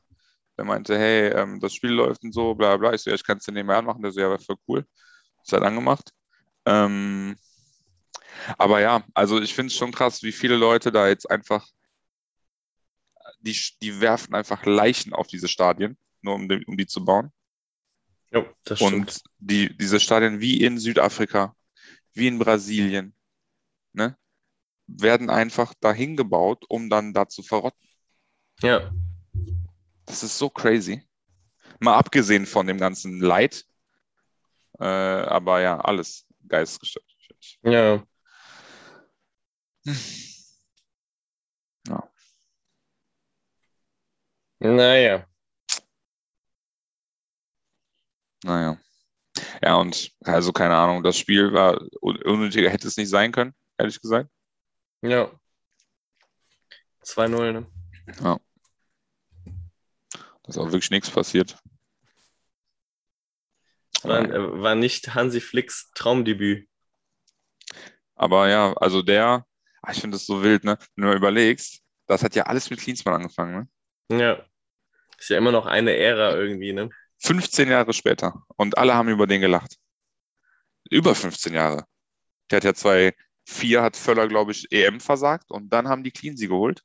der 0.57 0.63
meinte, 0.63 0.97
hey, 0.97 1.27
ähm, 1.33 1.59
das 1.59 1.73
Spiel 1.73 1.89
läuft 1.89 2.23
und 2.23 2.33
so, 2.33 2.55
bla 2.55 2.77
bla. 2.77 2.93
Ich 2.93 3.01
so, 3.01 3.09
ja, 3.09 3.17
ich 3.17 3.23
kann 3.25 3.39
es 3.39 3.43
dir 3.43 3.51
nebenbei 3.51 3.75
anmachen. 3.75 4.01
Der 4.01 4.13
so, 4.13 4.21
ja, 4.21 4.29
wäre 4.29 4.39
voll 4.39 4.55
cool. 4.69 4.85
Ist 5.43 5.51
halt 5.51 5.63
angemacht. 5.63 6.13
Ähm, 6.65 7.35
aber 8.57 8.79
ja, 8.79 9.03
also 9.13 9.41
ich 9.41 9.53
finde 9.53 9.71
es 9.71 9.75
schon 9.75 9.91
krass, 9.91 10.23
wie 10.23 10.31
viele 10.31 10.55
Leute 10.55 10.89
da 10.89 11.09
jetzt 11.09 11.29
einfach 11.29 11.67
die, 13.39 13.59
die 13.81 13.99
werfen 13.99 14.35
einfach 14.35 14.65
Leichen 14.65 15.11
auf 15.11 15.27
diese 15.27 15.49
Stadien, 15.49 15.97
nur 16.21 16.35
um, 16.35 16.47
um 16.65 16.77
die 16.77 16.87
zu 16.87 17.03
bauen. 17.03 17.33
Jo, 18.31 18.45
das 18.63 18.79
stimmt. 18.79 18.93
Und 18.93 19.21
die, 19.39 19.75
diese 19.77 19.99
Stadien 19.99 20.39
wie 20.39 20.63
in 20.63 20.77
Südafrika, 20.77 21.55
wie 22.13 22.27
in 22.27 22.39
Brasilien, 22.39 23.13
ne, 23.93 24.17
werden 24.87 25.29
einfach 25.29 25.73
dahin 25.79 26.15
gebaut, 26.15 26.65
um 26.69 26.89
dann 26.89 27.13
da 27.13 27.27
zu 27.27 27.43
verrotten. 27.43 27.87
Ja, 28.61 28.91
Das 30.05 30.23
ist 30.23 30.37
so 30.37 30.49
crazy. 30.49 31.03
Mal 31.79 31.95
abgesehen 31.97 32.45
von 32.45 32.65
dem 32.67 32.77
ganzen 32.77 33.19
Leid. 33.19 33.65
Äh, 34.79 34.85
aber 34.85 35.61
ja, 35.61 35.79
alles 35.79 36.25
geistesgestört. 36.47 37.05
ja. 37.63 38.03
Ja. 41.87 42.09
Naja. 44.59 45.26
Naja. 48.47 48.77
Ja, 49.61 49.75
und 49.75 50.11
also 50.23 50.53
keine 50.53 50.75
Ahnung, 50.75 51.03
das 51.03 51.17
Spiel 51.17 51.53
war 51.53 51.79
un- 52.01 52.21
unnötiger, 52.23 52.69
hätte 52.69 52.87
es 52.87 52.97
nicht 52.97 53.09
sein 53.09 53.31
können, 53.31 53.53
ehrlich 53.77 54.01
gesagt. 54.01 54.29
Ja. 55.01 55.31
2-0, 57.01 57.53
ne? 57.53 57.67
Da 58.21 58.39
ist 60.47 60.57
auch 60.57 60.71
wirklich 60.71 60.91
nichts 60.91 61.11
passiert. 61.11 61.57
War, 64.03 64.21
äh, 64.21 64.61
war 64.61 64.75
nicht 64.75 65.13
Hansi 65.13 65.41
Flicks 65.41 65.91
Traumdebüt. 65.93 66.69
Aber 68.15 68.47
ja, 68.47 68.73
also 68.77 69.01
der, 69.01 69.45
ah, 69.81 69.91
ich 69.91 69.99
finde 69.99 70.15
das 70.15 70.25
so 70.25 70.41
wild, 70.41 70.63
ne? 70.63 70.77
Wenn 70.95 71.03
du 71.03 71.09
mal 71.09 71.17
überlegst, 71.17 71.81
das 72.07 72.23
hat 72.23 72.35
ja 72.35 72.43
alles 72.43 72.69
mit 72.69 72.79
Klinsmann 72.79 73.15
angefangen, 73.15 73.69
ne? 74.09 74.19
Ja. 74.19 74.45
Ist 75.17 75.29
ja 75.29 75.37
immer 75.37 75.51
noch 75.51 75.65
eine 75.65 75.95
Ära 75.95 76.35
irgendwie, 76.35 76.73
ne? 76.73 76.89
15 77.19 77.69
Jahre 77.69 77.93
später 77.93 78.43
und 78.55 78.77
alle 78.77 78.93
haben 78.93 79.09
über 79.09 79.27
den 79.27 79.41
gelacht. 79.41 79.77
Über 80.89 81.15
15 81.15 81.53
Jahre. 81.53 81.85
Der 82.49 82.57
hat 82.57 82.63
ja 82.63 82.73
2004 82.73 83.81
hat 83.81 83.97
Völler, 83.97 84.27
glaube 84.27 84.51
ich, 84.51 84.71
EM 84.71 84.99
versagt 84.99 85.51
und 85.51 85.69
dann 85.69 85.87
haben 85.87 86.03
die 86.03 86.11
Cleansea 86.11 86.47
geholt. 86.47 86.81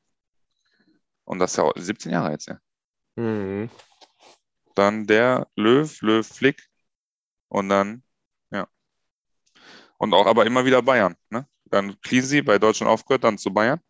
Und 1.25 1.39
das 1.39 1.53
ist 1.53 1.57
ja 1.59 1.65
auch 1.65 1.73
17 1.77 2.13
Jahre 2.13 2.33
jetzt, 2.33 2.49
ja. 2.49 2.59
Mhm. 3.17 3.71
Dann 4.75 5.07
der 5.07 5.49
Löw, 5.55 6.01
Löw, 6.01 6.27
Flick 6.27 6.67
und 7.49 7.69
dann, 7.69 8.03
ja. 8.51 8.67
Und 9.99 10.15
auch 10.15 10.27
aber 10.27 10.47
immer 10.47 10.65
wieder 10.65 10.83
Bayern, 10.83 11.15
ne? 11.31 11.47
Dann 11.67 11.99
Cleansea 12.01 12.43
bei 12.43 12.59
Deutschland 12.59 12.91
aufgehört, 12.91 13.25
dann 13.25 13.39
zu 13.39 13.53
Bayern. 13.53 13.81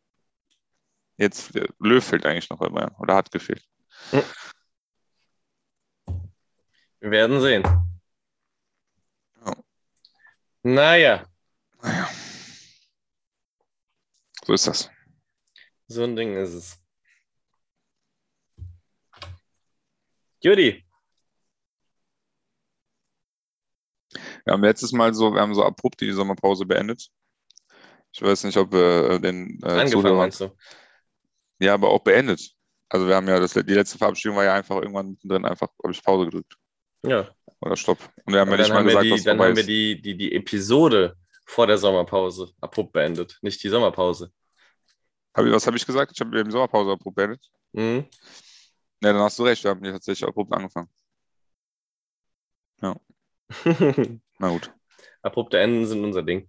Jetzt 1.17 1.55
der 1.55 1.69
Löw 1.79 2.05
fehlt 2.05 2.27
eigentlich 2.27 2.51
noch 2.51 2.59
bei 2.59 2.69
Bayern 2.69 2.95
oder 2.99 3.15
hat 3.15 3.31
gefehlt. 3.31 3.65
Wir 7.03 7.11
werden 7.11 7.41
sehen. 7.41 7.65
Ja. 9.45 9.57
Naja, 10.63 11.27
Naja. 11.83 12.09
So 14.45 14.53
ist 14.53 14.69
das. 14.69 14.89
so 15.89 16.05
ein 16.05 16.15
Ding 16.15 16.37
ist 16.37 16.53
es. 16.53 16.79
Judy, 20.43 20.85
Wir 24.45 24.53
haben 24.53 24.63
letztes 24.63 24.93
Mal 24.93 25.13
so, 25.13 25.35
wir 25.35 25.41
haben 25.41 25.55
so 25.55 25.65
abrupt 25.65 26.01
die 26.01 26.13
Sommerpause 26.13 26.65
beendet. 26.65 27.09
Ich 28.13 28.23
weiß 28.23 28.45
nicht, 28.45 28.57
ob 28.59 28.73
wir 28.73 29.19
den 29.19 29.59
äh, 29.63 29.67
angefangen 29.67 29.89
Zuhörern, 29.91 30.17
meinst 30.19 30.41
du? 30.41 30.57
ja, 31.59 31.75
aber 31.75 31.91
auch 31.91 32.05
beendet. 32.05 32.55
Also 32.89 33.09
wir 33.09 33.17
haben 33.17 33.27
ja, 33.27 33.41
das, 33.41 33.55
die 33.55 33.75
letzte 33.75 33.99
Verabschiedung 33.99 34.37
war 34.37 34.45
ja 34.45 34.55
einfach 34.55 34.77
irgendwann 34.77 35.11
mittendrin 35.11 35.47
einfach, 35.47 35.69
habe 35.83 35.93
ich 35.93 36.03
Pause 36.05 36.27
gedrückt 36.27 36.57
Ja. 37.05 37.29
oder 37.61 37.77
Stopp. 37.77 37.99
Und 38.25 38.33
wir 38.33 38.41
haben 38.41 38.51
ja 38.51 38.57
nicht 38.57 38.71
dann 38.71 38.75
mal 38.75 38.79
haben 38.81 38.87
wir, 38.87 38.93
gesagt, 38.93 39.05
die, 39.07 39.11
was 39.13 39.23
dann 39.25 39.41
haben 39.41 39.57
wir 39.57 39.67
die, 39.67 40.01
die, 40.01 40.17
die 40.17 40.35
Episode 40.35 41.17
vor 41.47 41.67
der 41.67 41.79
Sommerpause 41.79 42.53
abrupt 42.61 42.93
beendet, 42.93 43.39
nicht 43.43 43.63
die 43.63 43.69
Sommerpause. 43.69 44.33
Hab 45.35 45.45
ich, 45.45 45.53
was 45.53 45.67
habe 45.67 45.77
ich 45.77 45.87
gesagt? 45.87 46.13
Ich 46.15 46.21
habe 46.21 46.39
eben 46.39 46.51
Sommerpause 46.51 46.93
abrupt 46.93 47.17
beendet. 47.17 47.51
Mhm. 47.73 48.07
Ja, 49.03 49.13
dann 49.13 49.23
hast 49.23 49.39
du 49.39 49.45
recht, 49.45 49.65
wir 49.65 49.71
haben 49.71 49.83
hier 49.83 49.93
tatsächlich 49.93 50.29
abrupt 50.29 50.53
angefangen. 50.53 50.89
Na 54.39 54.49
gut. 54.49 54.73
Abrupte 55.23 55.59
Enden 55.59 55.87
sind 55.87 56.05
unser 56.05 56.23
Ding. 56.23 56.49